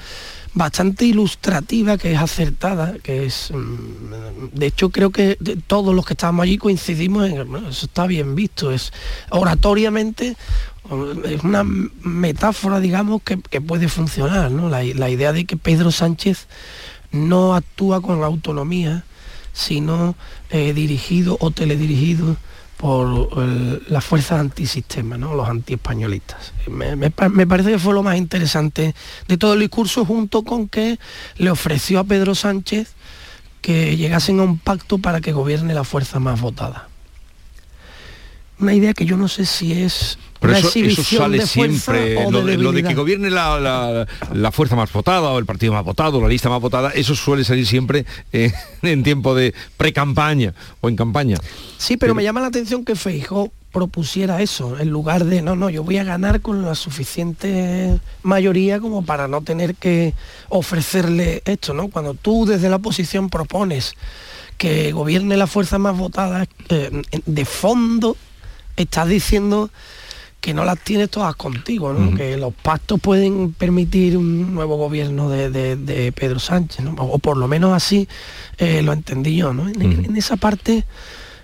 bastante 0.53 1.05
ilustrativa, 1.05 1.97
que 1.97 2.13
es 2.13 2.19
acertada, 2.19 2.95
que 3.03 3.25
es... 3.25 3.51
Mm, 3.51 4.57
de 4.57 4.65
hecho, 4.65 4.89
creo 4.89 5.11
que 5.11 5.37
todos 5.67 5.93
los 5.93 6.05
que 6.05 6.13
estábamos 6.13 6.43
allí 6.43 6.57
coincidimos 6.57 7.29
en, 7.29 7.55
eso 7.67 7.85
está 7.85 8.07
bien 8.07 8.35
visto, 8.35 8.71
es 8.71 8.91
oratoriamente 9.29 10.35
es 11.25 11.43
una 11.43 11.63
metáfora, 11.63 12.79
digamos, 12.79 13.21
que, 13.21 13.37
puede 13.61 13.89
funcionar, 13.89 14.49
¿no? 14.49 14.69
La, 14.69 14.83
idea 14.83 15.33
de 15.33 15.45
que 15.45 15.55
Pedro 15.55 15.91
Sánchez 15.91 16.47
no 17.11 17.55
actúa 17.55 18.01
con 18.01 18.23
autonomía, 18.23 19.03
sino 19.53 20.15
eh, 20.49 20.73
dirigido 20.73 21.37
o 21.39 21.51
teledirigido 21.51 22.37
por 22.79 23.37
la 23.91 23.99
fuerza 23.99 24.39
antisistema, 24.39 25.17
¿no? 25.17 25.35
los 25.35 25.49
antiespañolistas. 25.49 26.53
Me, 26.69 26.95
me, 26.95 27.11
parece 27.11 27.71
que 27.71 27.79
fue 27.79 27.93
lo 27.93 28.03
más 28.03 28.15
interesante 28.15 28.95
de 29.27 29.37
todo 29.37 29.55
el 29.55 29.59
discurso, 29.59 30.05
junto 30.05 30.43
con 30.43 30.69
que 30.69 30.97
le 31.35 31.51
ofreció 31.51 31.99
a 31.99 32.05
Pedro 32.05 32.35
Sánchez 32.35 32.93
que 33.61 33.97
llegasen 33.97 34.39
a 34.39 34.43
un 34.43 34.57
pacto 34.57 34.97
para 34.97 35.19
que 35.19 35.33
gobierne 35.33 35.73
la 35.73 35.83
fuerza 35.83 36.19
más 36.19 36.39
votada. 36.39 36.88
Una 38.59 38.73
idea 38.73 38.93
que 38.93 39.05
yo 39.05 39.17
no 39.17 39.27
sé 39.27 39.45
si 39.45 39.73
es 39.73 40.17
pero 40.39 40.55
eso, 40.55 41.03
sale 41.03 41.45
siempre, 41.45 42.15
lo 42.31 42.71
de, 42.71 42.83
que 42.83 42.93
gobierne 42.93 43.29
la, 43.29 44.07
fuerza 44.51 44.75
más 44.75 44.91
votada 44.91 45.29
o 45.29 45.37
el 45.37 45.45
partido 45.45 45.73
más 45.73 45.83
votado, 45.83 46.21
la 46.21 46.29
lista 46.29 46.49
más 46.49 46.61
votada, 46.61 46.91
eso 46.91 47.13
suele 47.13 47.43
salir 47.43 47.67
siempre 47.67 48.05
eh, 48.31 48.51
en 48.81 49.03
tiempo 49.03 49.35
de 49.35 49.53
pre-campaña 49.77 50.53
o 50.79 50.87
en 50.87 50.95
campaña. 50.95 51.37
Sí, 51.77 51.97
pero, 51.97 52.15
me 52.15 52.23
llama 52.23 52.39
la 52.39 52.47
atención 52.47 52.85
que 52.85 52.95
Feijó 52.95 53.51
propusiera 53.73 54.41
eso, 54.41 54.79
en 54.79 54.89
lugar 54.89 55.25
de, 55.25 55.41
no, 55.41 55.55
no, 55.55 55.69
yo 55.69 55.83
voy 55.83 55.97
a 55.97 56.03
ganar 56.03 56.41
con 56.41 56.63
la 56.63 56.73
suficiente 56.73 57.99
mayoría 58.23 58.79
como 58.79 59.03
para 59.03 59.27
no 59.27 59.41
tener 59.41 59.75
que 59.75 60.13
ofrecerle 60.47 61.43
esto, 61.45 61.73
¿no? 61.73 61.89
Cuando 61.89 62.13
tú 62.13 62.45
desde 62.45 62.69
la 62.69 62.77
oposición 62.77 63.29
propones 63.29 63.93
que 64.57 64.91
gobierne 64.91 65.37
la 65.37 65.47
fuerza 65.47 65.77
más 65.77 65.95
votada, 65.95 66.47
eh, 66.69 67.03
de 67.25 67.45
fondo 67.45 68.17
estás 68.83 69.07
diciendo 69.07 69.69
que 70.41 70.53
no 70.53 70.63
las 70.63 70.79
tienes 70.79 71.09
todas 71.09 71.35
contigo, 71.35 71.93
que 72.15 72.37
los 72.37 72.53
pactos 72.53 72.99
pueden 72.99 73.51
permitir 73.51 74.17
un 74.17 74.53
nuevo 74.53 74.77
gobierno 74.77 75.29
de, 75.29 76.13
Pedro 76.15 76.39
Sánchez, 76.39 76.85
o, 76.97 77.19
por 77.19 77.37
lo 77.37 77.47
menos 77.47 77.73
así 77.73 78.07
eh, 78.57 78.81
lo 78.81 78.93
entendí 78.93 79.35
yo. 79.35 79.53
¿no? 79.53 79.67
En, 79.67 80.15
esa 80.15 80.37
parte 80.37 80.85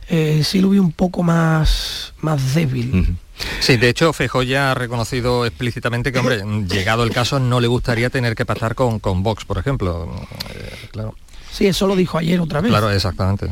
eh, 0.08 0.42
sí 0.44 0.62
lo 0.62 0.70
vi 0.70 0.80
un 0.80 0.94
poco 0.94 1.24
más, 1.24 2.14
más 2.22 2.56
débil. 2.56 3.18
Sí, 3.60 3.76
de 3.76 3.90
hecho 3.90 4.14
Feijó 4.14 4.44
ya 4.44 4.72
ha 4.72 4.76
reconocido 4.76 5.46
explícitamente 5.46 6.14
que, 6.14 6.20
hombre, 6.20 6.42
llegado 6.70 7.04
el 7.04 7.12
caso, 7.12 7.40
no 7.40 7.60
le 7.60 7.68
gustaría 7.68 8.10
tener 8.10 8.34
que 8.34 8.46
pactar 8.46 8.76
con, 8.76 9.00
con 9.00 9.24
Vox, 9.24 9.44
por 9.44 9.58
ejemplo. 9.58 10.10
Eh, 10.54 10.88
claro. 10.92 11.16
Sí, 11.56 11.68
eso 11.68 11.88
lo 11.88 11.96
dijo 11.96 12.18
ayer 12.18 12.42
otra 12.42 12.60
vez. 12.60 12.70
Claro, 12.70 12.92
exactamente. 12.92 13.50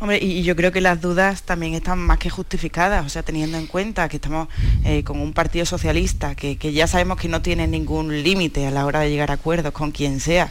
Hombre, 0.00 0.18
y, 0.18 0.42
yo 0.44 0.56
creo 0.56 0.72
que 0.72 0.80
las 0.80 1.02
dudas 1.02 1.42
también 1.42 1.74
están 1.74 1.98
más 1.98 2.18
que 2.18 2.30
justificadas, 2.30 3.04
o 3.04 3.10
sea, 3.10 3.22
teniendo 3.22 3.58
en 3.58 3.66
cuenta 3.66 4.08
que 4.08 4.16
estamos 4.16 4.48
eh, 4.84 5.04
con 5.04 5.20
un 5.20 5.34
partido 5.34 5.66
socialista 5.66 6.34
que, 6.34 6.56
que 6.56 6.72
ya 6.72 6.86
sabemos 6.86 7.18
que 7.18 7.28
no 7.28 7.42
tiene 7.42 7.66
ningún 7.66 8.22
límite 8.22 8.66
a 8.66 8.70
la 8.70 8.86
hora 8.86 9.00
de 9.00 9.10
llegar 9.10 9.30
a 9.30 9.34
acuerdos 9.34 9.74
con 9.74 9.90
quien 9.90 10.20
sea 10.20 10.50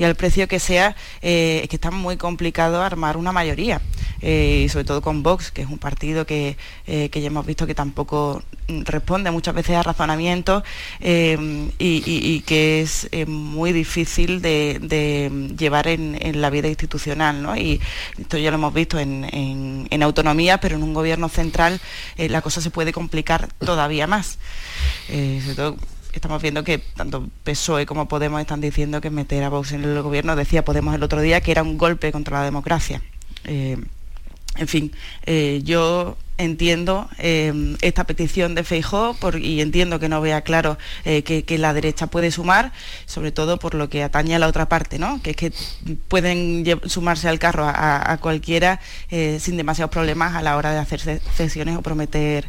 y 0.00 0.04
al 0.04 0.14
precio 0.14 0.48
que 0.48 0.58
sea, 0.58 0.96
eh, 1.20 1.60
es 1.62 1.68
que 1.68 1.76
está 1.76 1.90
muy 1.90 2.16
complicado 2.16 2.82
armar 2.82 3.18
una 3.18 3.32
mayoría, 3.32 3.82
eh, 4.22 4.66
sobre 4.70 4.86
todo 4.86 5.02
con 5.02 5.22
Vox, 5.22 5.50
que 5.50 5.60
es 5.60 5.68
un 5.68 5.76
partido 5.76 6.24
que, 6.24 6.56
eh, 6.86 7.10
ya 7.12 7.26
hemos 7.26 7.44
visto 7.44 7.66
que 7.66 7.74
tampoco 7.74 8.42
responde 8.66 9.30
muchas 9.30 9.54
veces 9.54 9.76
a 9.76 9.82
razonamientos 9.82 10.62
y, 11.02 12.40
que 12.46 12.80
es 12.80 13.10
muy 13.26 13.74
difícil 13.74 14.40
de, 14.40 15.52
llevar 15.58 15.86
en, 15.86 16.40
la 16.40 16.48
vida 16.48 16.68
institucional. 16.68 17.42
¿no? 17.42 17.54
Y 17.54 17.78
esto 18.18 18.38
ya 18.38 18.50
lo 18.50 18.56
hemos 18.56 18.72
visto 18.72 18.98
en, 18.98 19.28
en 19.90 20.02
autonomía, 20.02 20.60
pero 20.60 20.76
en 20.76 20.82
un 20.82 20.94
gobierno 20.94 21.28
central 21.28 21.78
la 22.16 22.40
cosa 22.40 22.62
se 22.62 22.70
puede 22.70 22.94
complicar 22.94 23.48
todavía 23.58 24.06
más. 24.06 24.38
Estamos 26.16 26.42
viendo 26.42 26.64
que 26.64 26.78
tanto 26.78 27.28
PSOE 27.44 27.86
como 27.86 28.08
Podemos 28.08 28.40
están 28.40 28.60
diciendo 28.60 29.00
que 29.00 29.10
meter 29.10 29.42
a 29.44 29.48
Vox 29.48 29.72
en 29.72 29.84
el 29.84 30.02
gobierno, 30.02 30.36
decía 30.36 30.64
Podemos 30.64 30.94
el 30.94 31.02
otro 31.02 31.20
día, 31.20 31.40
que 31.40 31.50
era 31.50 31.62
un 31.62 31.78
golpe 31.78 32.12
contra 32.12 32.38
la 32.38 32.44
democracia. 32.44 33.02
Eh, 33.44 33.76
en 34.56 34.68
fin, 34.68 34.92
eh, 35.26 35.60
yo 35.64 36.16
entiendo 36.40 37.08
eh, 37.18 37.76
esta 37.82 38.04
petición 38.04 38.54
de 38.54 38.64
Feijó 38.64 39.16
y 39.38 39.60
entiendo 39.60 40.00
que 40.00 40.08
no 40.08 40.20
vea 40.20 40.40
claro 40.40 40.78
eh, 41.04 41.22
que, 41.22 41.58
la 41.58 41.74
derecha 41.74 42.06
puede 42.06 42.30
sumar, 42.30 42.72
sobre 43.04 43.32
todo 43.32 43.58
por 43.58 43.74
lo 43.74 43.90
que 43.90 44.02
atañe 44.02 44.34
a 44.34 44.38
la 44.38 44.46
otra 44.46 44.68
parte, 44.68 44.98
¿no? 44.98 45.20
que 45.22 45.30
es 45.30 45.36
que 45.36 45.52
pueden 46.08 46.64
sumarse 46.86 47.28
al 47.28 47.38
carro 47.38 47.66
a, 47.66 48.16
cualquiera 48.20 48.80
eh, 49.10 49.38
sin 49.40 49.56
demasiados 49.58 49.90
problemas 49.90 50.34
a 50.34 50.42
la 50.42 50.56
hora 50.56 50.72
de 50.72 50.78
hacer 50.78 51.20
cesiones 51.34 51.76
o 51.76 51.82
prometer, 51.82 52.48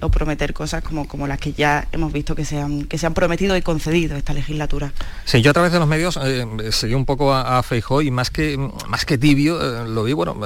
o 0.00 0.10
prometer 0.10 0.52
cosas 0.52 0.82
como, 0.82 1.08
como 1.08 1.26
las 1.26 1.38
que 1.38 1.52
ya 1.52 1.88
hemos 1.92 2.12
visto 2.12 2.34
que 2.34 2.44
se, 2.44 2.60
han, 2.60 2.84
que 2.84 2.98
se 2.98 3.06
han 3.06 3.14
prometido 3.14 3.56
y 3.56 3.62
concedido 3.62 4.16
esta 4.16 4.34
legislatura. 4.34 4.92
Sí, 5.24 5.40
yo 5.40 5.50
a 5.50 5.54
través 5.54 5.72
de 5.72 5.78
los 5.78 5.88
medios 5.88 6.18
seguí 6.70 6.94
un 6.94 7.06
poco 7.06 7.32
a, 7.32 7.58
a, 7.58 7.62
Feijó 7.62 8.02
y 8.02 8.10
más 8.10 8.30
que, 8.30 8.58
más 8.88 9.06
que 9.06 9.16
tibio, 9.16 9.84
lo 9.84 10.04
vi 10.04 10.12
bueno, 10.12 10.36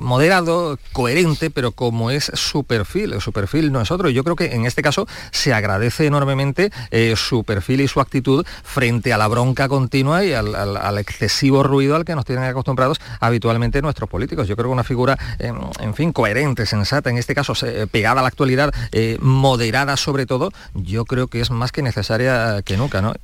moderado, 0.00 0.78
coherente, 0.92 1.50
pero 1.50 1.72
como 1.72 1.99
es 2.08 2.30
su 2.34 2.64
perfil, 2.64 3.20
su 3.20 3.32
perfil 3.32 3.72
no 3.72 3.82
es 3.82 3.90
otro. 3.90 4.08
Y 4.08 4.14
yo 4.14 4.24
creo 4.24 4.36
que 4.36 4.54
en 4.54 4.64
este 4.64 4.80
caso 4.80 5.06
se 5.32 5.52
agradece 5.52 6.06
enormemente 6.06 6.70
eh, 6.90 7.14
su 7.16 7.44
perfil 7.44 7.82
y 7.82 7.88
su 7.88 8.00
actitud 8.00 8.46
frente 8.62 9.12
a 9.12 9.18
la 9.18 9.28
bronca 9.28 9.68
continua 9.68 10.24
y 10.24 10.32
al, 10.32 10.98
excesivo 10.98 11.62
ruido 11.62 11.96
al 11.96 12.04
que 12.04 12.14
nos 12.14 12.24
tienen 12.24 12.44
acostumbrados 12.44 13.00
habitualmente 13.18 13.82
nuestros 13.82 14.08
políticos. 14.08 14.46
Yo 14.46 14.56
creo 14.56 14.68
que 14.68 14.72
una 14.72 14.84
figura, 14.84 15.18
en 15.38 15.94
fin, 15.94 16.12
coherente, 16.12 16.66
sensata, 16.66 17.10
en 17.10 17.18
este 17.18 17.34
caso 17.34 17.54
pegada 17.90 18.20
a 18.20 18.22
la 18.22 18.28
actualidad, 18.28 18.72
eh, 18.92 19.18
moderada 19.20 19.96
sobre 19.96 20.26
todo, 20.26 20.52
yo 20.74 21.04
creo 21.04 21.28
que 21.28 21.40
es 21.40 21.50
más 21.50 21.72
que 21.72 21.82
necesaria 21.82 22.62
que 22.62 22.76
nunca, 22.76 23.02
¿no? 23.02 23.14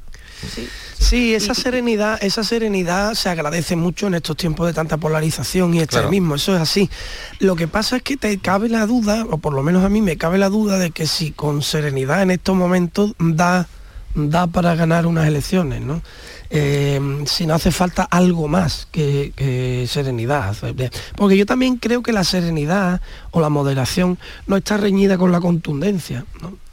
Sí. 0.98 1.34
esa 1.34 1.54
serenidad, 1.54 2.22
esa 2.22 2.44
serenidad 2.44 3.14
se 3.14 3.28
agradece 3.28 3.76
mucho 3.76 4.06
en 4.06 4.14
estos 4.14 4.36
tiempos 4.36 4.66
de 4.66 4.72
tanta 4.72 4.96
polarización 4.96 5.74
y 5.74 5.80
extremismo, 5.80 6.34
eso 6.34 6.54
es 6.54 6.60
así. 6.60 6.90
Lo 7.38 7.56
que 7.56 7.68
pasa 7.68 7.96
es 7.96 8.02
que 8.02 8.16
te 8.16 8.38
cabe 8.38 8.68
la 8.68 8.86
duda, 8.86 9.26
o 9.30 9.38
por 9.38 9.52
lo 9.52 9.62
menos 9.62 9.84
a 9.84 9.88
mí 9.88 10.02
me 10.02 10.16
cabe 10.16 10.38
la 10.38 10.48
duda 10.48 10.78
de 10.78 10.90
que 10.90 11.06
si 11.06 11.32
con 11.32 11.62
serenidad 11.62 12.22
en 12.22 12.30
estos 12.30 12.56
momentos 12.56 13.12
da, 13.18 13.68
da 14.14 14.46
para 14.46 14.74
ganar 14.74 15.06
unas 15.06 15.26
elecciones, 15.26 15.80
¿no? 15.82 16.02
Eh, 16.48 17.24
si 17.26 17.44
no 17.46 17.54
hace 17.54 17.72
falta 17.72 18.04
algo 18.04 18.48
más 18.48 18.86
que, 18.90 19.86
serenidad. 19.88 20.56
Porque 21.16 21.36
yo 21.36 21.46
también 21.46 21.76
creo 21.76 22.02
que 22.02 22.12
la 22.12 22.24
serenidad 22.24 23.00
o 23.32 23.40
la 23.40 23.48
moderación 23.48 24.18
no 24.46 24.56
está 24.56 24.76
reñida 24.76 25.18
con 25.18 25.32
la 25.32 25.40
contundencia. 25.40 26.24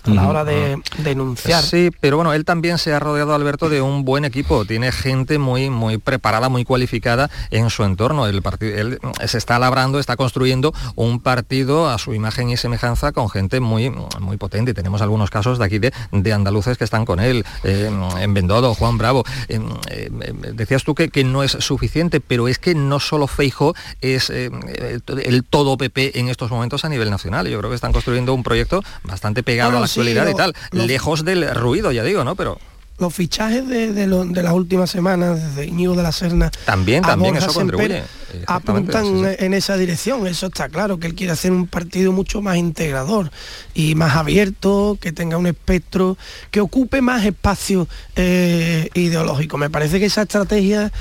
A 0.03 0.09
la 0.09 0.27
hora 0.27 0.43
de 0.43 0.81
denunciar. 0.99 1.63
Sí, 1.63 1.89
pero 1.99 2.17
bueno, 2.17 2.33
él 2.33 2.45
también 2.45 2.77
se 2.77 2.93
ha 2.93 2.99
rodeado, 2.99 3.33
Alberto, 3.33 3.69
de 3.69 3.81
un 3.81 4.03
buen 4.03 4.25
equipo. 4.25 4.65
Tiene 4.65 4.91
gente 4.91 5.37
muy, 5.37 5.69
muy 5.69 5.97
preparada, 5.97 6.49
muy 6.49 6.65
cualificada 6.65 7.29
en 7.51 7.69
su 7.69 7.83
entorno. 7.83 8.27
El 8.27 8.41
partido, 8.41 8.77
él 8.77 8.99
se 9.25 9.37
está 9.37 9.59
labrando, 9.59 9.99
está 9.99 10.15
construyendo 10.15 10.73
un 10.95 11.19
partido 11.19 11.89
a 11.89 11.97
su 11.97 12.13
imagen 12.13 12.49
y 12.49 12.57
semejanza 12.57 13.11
con 13.11 13.29
gente 13.29 13.59
muy, 13.59 13.91
muy 14.19 14.37
potente. 14.37 14.73
Tenemos 14.73 15.01
algunos 15.01 15.29
casos 15.29 15.59
de 15.59 15.65
aquí 15.65 15.79
de, 15.79 15.93
de 16.11 16.33
andaluces 16.33 16.77
que 16.77 16.83
están 16.83 17.05
con 17.05 17.19
él, 17.19 17.45
eh, 17.63 17.91
en 18.19 18.33
Bendodo, 18.33 18.73
Juan 18.75 18.97
Bravo. 18.97 19.23
Eh, 19.47 19.59
eh, 19.89 20.11
decías 20.53 20.83
tú 20.83 20.95
que, 20.95 21.09
que, 21.09 21.23
no 21.23 21.43
es 21.43 21.51
suficiente, 21.51 22.19
pero 22.19 22.47
es 22.47 22.59
que 22.59 22.75
no 22.75 22.99
solo 22.99 23.27
Feijo 23.27 23.73
es 24.01 24.29
el 24.29 25.43
todo 25.49 25.77
PP 25.77 26.19
en 26.19 26.29
estos 26.29 26.51
momentos 26.51 26.85
a 26.85 26.89
nivel 26.89 27.09
nacional. 27.09 27.47
Yo 27.47 27.57
creo 27.59 27.69
que 27.69 27.75
están 27.75 27.93
construyendo 27.93 28.33
un 28.33 28.43
proyecto 28.43 28.83
bastante 29.03 29.43
pegado 29.43 29.77
a 29.77 29.81
la 29.81 29.87
sí, 29.93 30.01
y 30.01 30.35
tal, 30.35 30.53
lo, 30.71 30.85
lejos 30.85 31.23
del 31.25 31.53
ruido, 31.53 31.91
ya 31.91 32.03
digo, 32.03 32.23
¿no? 32.23 32.35
Pero 32.35 32.59
los 32.99 33.13
fichajes 33.13 33.67
de, 33.67 33.91
de, 33.91 34.07
lo, 34.07 34.23
de, 34.23 34.43
las 34.43 34.53
últimas 34.53 34.89
semanas 34.89 35.55
de 35.55 35.65
Íñigo 35.65 35.95
de 35.95 36.03
la 36.03 36.11
Serna 36.11 36.51
también 36.65 37.01
también 37.01 37.35
eso 37.35 37.51
contribuye 37.51 38.03
apuntan 38.45 39.05
sí. 39.05 39.23
en 39.39 39.53
esa 39.53 39.77
dirección 39.77 40.27
eso 40.27 40.47
está 40.47 40.69
claro 40.69 40.99
que 40.99 41.07
él 41.07 41.15
quiere 41.15 41.33
hacer 41.33 41.51
un 41.51 41.67
partido 41.67 42.11
mucho 42.11 42.41
más 42.41 42.57
integrador 42.57 43.31
y 43.73 43.95
más 43.95 44.15
abierto 44.15 44.97
que 45.01 45.11
tenga 45.11 45.37
un 45.37 45.47
espectro 45.47 46.17
que 46.51 46.61
ocupe 46.61 47.01
más 47.01 47.25
espacio 47.25 47.87
eh, 48.15 48.89
ideológico 48.93 49.57
me 49.57 49.71
parece 49.71 49.99
que 49.99 50.05
esa 50.05 50.21
estrategia 50.21 50.91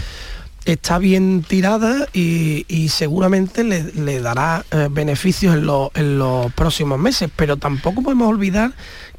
está 0.65 0.99
bien 0.99 1.43
tirada 1.43 2.09
y, 2.13 2.65
y 2.69 2.89
seguramente 2.89 3.65
le, 3.65 3.85
le 3.93 4.21
dará 4.21 4.65
eh, 4.71 4.89
beneficios 4.91 5.55
en, 5.57 5.67
en 5.95 6.19
los 6.19 6.53
próximos 6.55 6.99
meses 6.99 7.31
pero 7.35 7.57
tampoco 7.57 8.03
podemos 8.03 8.29
olvidar 8.29 8.73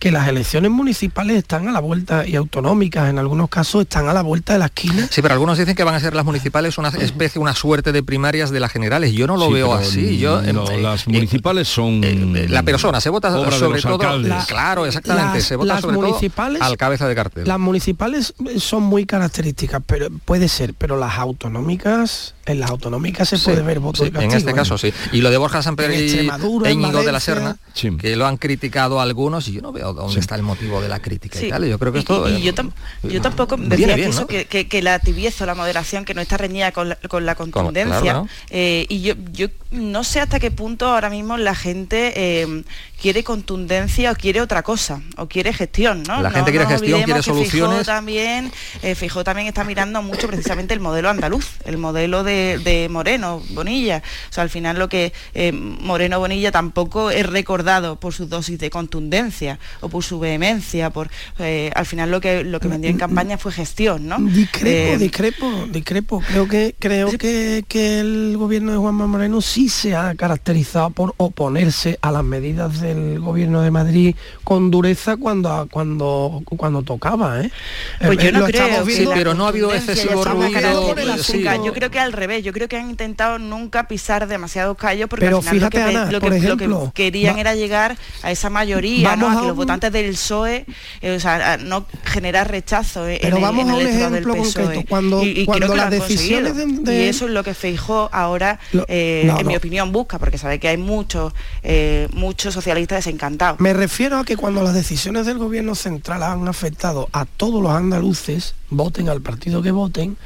que 0.03 0.11
las 0.11 0.27
elecciones 0.27 0.69
municipales 0.69 1.37
están 1.37 1.69
a 1.69 1.71
la 1.71 1.79
vuelta 1.79 2.27
y 2.27 2.35
autonómicas 2.35 3.09
en 3.09 3.19
algunos 3.19 3.47
casos 3.47 3.83
están 3.83 4.09
a 4.09 4.13
la 4.13 4.21
vuelta 4.21 4.51
de 4.51 4.59
la 4.59 4.65
esquina. 4.65 5.07
Sí, 5.09 5.21
pero 5.21 5.33
algunos 5.33 5.57
dicen 5.57 5.77
que 5.77 5.85
van 5.85 5.95
a 5.95 5.99
ser 6.01 6.13
las 6.13 6.25
municipales 6.25 6.77
una 6.77 6.89
especie, 6.89 7.39
una 7.39 7.55
suerte 7.55 7.93
de 7.93 8.03
primarias 8.03 8.51
de 8.51 8.59
las 8.59 8.69
generales. 8.69 9.13
Yo 9.13 9.27
no 9.27 9.37
lo 9.37 9.47
sí, 9.47 9.53
veo 9.53 9.73
así. 9.73 10.17
Yo, 10.17 10.41
no, 10.41 10.69
eh, 10.69 10.81
las 10.81 11.07
municipales 11.07 11.69
son 11.69 12.03
eh, 12.03 12.49
la 12.49 12.63
persona 12.63 12.99
se 12.99 13.09
vota 13.09 13.31
sobre 13.31 13.81
todo. 13.81 14.19
La, 14.19 14.43
claro, 14.45 14.85
exactamente. 14.85 15.35
Las, 15.35 15.45
se 15.45 15.55
vota 15.55 15.79
sobre 15.79 15.95
municipales, 15.95 16.59
todo 16.59 16.67
al 16.69 16.75
cabeza 16.75 17.07
de 17.07 17.15
cartel. 17.15 17.47
Las 17.47 17.59
municipales 17.59 18.33
son 18.57 18.83
muy 18.83 19.05
características, 19.05 19.81
pero 19.85 20.09
puede 20.25 20.49
ser, 20.49 20.73
pero 20.73 20.97
las 20.97 21.17
autonómicas 21.17 22.33
en 22.45 22.59
las 22.59 22.69
autonómicas 22.69 23.29
se 23.29 23.37
sí, 23.37 23.45
puede 23.45 23.61
ver 23.61 23.79
voto 23.79 23.99
sí, 23.99 24.05
de 24.05 24.11
castigo, 24.11 24.31
En 24.31 24.37
este 24.37 24.53
caso 24.53 24.77
sí. 24.77 24.93
Y 25.11 25.21
lo 25.21 25.31
de 25.31 25.37
Borja 25.37 25.61
Samper 25.61 25.91
y 25.91 26.03
Extremadura, 26.03 26.71
Íñigo 26.71 27.03
de 27.03 27.11
la 27.11 27.19
Serna, 27.19 27.57
sí. 27.73 27.95
que 27.97 28.15
lo 28.15 28.25
han 28.25 28.37
criticado 28.37 28.99
algunos 28.99 29.47
y 29.47 29.53
yo 29.53 29.61
no 29.61 29.71
veo 29.71 29.93
dónde 29.93 30.19
está 30.19 30.35
el 30.35 30.43
motivo 30.43 30.81
de 30.81 30.89
la 30.89 30.99
crítica 30.99 31.41
y 31.41 31.49
tal. 31.49 31.65
Yo 31.65 31.79
creo 31.79 31.93
que 31.93 31.99
esto... 31.99 32.29
Y, 32.29 32.33
y 32.33 32.41
yo, 32.41 32.53
tam 32.53 32.71
yo, 33.03 33.21
tampoco 33.21 33.55
decía 33.57 33.87
bien, 33.87 33.97
que, 33.97 34.05
eso, 34.05 34.21
¿no? 34.21 34.27
que, 34.27 34.45
que, 34.45 34.67
que, 34.67 34.81
la 34.81 34.99
tibieza 34.99 35.43
o 35.43 35.47
la 35.47 35.55
moderación, 35.55 36.05
que 36.05 36.13
no 36.13 36.21
está 36.21 36.37
reñida 36.37 36.71
con 36.71 36.89
la, 36.89 36.95
con 36.95 37.25
la 37.25 37.35
contundencia. 37.35 37.95
Con, 37.95 38.03
claro, 38.03 38.21
¿no? 38.23 38.29
eh, 38.49 38.85
y 38.89 39.01
yo, 39.01 39.13
yo 39.31 39.47
no 39.73 40.03
sé 40.03 40.19
hasta 40.19 40.39
qué 40.39 40.51
punto 40.51 40.87
ahora 40.87 41.09
mismo 41.09 41.37
la 41.37 41.55
gente 41.55 42.13
eh, 42.15 42.63
quiere 43.03 43.21
contundencia 43.23 44.11
o 44.11 44.15
quiere 44.15 44.39
otra 44.39 44.63
cosa, 44.63 45.01
o 45.17 45.27
quiere 45.27 45.51
gestión, 45.51 46.03
¿no? 46.03 46.21
La 46.21 46.31
gente 46.31 46.51
no, 46.51 46.57
quiere 46.57 46.65
gestión, 46.67 47.03
quiere 47.03 47.21
soluciones. 47.21 47.79
Fijó 47.79 47.83
también, 47.83 48.51
eh, 48.81 48.95
Fijó 48.95 49.25
también 49.25 49.49
está 49.49 49.65
mirando 49.65 50.01
mucho 50.01 50.27
precisamente 50.27 50.73
el 50.73 50.79
modelo 50.79 51.09
andaluz, 51.09 51.57
el 51.65 51.77
modelo 51.77 52.23
de, 52.23 52.59
de 52.63 52.87
Moreno, 52.87 53.43
Bonilla. 53.49 54.01
O 54.29 54.33
sea, 54.33 54.43
al 54.43 54.49
final 54.49 54.79
lo 54.79 54.87
que 54.87 55.11
eh, 55.33 55.51
Moreno 55.51 56.19
Bonilla 56.19 56.53
tampoco 56.53 57.11
es 57.11 57.25
recordado 57.25 57.99
por 57.99 58.13
su 58.13 58.27
dosis 58.27 58.57
de 58.57 58.69
contundencia 58.69 59.59
o 59.81 59.89
por 59.89 60.03
su 60.03 60.19
vehemencia, 60.19 60.89
por 60.89 61.09
eh, 61.39 61.71
al 61.75 61.85
final 61.85 62.09
lo 62.09 62.21
que 62.21 62.45
lo 62.45 62.61
que 62.61 62.69
vendió 62.69 62.89
en 62.89 62.97
campaña 62.97 63.37
fue 63.37 63.51
gestión, 63.51 64.07
¿no? 64.07 64.17
Discrepo, 64.17 64.97
discrepo, 64.97 65.67
discrepo. 65.69 66.23
Creo 66.25 66.47
que 66.47 66.73
creo 66.79 67.11
que, 67.17 67.65
que 67.67 67.99
el 67.99 68.35
gobierno 68.37 68.71
de 68.71 68.77
Juanma 68.77 69.07
Moreno 69.07 69.41
sí 69.41 69.62
se 69.69 69.95
ha 69.95 70.15
caracterizado 70.15 70.89
por 70.89 71.13
oponerse 71.17 71.97
a 72.01 72.11
las 72.11 72.23
medidas 72.23 72.81
del 72.81 73.19
gobierno 73.19 73.61
de 73.61 73.71
Madrid 73.71 74.15
con 74.43 74.71
dureza 74.71 75.17
cuando 75.17 75.67
cuando 75.71 76.41
cuando 76.45 76.83
tocaba, 76.83 77.41
¿eh? 77.41 77.51
Pues 77.99 78.17
yo 78.17 78.31
no 78.31 78.45
creo, 78.45 78.85
sí, 78.85 79.07
pero 79.13 79.33
no 79.33 79.45
ha 79.45 79.49
habido 79.49 79.73
excesivo 79.73 80.23
ruido. 80.23 80.95
Sí. 81.17 81.43
Yo 81.63 81.73
creo 81.73 81.91
que 81.91 81.99
al 81.99 82.13
revés, 82.13 82.43
yo 82.43 82.53
creo 82.53 82.67
que 82.67 82.77
han 82.77 82.89
intentado 82.89 83.39
nunca 83.39 83.87
pisar 83.87 84.27
demasiados 84.27 84.77
callos 84.77 85.09
porque 85.09 85.25
pero 85.25 85.37
al 85.37 85.43
final 85.43 85.55
fíjate, 85.71 85.79
lo, 85.79 85.85
que, 85.85 85.97
Ana, 85.97 86.11
lo, 86.11 86.19
que, 86.19 86.27
ejemplo, 86.27 86.67
lo, 86.67 86.85
que, 86.85 87.03
querían 87.03 87.35
va, 87.35 87.41
era 87.41 87.55
llegar 87.55 87.97
a 88.21 88.31
esa 88.31 88.49
mayoría, 88.49 89.15
¿no? 89.15 89.29
a 89.29 89.33
que 89.33 89.41
un... 89.41 89.47
los 89.47 89.55
votantes 89.55 89.91
del 89.91 90.11
PSOE, 90.11 90.65
eh, 91.01 91.15
o 91.15 91.19
sea, 91.19 91.53
a 91.53 91.57
no 91.57 91.85
generar 92.03 92.49
rechazo 92.49 93.07
eh, 93.07 93.19
pero 93.21 93.37
en, 93.37 93.41
vamos 93.41 93.65
el, 93.65 93.71
a 93.71 93.75
un 93.75 93.81
ejemplo 93.81 94.33
del 94.33 94.41
PSOE. 94.43 94.63
concreto, 94.63 94.89
cuando, 94.89 95.23
y, 95.23 95.41
y 95.41 95.45
cuando 95.45 95.69
que 95.69 95.75
las 95.75 95.89
decisiones 95.89 96.55
de, 96.55 96.65
de... 96.65 97.05
Y 97.05 97.07
eso 97.07 97.25
es 97.25 97.31
lo 97.31 97.43
que 97.43 97.53
Feijó 97.53 98.09
ahora, 98.11 98.59
lo, 98.71 98.85
eh, 98.87 99.23
no, 99.25 99.39
en 99.39 99.47
no. 99.47 99.52
Mi 99.53 99.57
opinión, 99.57 99.91
busca, 99.91 100.19
porque 100.19 100.37
sabe 100.37 100.59
que 100.59 100.67
hay 100.67 100.77
muchos 100.77 101.33
eh, 101.61 102.07
muchos 102.13 102.53
socialistas 102.53 102.97
desencantados. 102.97 103.59
Me 103.59 103.73
refiero 103.73 104.17
a 104.17 104.25
que 104.25 104.35
cuando 104.35 104.63
las 104.63 104.73
decisiones 104.73 105.25
del 105.25 105.37
gobierno 105.37 105.75
central 105.75 106.23
han 106.23 106.47
afectado 106.47 107.09
a 107.13 107.25
todos 107.25 107.61
los 107.61 107.71
andaluces, 107.71 108.55
voten 108.69 109.09
al 109.09 109.21
partido 109.21 109.61
que 109.61 109.71
voten, 109.71 110.17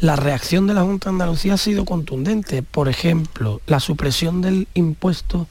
la 0.00 0.16
reacción 0.16 0.66
de 0.66 0.74
la 0.74 0.82
Junta 0.82 1.08
de 1.08 1.14
Andalucía 1.14 1.54
ha 1.54 1.58
sido 1.58 1.84
contundente. 1.84 2.62
Por 2.62 2.88
ejemplo, 2.88 3.60
la 3.66 3.80
supresión 3.80 4.42
del 4.42 4.66
impuesto 4.74 5.46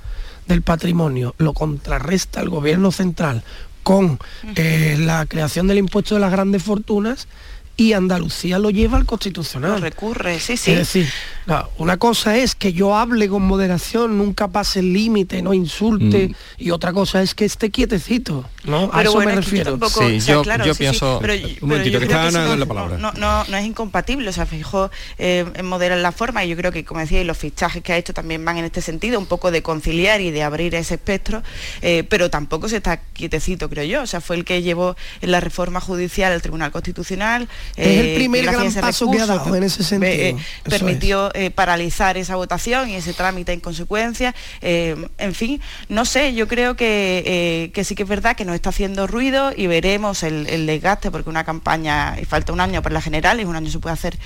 del 0.47 0.61
patrimonio 0.61 1.33
lo 1.37 1.53
contrarresta 1.53 2.41
el 2.41 2.49
gobierno 2.49 2.91
central 2.91 3.43
con 3.83 4.19
eh, 4.55 4.97
la 4.99 5.25
creación 5.25 5.67
del 5.67 5.77
impuesto 5.77 6.15
de 6.15 6.21
las 6.21 6.31
grandes 6.31 6.63
fortunas 6.63 7.27
y 7.75 7.93
Andalucía 7.93 8.59
lo 8.59 8.69
lleva 8.69 8.97
al 8.97 9.05
constitucional. 9.05 9.71
Lo 9.71 9.77
recurre, 9.77 10.39
sí, 10.39 10.57
sí. 10.57 10.71
Es 10.71 10.77
decir, 10.77 11.09
no, 11.47 11.69
una 11.77 11.97
cosa 11.97 12.37
es 12.37 12.53
que 12.53 12.71
yo 12.71 12.95
hable 12.95 13.27
con 13.27 13.41
moderación, 13.41 14.17
nunca 14.17 14.47
pase 14.47 14.79
el 14.79 14.93
límite, 14.93 15.41
no 15.41 15.53
insulte, 15.53 16.29
mm. 16.29 16.35
y 16.59 16.71
otra 16.71 16.93
cosa 16.93 17.21
es 17.23 17.33
que 17.33 17.45
esté 17.45 17.71
quietecito, 17.71 18.47
¿no? 18.65 18.91
Pero 18.91 18.97
a 18.97 19.01
eso 19.01 19.13
bueno, 19.13 19.31
me 19.31 19.35
refiero. 19.37 19.71
Tampoco, 19.71 20.07
sí, 20.07 20.17
o 20.17 20.21
sea, 20.21 20.35
yo, 20.35 20.41
claro, 20.43 20.65
yo 20.65 20.73
sí, 20.75 20.79
pienso... 20.79 21.17
Sí, 21.17 21.21
pero, 21.21 21.33
un 21.33 21.41
pero 21.41 21.67
momentito, 21.67 21.99
que 21.99 22.05
está 22.05 22.27
Ana 22.27 22.45
no, 22.45 22.55
la 22.55 22.65
palabra. 22.65 22.97
No, 22.97 23.11
no, 23.13 23.43
no, 23.45 23.57
es 23.57 23.65
incompatible, 23.65 24.29
o 24.29 24.33
sea, 24.33 24.45
fijó 24.45 24.91
eh, 25.17 25.45
en 25.55 25.65
moderar 25.65 25.97
la 25.97 26.11
forma, 26.11 26.45
y 26.45 26.49
yo 26.49 26.55
creo 26.55 26.71
que, 26.71 26.85
como 26.85 26.99
decía, 26.99 27.23
los 27.23 27.37
fichajes 27.37 27.81
que 27.81 27.93
ha 27.93 27.97
hecho 27.97 28.13
también 28.13 28.45
van 28.45 28.57
en 28.57 28.65
este 28.65 28.81
sentido, 28.81 29.19
un 29.19 29.25
poco 29.25 29.49
de 29.49 29.63
conciliar 29.63 30.21
y 30.21 30.29
de 30.29 30.43
abrir 30.43 30.75
ese 30.75 30.93
espectro, 30.93 31.41
eh, 31.81 32.05
pero 32.07 32.29
tampoco 32.29 32.69
se 32.69 32.77
está 32.77 32.97
quietecito, 32.97 33.67
creo 33.67 33.83
yo, 33.83 34.03
o 34.03 34.07
sea, 34.07 34.21
fue 34.21 34.35
el 34.35 34.45
que 34.45 34.61
llevó 34.61 34.95
en 35.21 35.31
la 35.31 35.39
reforma 35.39 35.81
judicial 35.81 36.31
al 36.31 36.41
Tribunal 36.41 36.71
Constitucional. 36.71 37.47
Es 37.75 37.99
el 37.99 38.15
primer 38.15 38.45
gran 38.45 38.71
paso 38.73 39.05
recurso, 39.05 39.11
que 39.11 39.21
ha 39.21 39.25
dado 39.25 39.55
en 39.55 39.63
ese 39.63 39.83
sentido. 39.83 40.11
Eh, 40.13 40.35
permitió 40.63 41.33
es. 41.33 41.51
paralizar 41.51 42.17
esa 42.17 42.35
votación 42.35 42.89
y 42.89 42.95
ese 42.95 43.13
trámite 43.13 43.53
en 43.53 43.59
consecuencia. 43.59 44.35
Eh, 44.61 44.95
en 45.17 45.33
fin, 45.33 45.61
no 45.89 46.05
sé, 46.05 46.33
yo 46.33 46.47
creo 46.47 46.75
que, 46.75 47.23
eh, 47.25 47.71
que, 47.71 47.83
sí 47.83 47.95
que 47.95 48.03
es 48.03 48.09
verdad 48.09 48.35
que 48.35 48.45
nos 48.45 48.55
está 48.55 48.69
haciendo 48.69 49.07
ruido 49.07 49.51
y 49.55 49.67
veremos 49.67 50.23
el, 50.23 50.47
el, 50.47 50.65
desgaste, 50.65 51.11
porque 51.11 51.29
una 51.29 51.43
campaña, 51.43 52.19
y 52.21 52.25
falta 52.25 52.53
un 52.53 52.59
año 52.59 52.81
para 52.81 52.93
la 52.93 53.01
general, 53.01 53.39
y 53.39 53.45
un 53.45 53.55
año 53.55 53.69
se 53.69 53.79
puede 53.79 53.93
hacer 53.93 54.17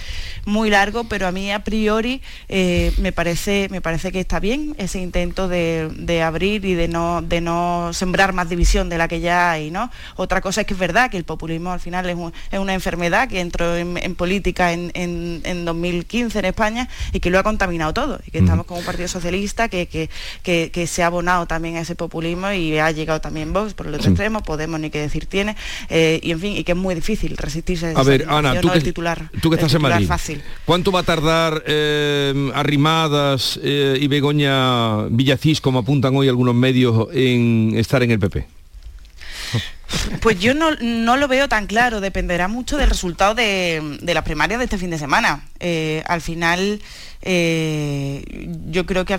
muy 0.45 0.69
largo, 0.69 1.05
pero 1.05 1.27
a 1.27 1.31
mí 1.31 1.51
a 1.51 1.63
priori 1.63 2.21
eh, 2.49 2.93
me, 2.97 3.11
parece, 3.11 3.67
me 3.69 3.81
parece 3.81 4.11
que 4.11 4.19
está 4.19 4.39
bien 4.39 4.75
ese 4.77 4.99
intento 4.99 5.47
de, 5.47 5.89
de, 5.95 6.21
abrir 6.21 6.65
y 6.65 6.73
de 6.73 6.87
no, 6.87 7.21
de 7.21 7.41
no 7.41 7.91
sembrar 7.93 8.33
más 8.33 8.49
división 8.49 8.89
de 8.89 8.97
la 8.97 9.07
que 9.07 9.19
ya 9.19 9.51
hay. 9.51 9.71
¿no? 9.71 9.91
Otra 10.15 10.41
cosa 10.41 10.61
es 10.61 10.67
que 10.67 10.73
es 10.73 10.79
verdad 10.79 11.09
que 11.09 11.17
el 11.17 11.23
populismo 11.23 11.71
al 11.71 11.79
final 11.79 12.09
es, 12.09 12.15
un, 12.15 12.33
es 12.51 12.59
una 12.59 12.73
enfermedad 12.73 13.26
que 13.27 13.39
entró 13.39 13.75
en, 13.75 13.97
en 13.97 14.15
política 14.15 14.73
en, 14.73 14.91
en, 14.93 15.41
en 15.43 15.65
2015 15.65 16.39
en 16.39 16.45
España 16.45 16.89
y 17.13 17.19
que 17.19 17.29
lo 17.29 17.39
ha 17.39 17.43
contaminado 17.43 17.93
todo 17.93 18.19
y 18.25 18.31
que 18.31 18.39
estamos 18.39 18.65
con 18.65 18.77
un 18.79 18.85
partido 18.85 19.07
socialista 19.07 19.69
que, 19.69 19.87
que, 19.87 20.09
que, 20.43 20.71
que, 20.71 20.87
se 20.87 21.03
ha 21.03 21.07
abonado 21.07 21.45
también 21.45 21.77
a 21.77 21.81
ese 21.81 21.95
populismo 21.95 22.51
y 22.51 22.77
ha 22.77 22.91
llegado 22.91 23.21
también 23.21 23.53
Vox 23.53 23.73
por 23.73 23.87
el 23.87 23.93
otro 23.93 24.05
sí. 24.05 24.09
extremo, 24.09 24.43
Podemos 24.43 24.79
ni 24.79 24.89
qué 24.89 24.99
decir 24.99 25.25
tiene, 25.25 25.55
eh, 25.89 26.19
y 26.23 26.31
en 26.31 26.39
fin, 26.39 26.57
y 26.57 26.63
que 26.63 26.71
es 26.71 26.77
muy 26.77 26.95
difícil 26.95 27.35
resistirse 27.37 27.93
a, 27.95 27.99
a 27.99 28.03
ver, 28.03 28.25
Ana, 28.29 28.59
tú, 28.59 28.67
no 28.67 28.73
que, 28.73 28.81
titular, 28.81 29.29
tú 29.41 29.49
que 29.49 29.55
estás 29.55 29.73
en 29.73 29.81
Madrid, 29.81 30.07
fácil. 30.07 30.41
¿cuánto 30.65 30.91
va 30.91 31.01
a 31.01 31.03
tardar 31.03 31.63
eh, 31.67 32.51
Arrimadas 32.53 33.59
eh, 33.63 33.97
y 33.99 34.07
Begoña 34.07 35.03
Villacís, 35.09 35.61
como 35.61 35.79
apuntan 35.79 36.15
hoy 36.15 36.27
algunos 36.27 36.55
medios, 36.55 37.07
en 37.13 37.73
estar 37.75 38.03
en 38.03 38.11
el 38.11 38.19
PP? 38.19 38.56
Pues 40.21 40.39
yo 40.39 40.53
no, 40.53 40.71
no, 40.81 41.15
lo 41.15 41.27
veo 41.29 41.47
tan 41.47 41.65
claro, 41.65 42.01
dependerá 42.01 42.49
mucho 42.49 42.77
del 42.77 42.89
resultado 42.89 43.35
de, 43.35 43.99
las 44.03 44.23
primarias 44.23 44.59
de 44.59 44.65
este 44.65 44.77
fin 44.77 44.89
de 44.89 44.97
semana. 44.97 45.45
Eh, 45.59 46.03
al 46.07 46.19
final, 46.21 46.81
eh, 47.21 48.49
yo 48.67 48.85
creo 48.85 49.05
que 49.05 49.17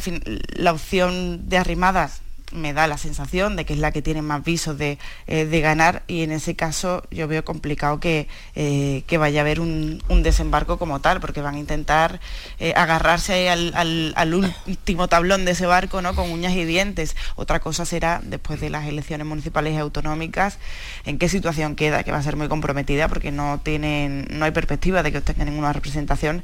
la 0.56 0.72
opción 0.72 1.48
de 1.48 1.56
Arrimadas 1.56 2.20
me 2.52 2.72
da 2.72 2.86
la 2.86 2.98
sensación 2.98 3.56
de 3.56 3.64
que 3.64 3.74
es 3.74 3.78
la 3.78 3.92
que 3.92 4.02
tiene 4.02 4.22
más 4.22 4.44
visos 4.44 4.78
de, 4.78 4.98
eh, 5.26 5.60
ganar 5.60 6.02
y 6.06 6.22
en 6.22 6.32
ese 6.32 6.54
caso 6.54 7.02
yo 7.10 7.26
veo 7.28 7.44
complicado 7.44 8.00
que, 8.00 8.28
eh, 8.54 9.02
que 9.06 9.18
vaya 9.18 9.40
a 9.40 9.42
haber 9.42 9.60
un, 9.60 9.98
desembarco 10.22 10.78
como 10.78 11.00
tal, 11.00 11.20
porque 11.20 11.40
van 11.40 11.54
a 11.54 11.58
intentar 11.58 12.20
eh, 12.58 12.74
agarrarse 12.76 13.48
al, 13.50 14.34
último 14.66 15.08
tablón 15.08 15.44
de 15.44 15.52
ese 15.52 15.64
barco 15.64 16.02
¿no? 16.02 16.14
con 16.14 16.30
uñas 16.30 16.52
y 16.54 16.64
dientes. 16.64 17.16
Otra 17.36 17.60
cosa 17.60 17.86
será 17.86 18.20
después 18.22 18.60
de 18.60 18.68
las 18.68 18.86
elecciones 18.86 19.26
municipales 19.26 19.74
y 19.74 19.76
autonómicas 19.76 20.58
en 21.04 21.18
qué 21.18 21.28
situación 21.28 21.76
queda, 21.76 22.02
que 22.02 22.10
va 22.10 22.18
a 22.18 22.22
ser 22.22 22.36
muy 22.36 22.48
comprometida 22.48 23.08
porque 23.08 23.30
no 23.30 23.60
tienen, 23.62 24.26
no 24.30 24.44
hay 24.44 24.50
perspectiva 24.50 25.02
de 25.02 25.12
que 25.12 25.18
obtenga 25.18 25.44
ninguna 25.44 25.72
representación 25.72 26.42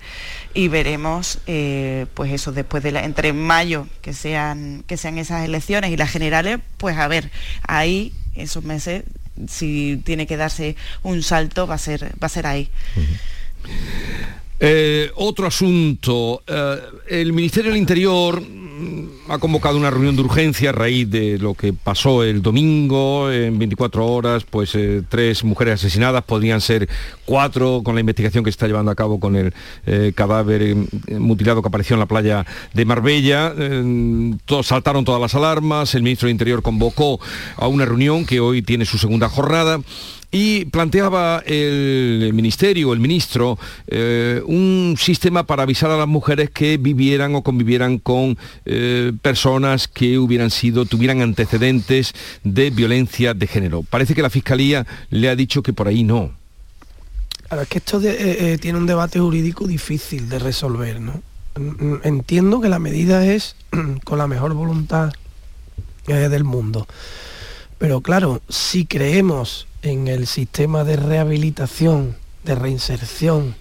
y 0.54 0.68
veremos 0.68 1.40
pues 2.14 2.32
eso 2.32 2.52
después 2.52 2.82
de 2.82 2.92
la, 2.92 3.04
entre 3.04 3.32
mayo 3.32 3.86
que 4.02 4.12
sean 4.12 4.84
que 4.86 4.96
sean 4.96 5.18
esas 5.18 5.44
elecciones 5.44 5.90
y 5.94 5.96
las 5.96 6.10
generales, 6.10 6.58
pues 6.76 6.98
a 6.98 7.06
ver, 7.06 7.30
ahí 7.62 8.12
esos 8.34 8.64
meses, 8.64 9.04
si 9.48 10.00
tiene 10.04 10.26
que 10.26 10.36
darse 10.36 10.76
un 11.04 11.22
salto, 11.22 11.68
va 11.68 11.76
a 11.76 11.78
ser, 11.78 12.12
va 12.20 12.26
a 12.26 12.28
ser 12.28 12.46
ahí. 12.48 12.68
Eh, 14.60 15.10
otro 15.16 15.48
asunto, 15.48 16.42
eh, 16.46 16.76
el 17.08 17.32
Ministerio 17.32 17.72
del 17.72 17.80
Interior 17.80 18.40
mm, 18.40 19.32
ha 19.32 19.38
convocado 19.38 19.76
una 19.76 19.90
reunión 19.90 20.14
de 20.14 20.22
urgencia 20.22 20.70
a 20.70 20.72
raíz 20.72 21.10
de 21.10 21.38
lo 21.38 21.54
que 21.54 21.72
pasó 21.72 22.22
el 22.22 22.40
domingo, 22.40 23.32
en 23.32 23.58
24 23.58 24.06
horas, 24.06 24.44
pues 24.48 24.76
eh, 24.76 25.02
tres 25.08 25.42
mujeres 25.42 25.74
asesinadas, 25.74 26.22
podrían 26.22 26.60
ser 26.60 26.88
cuatro 27.24 27.82
con 27.84 27.96
la 27.96 28.00
investigación 28.00 28.44
que 28.44 28.52
se 28.52 28.54
está 28.54 28.68
llevando 28.68 28.92
a 28.92 28.94
cabo 28.94 29.18
con 29.18 29.34
el 29.34 29.52
cadáver 30.14 30.76
mutilado 31.18 31.60
que 31.60 31.68
apareció 31.68 31.94
en 31.94 32.00
la 32.00 32.06
playa 32.06 32.46
de 32.72 32.84
Marbella. 32.84 33.52
saltaron 34.62 35.04
todas 35.04 35.20
las 35.20 35.34
alarmas, 35.34 35.94
el 35.94 36.02
ministro 36.02 36.26
del 36.26 36.32
Interior 36.32 36.62
convocó 36.62 37.18
a 37.56 37.66
una 37.66 37.84
reunión 37.84 38.24
que 38.24 38.40
hoy 38.40 38.62
tiene 38.62 38.84
su 38.84 38.98
segunda 38.98 39.28
jornada 39.28 39.80
y 40.34 40.64
planteaba 40.64 41.44
el 41.46 42.32
ministerio, 42.34 42.92
el 42.92 42.98
ministro, 42.98 43.56
eh, 43.86 44.42
un 44.44 44.96
sistema 44.98 45.46
para 45.46 45.62
avisar 45.62 45.92
a 45.92 45.96
las 45.96 46.08
mujeres 46.08 46.50
que 46.50 46.76
vivieran 46.76 47.36
o 47.36 47.42
convivieran 47.42 47.98
con 47.98 48.36
eh, 48.64 49.12
personas 49.22 49.86
que 49.86 50.18
hubieran 50.18 50.50
sido, 50.50 50.86
tuvieran 50.86 51.22
antecedentes 51.22 52.14
de 52.42 52.70
violencia 52.70 53.32
de 53.32 53.46
género. 53.46 53.84
Parece 53.84 54.16
que 54.16 54.22
la 54.22 54.30
Fiscalía 54.30 54.84
le 55.08 55.28
ha 55.28 55.36
dicho 55.36 55.62
que 55.62 55.72
por 55.72 55.86
ahí 55.86 56.02
no. 56.02 56.32
Es 57.48 57.68
que 57.68 57.78
esto 57.78 58.00
eh, 58.02 58.58
tiene 58.60 58.78
un 58.78 58.86
debate 58.86 59.20
jurídico 59.20 59.68
difícil 59.68 60.28
de 60.28 60.40
resolver, 60.40 61.00
¿no? 61.00 61.22
Entiendo 62.02 62.60
que 62.60 62.68
la 62.68 62.80
medida 62.80 63.24
es 63.24 63.54
con 64.02 64.18
la 64.18 64.26
mejor 64.26 64.52
voluntad 64.54 65.12
del 66.08 66.42
mundo. 66.42 66.88
Pero 67.78 68.00
claro, 68.00 68.42
si 68.48 68.84
creemos 68.84 69.68
en 69.84 70.08
el 70.08 70.26
sistema 70.26 70.82
de 70.82 70.96
rehabilitación, 70.96 72.16
de 72.44 72.54
reinserción 72.54 73.54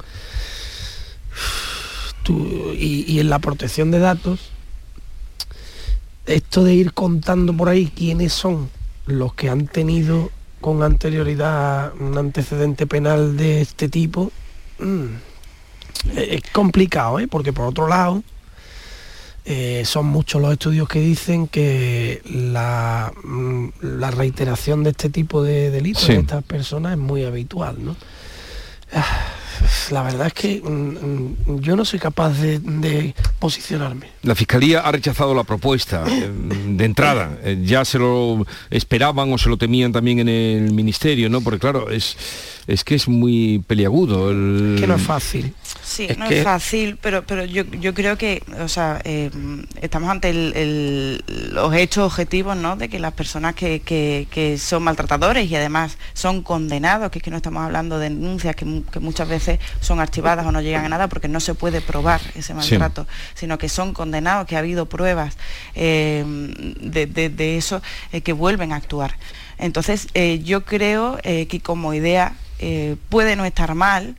y, 2.75 3.19
en 3.19 3.29
la 3.29 3.39
protección 3.39 3.91
de 3.91 3.99
datos, 3.99 4.51
esto 6.25 6.63
de 6.63 6.73
ir 6.73 6.93
contando 6.93 7.55
por 7.55 7.67
ahí 7.67 7.91
quiénes 7.93 8.31
son 8.31 8.69
los 9.05 9.33
que 9.33 9.49
han 9.49 9.67
tenido 9.67 10.31
con 10.61 10.81
anterioridad 10.81 11.93
un 11.99 12.17
antecedente 12.17 12.87
penal 12.87 13.35
de 13.35 13.59
este 13.59 13.89
tipo, 13.89 14.31
mm, 14.79 15.07
es 16.15 16.41
complicado, 16.53 17.19
¿eh? 17.19 17.27
porque 17.27 17.51
por 17.51 17.65
otro 17.65 17.89
lado, 17.89 18.23
eh, 19.45 19.83
son 19.85 20.05
muchos 20.05 20.41
los 20.41 20.53
estudios 20.53 20.87
que 20.87 21.01
dicen 21.01 21.47
que 21.47 22.21
la, 22.23 23.11
mm, 23.81 24.03
reiteración 24.11 24.83
de 24.83 24.91
este 24.91 25.09
tipo 25.09 25.43
de 25.43 25.71
delitos 25.71 26.07
de 26.07 26.17
estas 26.17 26.43
personas 26.43 26.93
es 26.93 26.97
muy 26.97 27.23
habitual. 27.23 27.77
¿no? 27.79 27.95
Ah, 28.93 29.05
la 29.91 30.03
verdad 30.03 30.27
es 30.27 30.33
que 30.33 30.61
mm, 30.61 30.69
mm, 30.69 31.59
yo 31.59 31.75
no 31.75 31.85
soy 31.85 31.99
capaz 31.99 32.31
de, 32.39 33.13
posicionarme. 33.39 34.07
La 34.21 34.35
Fiscalía 34.35 34.81
ha 34.81 34.91
rechazado 34.91 35.33
la 35.33 35.43
propuesta 35.43 36.05
eh, 36.07 36.31
de 36.67 36.85
entrada. 36.85 37.37
Eh, 37.43 37.61
ya 37.63 37.83
se 37.85 37.99
lo 37.99 38.45
esperaban 38.69 39.31
o 39.33 39.37
se 39.37 39.49
lo 39.49 39.57
temían 39.57 39.91
también 39.91 40.19
en 40.19 40.29
el 40.29 40.71
Ministerio, 40.71 41.29
¿no? 41.29 41.41
Porque 41.41 41.59
claro, 41.59 41.89
es, 41.89 42.15
es 42.67 42.83
que 42.83 42.95
es 42.95 43.07
muy 43.07 43.63
peliagudo. 43.67 44.29
Que 44.29 44.87
no 44.87 44.95
es 44.95 45.01
fácil. 45.01 45.53
Sí, 45.93 46.07
no 46.17 46.25
es 46.25 46.43
fácil, 46.43 46.97
pero, 46.99 47.23
pero 47.23 47.45
yo, 47.45 47.93
creo 47.93 48.17
que, 48.17 48.41
o 48.59 48.67
sea, 48.67 48.99
eh, 49.03 49.29
estamos 49.79 50.09
ante 50.09 50.33
los 51.51 51.71
hechos 51.75 52.05
objetivos, 52.05 52.57
¿no? 52.57 52.75
De 52.75 52.89
que 52.89 52.97
las 52.97 53.13
personas 53.13 53.53
que, 53.53 54.57
son 54.59 54.81
maltratadores 54.81 55.51
y 55.51 55.55
además 55.55 55.99
son 56.13 56.41
condenados, 56.41 57.11
que 57.11 57.19
es 57.19 57.23
que 57.23 57.29
no 57.29 57.37
estamos 57.37 57.63
hablando 57.63 57.99
de 57.99 58.09
denuncias 58.09 58.55
que, 58.55 58.65
muchas 58.65 59.27
veces 59.27 59.59
son 59.81 59.99
archivadas 59.99 60.47
o 60.47 60.51
no 60.51 60.61
llegan 60.61 60.83
a 60.85 60.89
nada 60.89 61.07
porque 61.09 61.27
no 61.27 61.39
se 61.39 61.53
puede 61.53 61.79
probar 61.79 62.21
ese 62.33 62.55
maltrato, 62.55 63.05
sino 63.35 63.59
que 63.59 63.69
son 63.69 63.93
condenados, 63.93 64.47
que 64.47 64.55
ha 64.55 64.59
habido 64.59 64.87
pruebas 64.87 65.37
eh, 65.75 66.23
de, 66.25 67.57
eso, 67.57 67.83
eh, 68.11 68.21
que 68.21 68.33
vuelven 68.33 68.73
a 68.73 68.77
actuar. 68.77 69.15
Entonces, 69.59 70.07
yo 70.43 70.65
creo 70.65 71.19
que 71.21 71.61
como 71.61 71.93
idea 71.93 72.33
puede 73.09 73.35
no 73.35 73.45
estar 73.45 73.75
mal, 73.75 74.15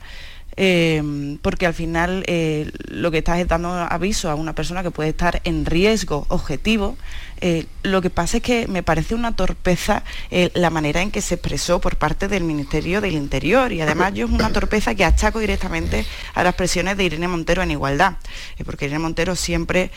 Em, 0.57 1.39
porque 1.39 1.67
al 1.67 1.75
final 1.75 2.23
eh, 2.29 2.71
lo 2.87 3.11
que 3.11 3.19
estás 3.19 3.41
es 3.41 3.49
dando 3.49 3.71
aviso 3.71 4.31
a 4.31 4.37
una 4.37 4.55
persona 4.55 4.85
que 4.85 4.93
puede 4.93 5.11
estar 5.11 5.41
en 5.45 5.67
riesgo 5.67 6.27
objetivo 6.29 6.97
eh, 7.41 7.67
lo 7.83 8.01
que 8.01 8.11
pasa 8.11 8.39
es 8.39 8.43
que 8.43 8.67
me 8.69 8.83
parece 8.83 9.15
una 9.15 9.37
torpeza 9.37 10.03
eh, 10.31 10.51
la 10.55 10.71
manera 10.71 11.03
en 11.03 11.11
que 11.11 11.21
se 11.21 11.35
expresó 11.35 11.81
por 11.81 11.97
parte 11.97 12.29
del 12.29 12.45
Ministerio 12.45 13.01
del 13.01 13.15
Interior 13.15 13.73
y 13.73 13.81
además 13.81 14.15
yo 14.15 14.27
es 14.27 14.33
una 14.33 14.53
torpeza 14.53 14.95
que 14.95 15.05
achaco 15.05 15.39
directamente 15.39 16.07
a 16.35 16.43
las 16.43 16.55
presiones 16.55 16.97
de 16.97 17.05
Irene 17.05 17.29
Montero 17.29 17.63
en 17.63 17.71
igualdad, 17.71 18.15
eh, 18.59 18.65
porque 18.65 18.87
Irene 18.87 19.01
Montero 19.01 19.37
siempre, 19.37 19.91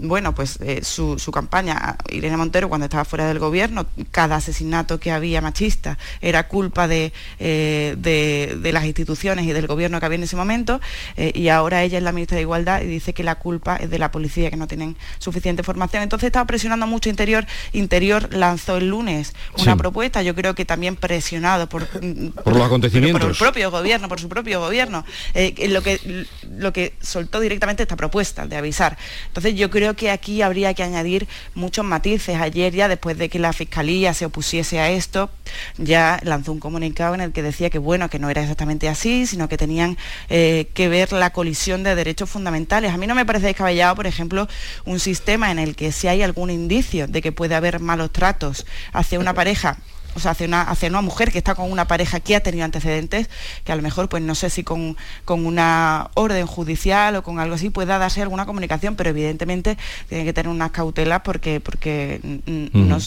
bueno, 0.00 0.34
pues 0.34 0.58
su, 0.82 1.30
campaña, 1.32 1.96
Irene 2.10 2.36
Montero 2.36 2.68
cuando 2.68 2.84
estaba 2.84 3.04
fuera 3.04 3.26
del 3.26 3.38
gobierno, 3.38 3.86
cada 4.10 4.36
asesinato 4.36 5.00
que 5.00 5.10
había 5.10 5.40
machista 5.40 5.98
era 6.20 6.48
culpa 6.48 6.88
de, 6.88 7.12
de, 7.38 8.70
las 8.72 8.84
instituciones 8.84 9.46
y 9.46 9.52
del 9.52 9.66
gobierno 9.66 10.00
que 10.00 10.06
había 10.06 10.16
en 10.16 10.24
ese 10.24 10.36
momento 10.36 10.80
y 11.16 11.48
ahora 11.48 11.82
ella 11.82 11.98
es 11.98 12.04
la 12.04 12.12
ministra 12.12 12.36
de 12.36 12.42
Igualdad 12.42 12.82
y 12.82 12.86
dice 12.86 13.14
que 13.14 13.22
la 13.22 13.36
culpa 13.36 13.76
es 13.76 13.90
de 13.90 13.98
la 13.98 14.10
policía 14.10 14.50
que 14.50 14.56
no 14.56 14.66
tienen 14.66 14.96
suficiente 15.18 15.62
formación. 15.62 16.02
Entonces 16.02 16.23
estaba 16.26 16.46
presionando 16.46 16.86
mucho 16.86 17.08
Interior. 17.08 17.46
Interior 17.72 18.32
lanzó 18.34 18.76
el 18.76 18.88
lunes 18.88 19.34
una 19.58 19.76
propuesta, 19.76 20.22
yo 20.22 20.34
creo 20.34 20.54
que 20.54 20.64
también 20.64 20.96
presionado 20.96 21.68
por, 21.68 21.86
por 21.86 22.54
los 22.54 22.62
acontecimientos. 22.62 23.20
Por 23.20 23.30
el 23.30 23.36
propio 23.36 23.70
gobierno, 23.70 24.08
por 24.08 24.20
su 24.20 24.28
propio 24.28 24.60
gobierno, 24.60 25.04
eh, 25.34 25.68
lo, 25.68 25.82
que, 25.82 26.26
lo 26.56 26.72
que 26.72 26.94
soltó 27.00 27.40
directamente 27.40 27.82
esta 27.82 27.96
propuesta 27.96 28.46
de 28.46 28.56
avisar. 28.56 28.96
Entonces 29.28 29.54
yo 29.54 29.70
creo 29.70 29.94
que 29.94 30.10
aquí 30.10 30.42
habría 30.42 30.74
que 30.74 30.82
añadir 30.82 31.26
muchos 31.54 31.84
matices. 31.84 32.40
Ayer 32.40 32.72
ya, 32.74 32.88
después 32.88 33.18
de 33.18 33.28
que 33.28 33.38
la 33.38 33.52
Fiscalía 33.52 34.14
se 34.14 34.26
opusiese 34.26 34.80
a 34.80 34.90
esto, 34.90 35.30
ya 35.76 36.20
lanzó 36.22 36.52
un 36.52 36.60
comunicado 36.60 37.14
en 37.14 37.20
el 37.20 37.32
que 37.32 37.42
decía 37.42 37.70
que 37.70 37.78
bueno, 37.78 38.08
que 38.08 38.18
no 38.18 38.30
era 38.30 38.42
exactamente 38.42 38.88
así, 38.88 39.26
sino 39.26 39.48
que 39.48 39.56
tenían 39.56 39.96
eh, 40.28 40.68
que 40.74 40.88
ver 40.88 41.12
la 41.12 41.30
colisión 41.30 41.82
de 41.82 41.94
derechos 41.94 42.30
fundamentales. 42.30 42.92
A 42.92 42.96
mí 42.96 43.06
no 43.06 43.14
me 43.14 43.26
parece 43.26 43.46
descabellado, 43.46 43.94
por 43.94 44.06
ejemplo, 44.06 44.48
un 44.84 45.00
sistema 45.00 45.50
en 45.50 45.58
el 45.58 45.76
que 45.76 45.92
si 45.92 46.08
hay 46.14 46.22
algún 46.22 46.50
indicio 46.50 47.06
de 47.06 47.20
que 47.22 47.32
puede 47.32 47.54
haber 47.54 47.80
malos 47.80 48.12
tratos 48.12 48.66
hacia 48.92 49.18
una 49.18 49.34
pareja 49.34 49.78
o 50.14 50.20
sea, 50.20 50.30
hacia 50.30 50.46
una, 50.46 50.62
hacia 50.62 50.88
una 50.88 51.00
mujer 51.00 51.32
que 51.32 51.38
está 51.38 51.54
con 51.54 51.70
una 51.70 51.86
pareja 51.86 52.20
que 52.20 52.36
ha 52.36 52.40
tenido 52.40 52.64
antecedentes, 52.64 53.28
que 53.64 53.72
a 53.72 53.76
lo 53.76 53.82
mejor, 53.82 54.08
pues 54.08 54.22
no 54.22 54.34
sé 54.34 54.50
si 54.50 54.62
con, 54.62 54.96
una 55.26 56.10
orden 56.14 56.46
judicial 56.46 57.16
o 57.16 57.22
con 57.22 57.40
algo 57.40 57.56
así 57.56 57.70
pueda 57.70 57.98
darse 57.98 58.22
alguna 58.22 58.46
comunicación, 58.46 58.94
pero 58.94 59.10
evidentemente 59.10 59.76
tiene 60.08 60.24
que 60.24 60.32
tener 60.32 60.50
unas 60.50 60.70
cautelas 60.70 61.22
porque, 61.22 61.60
porque 61.60 62.20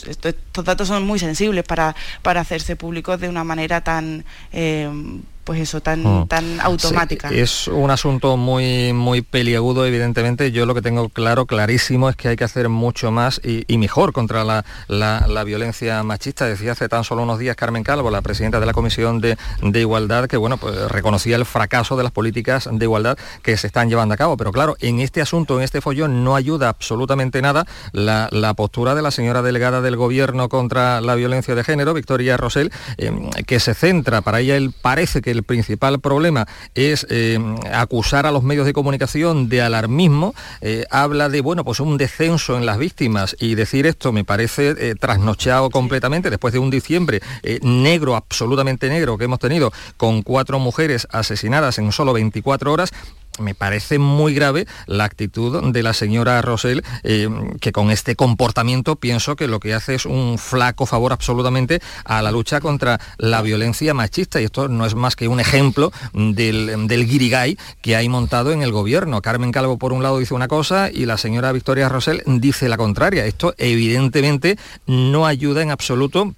estos 0.09 0.65
datos 0.65 0.87
son 0.87 1.05
muy 1.05 1.19
sensibles 1.19 1.63
para, 1.63 1.95
para 2.21 2.41
hacerse 2.41 2.75
públicos 2.75 3.19
de 3.19 3.29
una 3.29 3.43
manera 3.43 3.81
tan... 3.81 4.25
Eh, 4.51 4.89
pues 5.47 5.61
eso, 5.61 5.79
tan, 5.79 6.03
mm. 6.03 6.27
tan 6.27 6.59
automática. 6.59 7.29
es 7.29 7.69
un 7.69 7.89
asunto 7.89 8.35
muy, 8.35 8.91
muy 8.91 9.21
peliagudo, 9.21 9.85
evidentemente. 9.85 10.51
Yo 10.51 10.65
lo 10.65 10.75
que 10.75 10.81
tengo 10.81 11.07
claro, 11.07 11.45
clarísimo, 11.45 12.09
es 12.09 12.17
que 12.17 12.27
hay 12.27 12.35
que 12.35 12.43
hacer 12.43 12.67
mucho 12.67 13.11
más 13.11 13.39
y, 13.45 13.77
mejor 13.77 14.11
contra 14.11 14.43
la, 14.43 14.65
la, 14.89 15.43
violencia 15.45 16.03
machista. 16.03 16.47
Decía 16.47 16.73
hace 16.73 16.89
tan 16.89 17.05
solo 17.05 17.23
unos 17.23 17.39
días 17.39 17.55
Carmen 17.55 17.83
Calvo, 17.83 18.11
la 18.11 18.21
presidenta 18.21 18.59
de 18.59 18.65
la 18.65 18.73
Comisión 18.73 19.21
de, 19.21 19.37
de, 19.61 19.79
Igualdad, 19.79 20.27
que 20.27 20.35
bueno, 20.35 20.57
pues 20.57 20.75
reconocía 20.91 21.37
el 21.37 21.45
fracaso 21.45 21.95
de 21.95 22.03
las 22.03 22.11
políticas 22.11 22.67
de 22.69 22.83
igualdad 22.83 23.17
que 23.41 23.55
se 23.55 23.67
están 23.67 23.87
llevando 23.87 24.15
a 24.15 24.17
cabo. 24.17 24.35
Pero 24.35 24.51
claro, 24.51 24.75
en 24.81 24.99
este 24.99 25.21
asunto, 25.21 25.57
en 25.57 25.63
este 25.63 25.79
follón, 25.79 26.25
no 26.25 26.35
ayuda 26.35 26.67
absolutamente 26.67 27.41
nada 27.41 27.65
la, 27.93 28.27
la 28.33 28.53
postura 28.53 28.95
de 28.95 29.01
la 29.01 29.11
señora 29.11 29.41
delegada 29.41 29.79
del 29.79 29.95
Gobierno 29.95 30.49
contra 30.49 30.99
la 30.99 31.15
violencia 31.15 31.55
de 31.55 31.63
género, 31.63 31.93
Victoria 31.93 32.35
Rosell, 32.35 32.69
eh, 32.97 33.13
que 33.45 33.61
se 33.61 33.73
centra, 33.73 34.19
para 34.19 34.41
ella 34.41 34.57
él 34.57 34.73
parece 34.81 35.21
que 35.21 35.36
el 35.37 35.43
principal 35.43 35.99
problema 35.99 36.47
es 36.75 37.07
eh, 37.09 37.39
acusar 37.73 38.25
a 38.25 38.31
los 38.31 38.43
medios 38.43 38.65
de 38.65 38.73
comunicación 38.73 39.49
de 39.49 39.61
alarmismo, 39.61 40.33
eh, 40.61 40.85
habla 40.89 41.29
de, 41.29 41.41
bueno, 41.41 41.63
pues 41.63 41.79
un 41.79 41.97
descenso 41.97 42.57
en 42.57 42.65
las 42.65 42.77
víctimas. 42.77 43.35
Y 43.39 43.55
decir 43.55 43.87
esto 43.87 44.11
me 44.11 44.23
parece 44.23 44.95
trasnocheado 44.95 45.69
completamente. 45.69 46.29
Después 46.29 46.53
de 46.53 46.59
un 46.59 46.69
diciembre 46.69 47.21
negro, 47.61 48.15
absolutamente 48.15 48.89
negro 48.89 49.17
que 49.17 49.25
hemos 49.25 49.39
tenido 49.39 49.71
con 49.97 50.21
cuatro 50.21 50.59
mujeres 50.59 51.07
asesinadas 51.11 51.77
en 51.77 51.91
solo 51.91 52.13
24 52.13 52.71
horas 52.71 52.91
me 53.39 53.55
parece 53.55 53.99
muy 53.99 54.33
grave 54.33 54.67
la 54.85 55.03
actitud 55.05 55.71
de 55.71 55.83
la 55.83 55.93
señora 55.93 56.41
Rosell, 56.41 56.83
eh, 57.03 57.29
que 57.61 57.71
con 57.71 57.91
este 57.91 58.15
comportamiento 58.15 58.95
pienso 58.95 59.35
que 59.35 59.47
lo 59.47 59.59
que 59.59 59.73
hace 59.73 59.95
es 59.95 60.05
un 60.05 60.37
flaco 60.37 60.85
favor 60.85 61.13
absolutamente 61.13 61.81
a 62.05 62.21
la 62.21 62.31
lucha 62.31 62.59
contra 62.61 62.99
la 63.17 63.41
violencia 63.41 63.93
machista. 63.93 64.41
Y 64.41 64.45
esto 64.45 64.67
no 64.67 64.85
es 64.85 64.95
más 64.95 65.15
que 65.15 65.27
un 65.27 65.39
ejemplo 65.39 65.91
del, 66.13 66.87
del 66.87 67.07
guirigay 67.07 67.57
que 67.81 67.95
hay 67.95 68.09
montado 68.09 68.51
en 68.51 68.61
el 68.61 68.71
gobierno. 68.71 69.21
Carmen 69.21 69.51
Calvo 69.51 69.77
por 69.77 69.93
un 69.93 70.03
lado 70.03 70.19
dice 70.19 70.33
una 70.33 70.47
cosa 70.47 70.89
y 70.91 71.05
la 71.05 71.17
señora 71.17 71.51
Victoria 71.51 71.89
Rosell 71.89 72.23
dice 72.25 72.69
la 72.69 72.77
contraria. 72.77 73.25
Esto 73.25 73.53
evidentemente 73.57 74.57
no 74.85 75.25
ayuda 75.25 75.61
en 75.61 75.71
absoluto 75.71 76.33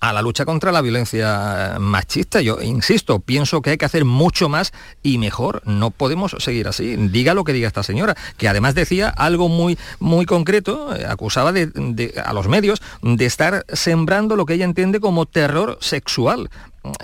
a 0.00 0.12
la 0.12 0.22
lucha 0.22 0.44
contra 0.44 0.72
la 0.72 0.80
violencia 0.80 1.76
machista. 1.80 2.40
Yo 2.40 2.60
insisto, 2.62 3.20
pienso 3.20 3.62
que 3.62 3.70
hay 3.70 3.78
que 3.78 3.84
hacer 3.84 4.04
mucho 4.04 4.48
más 4.48 4.72
y 5.02 5.18
mejor. 5.18 5.62
No 5.66 5.90
podemos 5.90 6.36
seguir 6.38 6.68
así. 6.68 6.96
Diga 6.96 7.34
lo 7.34 7.44
que 7.44 7.52
diga 7.52 7.68
esta 7.68 7.82
señora, 7.82 8.16
que 8.36 8.48
además 8.48 8.74
decía 8.74 9.08
algo 9.08 9.48
muy, 9.48 9.78
muy 9.98 10.26
concreto, 10.26 10.94
eh, 10.94 11.06
acusaba 11.06 11.52
a 11.52 12.32
los 12.32 12.48
medios 12.48 12.82
de 13.02 13.26
estar 13.26 13.64
sembrando 13.72 14.36
lo 14.36 14.46
que 14.46 14.54
ella 14.54 14.64
entiende 14.64 15.00
como 15.00 15.26
terror 15.26 15.78
sexual 15.80 16.50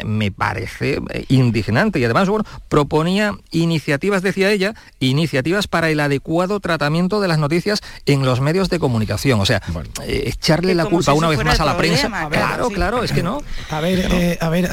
me 0.05 0.31
parece 0.31 1.01
eh, 1.11 1.24
indignante 1.29 1.99
y 1.99 2.05
además 2.05 2.29
bueno, 2.29 2.45
proponía 2.68 3.37
iniciativas, 3.51 4.22
decía 4.22 4.51
ella, 4.51 4.74
iniciativas 5.01 5.68
para 5.68 5.91
el 5.91 6.01
adecuado 6.01 6.61
tratamiento 6.61 7.20
de 7.20 7.29
las 7.29 7.39
noticias 7.39 7.81
en 8.07 8.24
los 8.24 8.41
medios 8.41 8.70
de 8.70 8.79
comunicación. 8.79 9.41
O 9.41 9.47
sea, 9.47 9.62
eh, 10.05 10.24
echarle 10.26 10.74
la 10.74 10.87
culpa 10.87 11.12
una 11.12 11.29
vez 11.29 11.45
más 11.45 11.61
a 11.61 11.64
la 11.64 11.76
prensa. 11.76 12.29
claro, 12.31 12.70
claro, 12.70 13.03
es 13.03 13.12
que 13.12 13.22
no. 13.22 13.41
A 13.70 13.81
ver, 13.81 14.09
eh, 14.11 14.39
a 14.41 14.49
ver, 14.49 14.68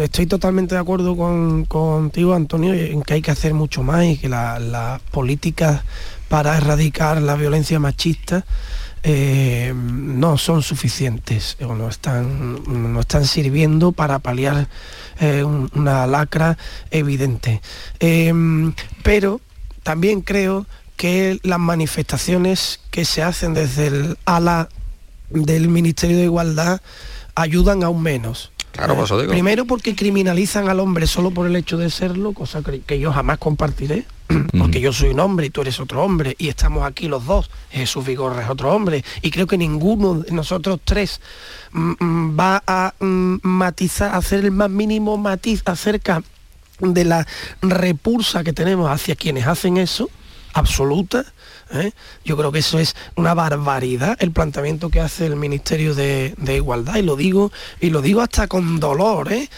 estoy 0.00 0.26
totalmente 0.26 0.74
de 0.74 0.80
acuerdo 0.80 1.16
con, 1.16 1.64
contigo, 1.64 2.34
Antonio, 2.34 2.74
en 2.74 3.02
que 3.02 3.14
hay 3.14 3.22
que 3.22 3.30
hacer 3.30 3.54
mucho 3.54 3.82
más 3.82 4.04
y 4.04 4.16
que 4.18 4.28
las 4.28 5.00
políticas 5.10 5.82
para 6.28 6.56
erradicar 6.56 7.20
la 7.20 7.34
violencia 7.34 7.80
machista 7.80 8.44
eh, 9.02 9.72
no 9.74 10.36
son 10.36 10.62
suficientes 10.62 11.56
o 11.60 11.74
no 11.74 11.88
están, 11.88 12.92
no 12.92 13.00
están 13.00 13.24
sirviendo 13.24 13.92
para 13.92 14.18
paliar 14.18 14.68
eh, 15.20 15.44
una 15.44 16.06
lacra 16.06 16.58
evidente. 16.90 17.62
Em, 17.98 18.74
pero 19.02 19.40
también 19.82 20.20
creo 20.20 20.66
que 20.96 21.38
las 21.42 21.58
manifestaciones 21.58 22.80
que 22.90 23.04
se 23.04 23.22
hacen 23.22 23.54
desde 23.54 23.86
el 23.86 24.18
ala 24.26 24.68
del 25.30 25.68
Ministerio 25.68 26.18
de 26.18 26.24
Igualdad 26.24 26.80
ayudan 27.34 27.82
aún 27.82 28.02
menos. 28.02 28.52
Primero 29.28 29.64
porque 29.64 29.96
criminalizan 29.96 30.68
al 30.68 30.80
hombre 30.80 31.06
solo 31.06 31.30
por 31.30 31.46
el 31.46 31.56
hecho 31.56 31.76
de 31.76 31.90
serlo, 31.90 32.32
cosa 32.32 32.62
que, 32.62 32.98
yo 32.98 33.12
jamás 33.12 33.38
compartiré, 33.38 34.04
porque 34.58 34.80
yo 34.80 34.92
soy 34.92 35.10
un 35.10 35.20
hombre 35.20 35.46
y 35.46 35.50
tú 35.50 35.62
eres 35.62 35.80
otro 35.80 36.02
hombre, 36.02 36.36
y 36.38 36.48
estamos 36.48 36.84
aquí 36.84 37.08
los 37.08 37.26
dos, 37.26 37.50
Jesús 37.70 38.04
Vigorra 38.04 38.42
es 38.42 38.50
otro 38.50 38.72
hombre, 38.72 39.04
y 39.22 39.30
creo 39.30 39.46
que 39.46 39.58
ninguno 39.58 40.14
de 40.14 40.32
nosotros 40.32 40.80
tres 40.84 41.20
mm, 41.72 41.92
mm, 41.98 42.38
va 42.38 42.62
a 42.66 42.94
mm, 42.98 43.36
matizar, 43.42 44.14
hacer 44.14 44.44
el 44.44 44.50
más 44.52 44.70
mínimo 44.70 45.16
matiz 45.16 45.62
acerca 45.64 46.22
de 46.78 47.04
la 47.04 47.26
repulsa 47.60 48.44
que 48.44 48.52
tenemos 48.52 48.90
hacia 48.90 49.16
quienes 49.16 49.46
hacen 49.46 49.76
eso, 49.76 50.08
absoluta, 50.52 51.24
¿eh? 51.72 51.92
Yo 52.24 52.36
creo 52.36 52.52
que 52.52 52.60
eso 52.60 52.78
es 52.78 52.96
una 53.16 53.34
barbaridad 53.34 54.16
el 54.20 54.32
planteamiento 54.32 54.90
que 54.90 55.00
hace 55.00 55.26
el 55.26 55.36
Ministerio 55.36 55.94
de, 55.94 56.34
Igualdad 56.46 56.96
y 56.96 57.02
lo 57.02 57.16
digo 57.16 57.52
y 57.80 57.90
lo 57.90 58.02
digo 58.02 58.20
hasta 58.20 58.48
con 58.48 58.80
dolor. 58.80 59.32
¿eh? 59.32 59.48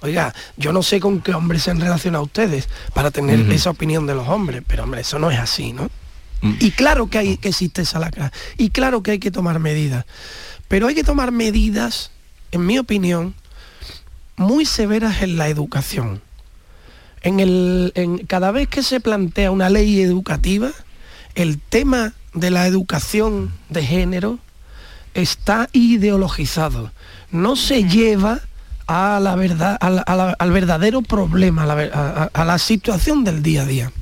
oiga, 0.00 0.34
yo 0.56 0.72
no 0.72 0.82
sé 0.82 1.00
con 1.00 1.20
qué 1.20 1.34
hombres 1.34 1.64
se 1.64 1.70
han 1.70 1.80
relacionado 1.80 2.24
ustedes 2.24 2.68
para 2.94 3.10
tener 3.10 3.40
esa 3.52 3.70
opinión 3.70 4.06
de 4.06 4.14
los 4.14 4.28
hombres, 4.28 4.62
pero 4.66 4.84
hombre, 4.84 5.02
eso 5.02 5.18
no 5.18 5.30
es 5.30 5.38
así, 5.38 5.72
¿no? 5.72 5.90
Mm. 6.40 6.54
Y 6.60 6.70
claro 6.70 7.08
que 7.08 7.18
hay 7.18 7.36
que 7.36 7.48
existe 7.48 7.82
esa 7.82 7.98
lacra 7.98 8.32
y 8.56 8.70
claro 8.70 9.02
que 9.02 9.12
hay 9.12 9.18
que 9.18 9.30
tomar 9.30 9.58
medidas, 9.58 10.06
pero 10.68 10.86
hay 10.86 10.94
que 10.94 11.04
tomar 11.04 11.30
medidas, 11.30 12.10
en 12.52 12.64
mi 12.64 12.78
opinión, 12.78 13.34
muy 14.36 14.64
severas 14.64 15.22
en 15.22 15.36
la 15.36 15.48
educación. 15.48 16.20
En 17.22 17.40
el, 17.40 17.92
en, 17.94 18.18
cada 18.26 18.50
vez 18.50 18.68
que 18.68 18.82
se 18.82 19.00
plantea 19.00 19.50
una 19.50 19.70
ley 19.70 20.02
educativa, 20.02 20.72
el 21.34 21.58
tema 21.58 22.14
de 22.32 22.50
la 22.50 22.66
educación 22.66 23.52
de 23.68 23.84
género 23.84 24.38
está 25.14 25.68
ideologizado. 25.72 26.90
No 27.30 27.56
se 27.56 27.84
lleva 27.84 28.40
a 28.86 29.18
la 29.20 29.34
verdad, 29.34 29.78
al 29.80 30.52
verdadero 30.52 31.02
problema, 31.02 31.62
a 31.64 32.44
la, 32.44 32.58
situación 32.58 33.24
del 33.24 33.42
día 33.42 33.62
a 33.62 33.66
día 33.66 33.92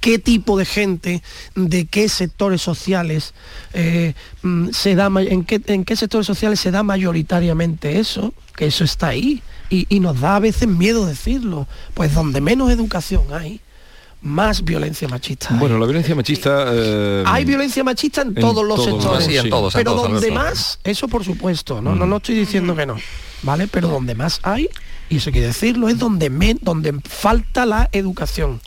qué 0.00 0.18
tipo 0.18 0.56
de 0.56 0.64
gente, 0.64 1.22
de 1.54 1.84
qué 1.84 2.08
sectores 2.08 2.62
sociales 2.62 3.34
eh, 3.74 4.14
mm, 4.40 4.70
se 4.70 4.94
da, 4.94 5.10
en 5.18 5.44
qué, 5.44 5.60
en 5.66 5.84
qué 5.84 5.94
sectores 5.94 6.26
sociales 6.26 6.58
se 6.58 6.70
da 6.70 6.82
mayoritariamente 6.82 7.98
eso, 7.98 8.32
que 8.56 8.66
eso 8.66 8.84
está 8.84 9.08
ahí. 9.08 9.42
Y, 9.68 9.86
y, 9.90 10.00
nos 10.00 10.18
da 10.18 10.36
a 10.36 10.40
veces 10.40 10.66
miedo 10.68 11.04
decirlo, 11.04 11.68
pues 11.92 12.14
donde 12.14 12.40
menos 12.40 12.70
educación 12.70 13.24
hay, 13.30 13.60
más 14.22 14.64
violencia 14.64 15.08
machista. 15.08 15.48
Bueno, 15.54 15.78
la 15.78 15.86
violencia 15.86 16.14
machista... 16.14 16.66
Eh, 16.72 17.24
hay 17.26 17.44
violencia 17.44 17.82
machista 17.82 18.22
en, 18.22 18.34
todos 18.34 18.64
los 18.66 18.84
sectores. 18.84 19.28
pero 19.74 19.94
donde 19.94 20.30
más, 20.30 20.78
eso 20.84 21.08
por 21.08 21.24
supuesto, 21.24 21.80
¿no? 21.80 21.94
no, 21.94 22.06
no 22.06 22.16
estoy 22.18 22.34
diciendo 22.36 22.76
que 22.76 22.86
no, 22.86 22.96
¿vale? 23.42 23.66
Pero 23.66 23.88
donde 23.88 24.14
más 24.14 24.40
hay, 24.42 24.68
y 25.08 25.16
eso 25.16 25.30
quiere 25.30 25.48
decirlo, 25.48 25.88
es 25.88 25.98
donde, 25.98 26.28
donde 26.60 27.00
falta 27.04 27.66
la 27.66 27.88
educación. 27.92 28.60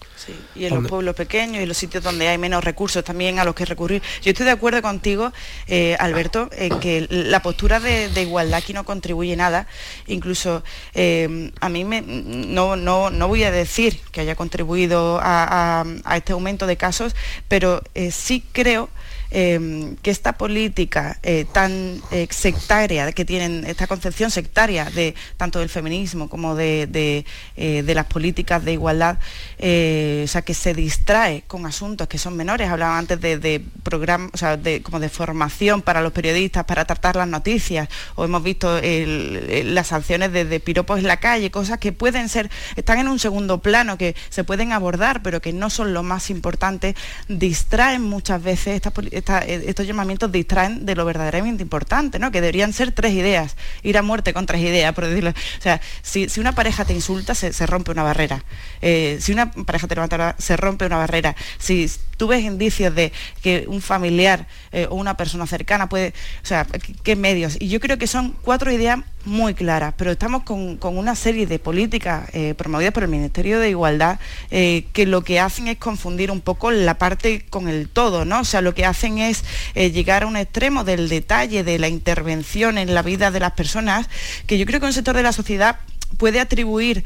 Y 0.55 0.65
en 0.65 0.75
los 0.75 0.87
pueblos 0.87 1.15
pequeños 1.15 1.61
y 1.61 1.65
los 1.65 1.77
sitios 1.77 2.03
donde 2.03 2.27
hay 2.27 2.37
menos 2.37 2.63
recursos 2.63 3.03
también 3.03 3.39
a 3.39 3.45
los 3.45 3.55
que 3.55 3.65
recurrir. 3.65 4.01
Yo 4.21 4.31
estoy 4.31 4.45
de 4.45 4.51
acuerdo 4.51 4.81
contigo, 4.81 5.31
eh, 5.67 5.95
Alberto, 5.99 6.49
en 6.51 6.79
que 6.79 7.07
la 7.09 7.41
postura 7.41 7.79
de, 7.79 8.09
igualdad 8.21 8.59
aquí 8.59 8.73
no 8.73 8.83
contribuye 8.85 9.35
nada. 9.35 9.67
Incluso 10.07 10.63
eh, 10.93 11.51
a 11.59 11.69
mí 11.69 11.83
me, 11.83 12.01
no, 12.01 12.75
no, 12.75 13.27
voy 13.27 13.43
a 13.43 13.51
decir 13.51 13.99
que 14.11 14.21
haya 14.21 14.35
contribuido 14.35 15.19
a, 15.21 15.85
este 16.15 16.33
aumento 16.33 16.67
de 16.67 16.77
casos, 16.77 17.15
pero 17.47 17.81
eh, 17.95 18.11
sí 18.11 18.43
creo 18.51 18.89
Em, 19.35 19.95
que 20.03 20.11
esta 20.11 20.33
política 20.33 21.17
eh, 21.23 21.47
tan 21.51 21.99
eh, 22.11 22.27
sectaria, 22.29 23.11
que 23.13 23.25
tienen 23.25 23.65
esta 23.65 23.87
concepción 23.87 24.29
sectaria 24.29 24.85
de 24.85 25.15
tanto 25.37 25.57
del 25.57 25.69
feminismo 25.69 26.29
como 26.29 26.53
de, 26.53 27.25
eh, 27.57 27.83
las 27.83 28.05
políticas 28.05 28.63
de 28.63 28.73
igualdad, 28.73 29.17
o 29.57 30.27
sea, 30.27 30.43
que 30.45 30.53
se 30.53 30.75
distrae 30.75 31.43
con 31.47 31.65
asuntos 31.65 32.07
que 32.07 32.19
son 32.19 32.37
menores. 32.37 32.69
Hablaba 32.69 32.95
antes 32.95 33.19
de, 33.19 33.63
programas, 33.81 34.29
o 34.33 34.37
sea, 34.37 34.55
de, 34.55 34.83
como 34.83 34.99
de 34.99 35.09
formación 35.09 35.81
para 35.81 36.03
los 36.03 36.11
periodistas 36.11 36.65
para 36.65 36.85
tratar 36.85 37.15
las 37.15 37.27
noticias, 37.27 37.89
o 38.13 38.25
hemos 38.25 38.43
visto 38.43 38.79
las 38.83 39.87
sanciones 39.87 40.31
de, 40.31 40.59
piropos 40.59 40.99
en 40.99 41.07
la 41.07 41.17
calle, 41.17 41.49
cosas 41.49 41.79
que 41.79 41.91
pueden 41.91 42.29
ser, 42.29 42.51
están 42.75 42.99
en 42.99 43.07
un 43.07 43.17
segundo 43.17 43.61
plano, 43.61 43.97
que 43.97 44.15
se 44.29 44.43
pueden 44.43 44.73
abordar, 44.73 45.23
pero 45.23 45.41
que 45.41 45.53
no 45.53 45.71
son 45.71 45.93
lo 45.93 46.03
más 46.03 46.29
importante, 46.29 46.95
distraen 47.27 48.03
muchas 48.03 48.43
veces 48.43 48.75
estas 48.75 48.93
eh, 49.29 49.63
estos 49.67 49.87
llamamientos 49.87 50.31
distraen 50.31 50.85
de 50.85 50.95
lo 50.95 51.05
verdaderamente 51.05 51.63
importante, 51.63 52.19
¿no? 52.19 52.31
que 52.31 52.41
deberían 52.41 52.73
ser 52.73 52.91
tres 52.91 53.13
ideas, 53.13 53.55
ir 53.81 53.97
a 53.97 54.01
muerte 54.01 54.33
con 54.33 54.45
tres 54.45 54.61
ideas, 54.61 54.93
por 54.93 55.05
decirlo. 55.05 55.31
O 55.31 55.61
sea, 55.61 55.81
si, 56.01 56.27
una 56.37 56.53
pareja 56.53 56.85
te 56.85 56.93
insulta, 56.93 57.35
se, 57.35 57.51
rompe 57.65 57.91
una 57.91 58.03
barrera. 58.03 58.43
Eh, 58.81 59.17
si 59.21 59.31
una 59.31 59.51
pareja 59.51 59.87
te 59.87 59.95
levanta, 59.95 60.35
se 60.37 60.57
rompe 60.57 60.85
una 60.85 60.97
barrera. 60.97 61.35
Si 61.57 61.89
tú 62.17 62.27
ves 62.27 62.43
indicios 62.43 62.93
de 62.93 63.11
que 63.41 63.65
un 63.67 63.81
familiar 63.81 64.47
eh, 64.71 64.87
o 64.89 64.95
una 64.95 65.15
persona 65.17 65.47
cercana 65.47 65.89
puede, 65.89 66.13
o 66.43 66.45
sea, 66.45 66.67
¿qué 67.03 67.15
medios? 67.15 67.57
Y 67.59 67.69
yo 67.69 67.79
creo 67.79 67.97
que 67.97 68.07
son 68.07 68.35
cuatro 68.41 68.71
ideas 68.71 68.99
muy 69.25 69.53
claras, 69.53 69.93
pero 69.97 70.11
estamos 70.11 70.43
con, 70.43 70.77
una 70.81 71.15
serie 71.15 71.47
de 71.47 71.57
políticas 71.57 72.29
promovidas 72.57 72.93
por 72.93 73.03
el 73.03 73.09
Ministerio 73.09 73.57
de 73.57 73.69
Igualdad 73.69 74.19
que 74.49 75.05
lo 75.07 75.23
que 75.23 75.39
hacen 75.39 75.69
es 75.69 75.77
confundir 75.77 76.29
un 76.29 76.41
poco 76.41 76.71
la 76.71 76.97
parte 76.97 77.45
con 77.49 77.69
el 77.69 77.87
todo, 77.87 78.25
¿no? 78.25 78.41
O 78.41 78.45
sea, 78.45 78.61
lo 78.61 78.73
que 78.73 78.85
hacen 78.85 79.12
es 79.19 79.43
llegar 79.73 80.23
a 80.23 80.27
un 80.27 80.37
extremo 80.37 80.83
del 80.83 81.09
detalle, 81.09 81.63
de 81.63 81.79
la 81.79 81.87
intervención 81.87 82.77
en 82.77 82.93
la 82.93 83.01
vida 83.01 83.31
de 83.31 83.39
las 83.39 83.51
personas, 83.51 84.07
que 84.47 84.57
yo 84.57 84.65
creo 84.65 84.79
que 84.79 84.85
un 84.85 84.93
sector 84.93 85.15
de 85.15 85.23
la 85.23 85.33
sociedad 85.33 85.79
puede 86.17 86.39
atribuir 86.39 87.03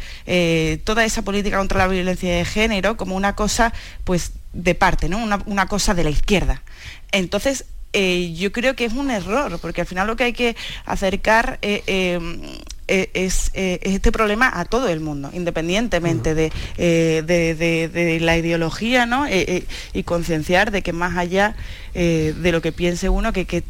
toda 0.84 1.06
esa 1.06 1.22
política 1.22 1.58
contra 1.58 1.80
la 1.80 1.88
violencia 1.88 2.36
de 2.36 2.46
género 2.46 2.98
como 2.98 3.16
una 3.16 3.36
cosa 3.36 3.74
pues 4.04 4.32
de 4.54 4.76
parte, 4.76 5.08
¿no? 5.08 5.20
Una, 5.46 5.68
cosa 5.68 5.94
de 5.94 6.04
la 6.04 6.10
izquierda. 6.10 6.62
Entonces, 7.12 7.66
eh, 7.94 8.34
yo 8.34 8.52
creo 8.52 8.76
que 8.76 8.86
es 8.86 8.94
un 8.94 9.12
error, 9.12 9.60
porque 9.60 9.82
al 9.82 9.88
final 9.88 10.08
lo 10.08 10.16
que 10.16 10.26
hay 10.26 10.34
que 10.34 10.56
acercar 10.86 11.60
eh, 11.62 12.20
eh, 12.90 13.10
eh, 13.14 13.26
es, 13.26 13.52
este 13.54 14.12
problema 14.12 14.50
a 14.54 14.64
todo 14.64 14.88
el 14.88 15.02
mundo, 15.02 15.30
independientemente 15.34 16.34
de, 16.36 16.52
de, 16.78 18.18
la 18.22 18.38
ideología, 18.38 19.06
¿no? 19.06 19.26
y 19.28 20.04
concienciar 20.04 20.72
de 20.72 20.82
que 20.82 20.94
más 20.94 21.18
allá 21.18 21.56
de 21.94 22.52
lo 22.52 22.62
que 22.62 22.72
piense 22.72 23.10
uno, 23.10 23.34
que, 23.34 23.46
que, 23.46 23.64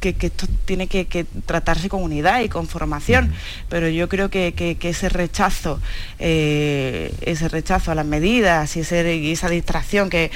esto 0.00 0.46
tiene 0.64 0.86
que, 0.86 1.26
tratarse 1.46 1.88
con 1.88 2.02
unidad 2.02 2.40
y 2.40 2.48
con 2.48 2.66
formación. 2.66 3.32
Pero 3.68 3.88
yo 3.88 4.08
creo 4.08 4.30
que, 4.30 4.54
ese 4.80 5.08
rechazo, 5.08 5.80
ese 6.18 7.48
rechazo 7.50 7.90
a 7.90 7.94
las 7.94 8.06
medidas 8.06 8.76
y, 8.76 8.80
y 8.80 9.32
esa 9.32 9.48
distracción 9.48 10.08
que, 10.08 10.30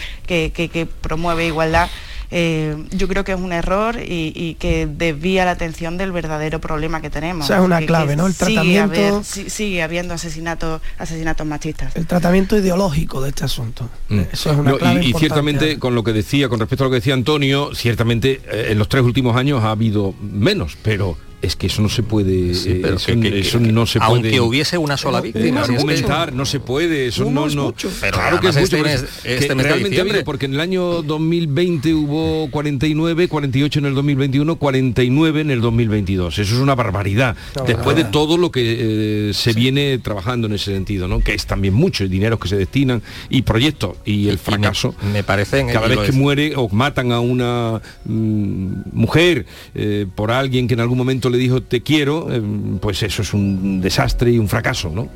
promueve 1.00 1.46
igualdad, 1.46 1.88
eh, 2.30 2.76
yo 2.90 3.08
creo 3.08 3.24
que 3.24 3.32
es 3.32 3.40
un 3.40 3.52
error 3.52 3.96
y, 4.00 4.56
que 4.58 4.86
desvía 4.86 5.44
la 5.44 5.52
atención 5.52 5.96
del 5.96 6.12
verdadero 6.12 6.60
problema 6.60 7.00
que 7.00 7.10
tenemos. 7.10 7.44
O 7.44 7.48
sea, 7.48 7.58
es 7.58 7.62
una 7.62 7.80
clave, 7.80 8.16
¿no? 8.16 8.26
El 8.26 8.34
tratamiento... 8.34 9.22
Sigue, 9.24 9.82
habiendo 9.82 10.14
asesinatos, 10.14 10.80
asesinatos 10.98 11.46
machistas. 11.46 11.94
El 11.96 12.06
tratamiento 12.06 12.56
ideológico 12.56 13.20
de 13.20 13.30
este 13.30 13.44
asunto. 13.44 13.88
Mm. 14.08 14.20
Eso 14.32 14.52
es 14.52 14.58
una 14.58 14.74
clave 14.74 15.04
y, 15.04 15.10
y, 15.10 15.12
ciertamente, 15.14 15.78
con 15.78 15.94
lo 15.94 16.04
que 16.04 16.12
decía, 16.12 16.48
con 16.48 16.60
respecto 16.60 16.84
a 16.84 16.86
lo 16.86 16.90
que 16.90 16.96
decía 16.96 17.14
Antonio, 17.14 17.74
ciertamente 17.74 18.40
eh, 18.50 18.68
en 18.70 18.78
los 18.78 18.88
tres 18.88 19.04
últimos 19.04 19.36
años 19.36 19.62
ha 19.64 19.70
habido 19.70 20.14
menos, 20.20 20.76
pero 20.82 21.16
es 21.40 21.56
que 21.56 21.68
eso 21.68 21.82
no 21.82 21.88
se 21.88 22.02
puede 22.02 22.52
pero 22.82 22.96
eso, 22.96 23.60
no 23.60 23.86
se 23.86 23.98
aunque 24.00 24.40
hubiese 24.40 24.78
una 24.78 24.96
sola 24.96 25.20
víctima 25.20 25.62
argumentar 25.62 26.32
no 26.32 26.44
se 26.44 26.60
puede 26.60 27.08
eso 27.08 27.30
no 27.30 27.48
no. 27.48 27.72
claro 27.72 28.40
que 28.40 28.48
es 28.48 28.56
mucho 28.56 28.76
este, 28.76 29.34
este 29.36 29.54
realmente 29.54 29.98
ha 29.98 30.02
habido 30.02 30.24
porque 30.24 30.46
en 30.46 30.54
el 30.54 30.60
año 30.60 31.02
2020 31.02 31.94
hubo 31.94 32.50
49 32.50 33.28
48 33.28 33.78
en 33.78 33.86
el 33.86 33.94
2021 33.94 34.56
49 34.56 35.40
en 35.40 35.50
el 35.50 35.60
2022 35.60 36.38
eso 36.38 36.54
es 36.54 36.60
una 36.60 36.74
barbaridad. 36.74 37.36
Después 37.66 37.96
de 37.96 38.04
todo 38.04 38.36
lo 38.36 38.50
que 38.50 39.28
eh, 39.30 39.34
se 39.34 39.52
viene 39.52 39.98
trabajando 39.98 40.46
en 40.46 40.54
ese 40.54 40.72
sentido 40.72 41.08
no 41.08 41.20
que 41.20 41.34
es 41.34 41.46
también 41.46 41.74
mucho 41.74 42.04
el 42.04 42.10
dinero 42.10 42.38
que 42.38 42.48
se 42.48 42.56
destinan 42.56 43.02
y 43.28 43.42
proyectos 43.42 43.96
y 44.04 44.28
el 44.28 44.38
fracaso. 44.38 44.94
me, 45.12 45.22
parece 45.22 45.66
cada 45.66 45.88
vez 45.88 45.98
que 46.00 46.12
muere 46.12 46.54
o 46.56 46.68
matan 46.68 47.12
a 47.12 47.20
una 47.20 47.80
mm, 48.04 48.72
mujer 48.92 49.46
eh, 49.74 50.06
por 50.14 50.30
alguien 50.30 50.68
que 50.68 50.74
en 50.74 50.80
algún 50.80 50.98
momento 50.98 51.27
le 51.30 51.38
dijo 51.38 51.62
te 51.62 51.82
quiero, 51.82 52.28
eh, 52.30 52.42
pues 52.80 53.02
eso 53.02 53.22
es 53.22 53.34
un 53.34 53.80
desastre 53.80 54.32
y 54.32 54.38
un 54.38 54.48
fracaso, 54.48 54.90
¿no? 54.90 55.08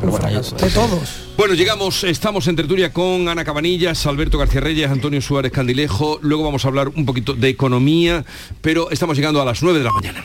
de 0.00 0.70
todos. 0.70 1.10
Bueno, 1.36 1.54
llegamos, 1.54 2.04
estamos 2.04 2.46
en 2.48 2.56
tertulia 2.56 2.92
con 2.92 3.28
Ana 3.28 3.44
Cabanillas, 3.44 4.06
Alberto 4.06 4.38
García 4.38 4.60
Reyes, 4.60 4.90
Antonio 4.90 5.20
Suárez 5.20 5.52
Candilejo. 5.52 6.18
Luego 6.22 6.44
vamos 6.44 6.64
a 6.64 6.68
hablar 6.68 6.88
un 6.88 7.04
poquito 7.04 7.34
de 7.34 7.48
economía, 7.48 8.24
pero 8.60 8.90
estamos 8.90 9.16
llegando 9.16 9.42
a 9.42 9.44
las 9.44 9.62
9 9.62 9.78
de 9.78 9.84
la 9.84 9.92
mañana. 9.92 10.24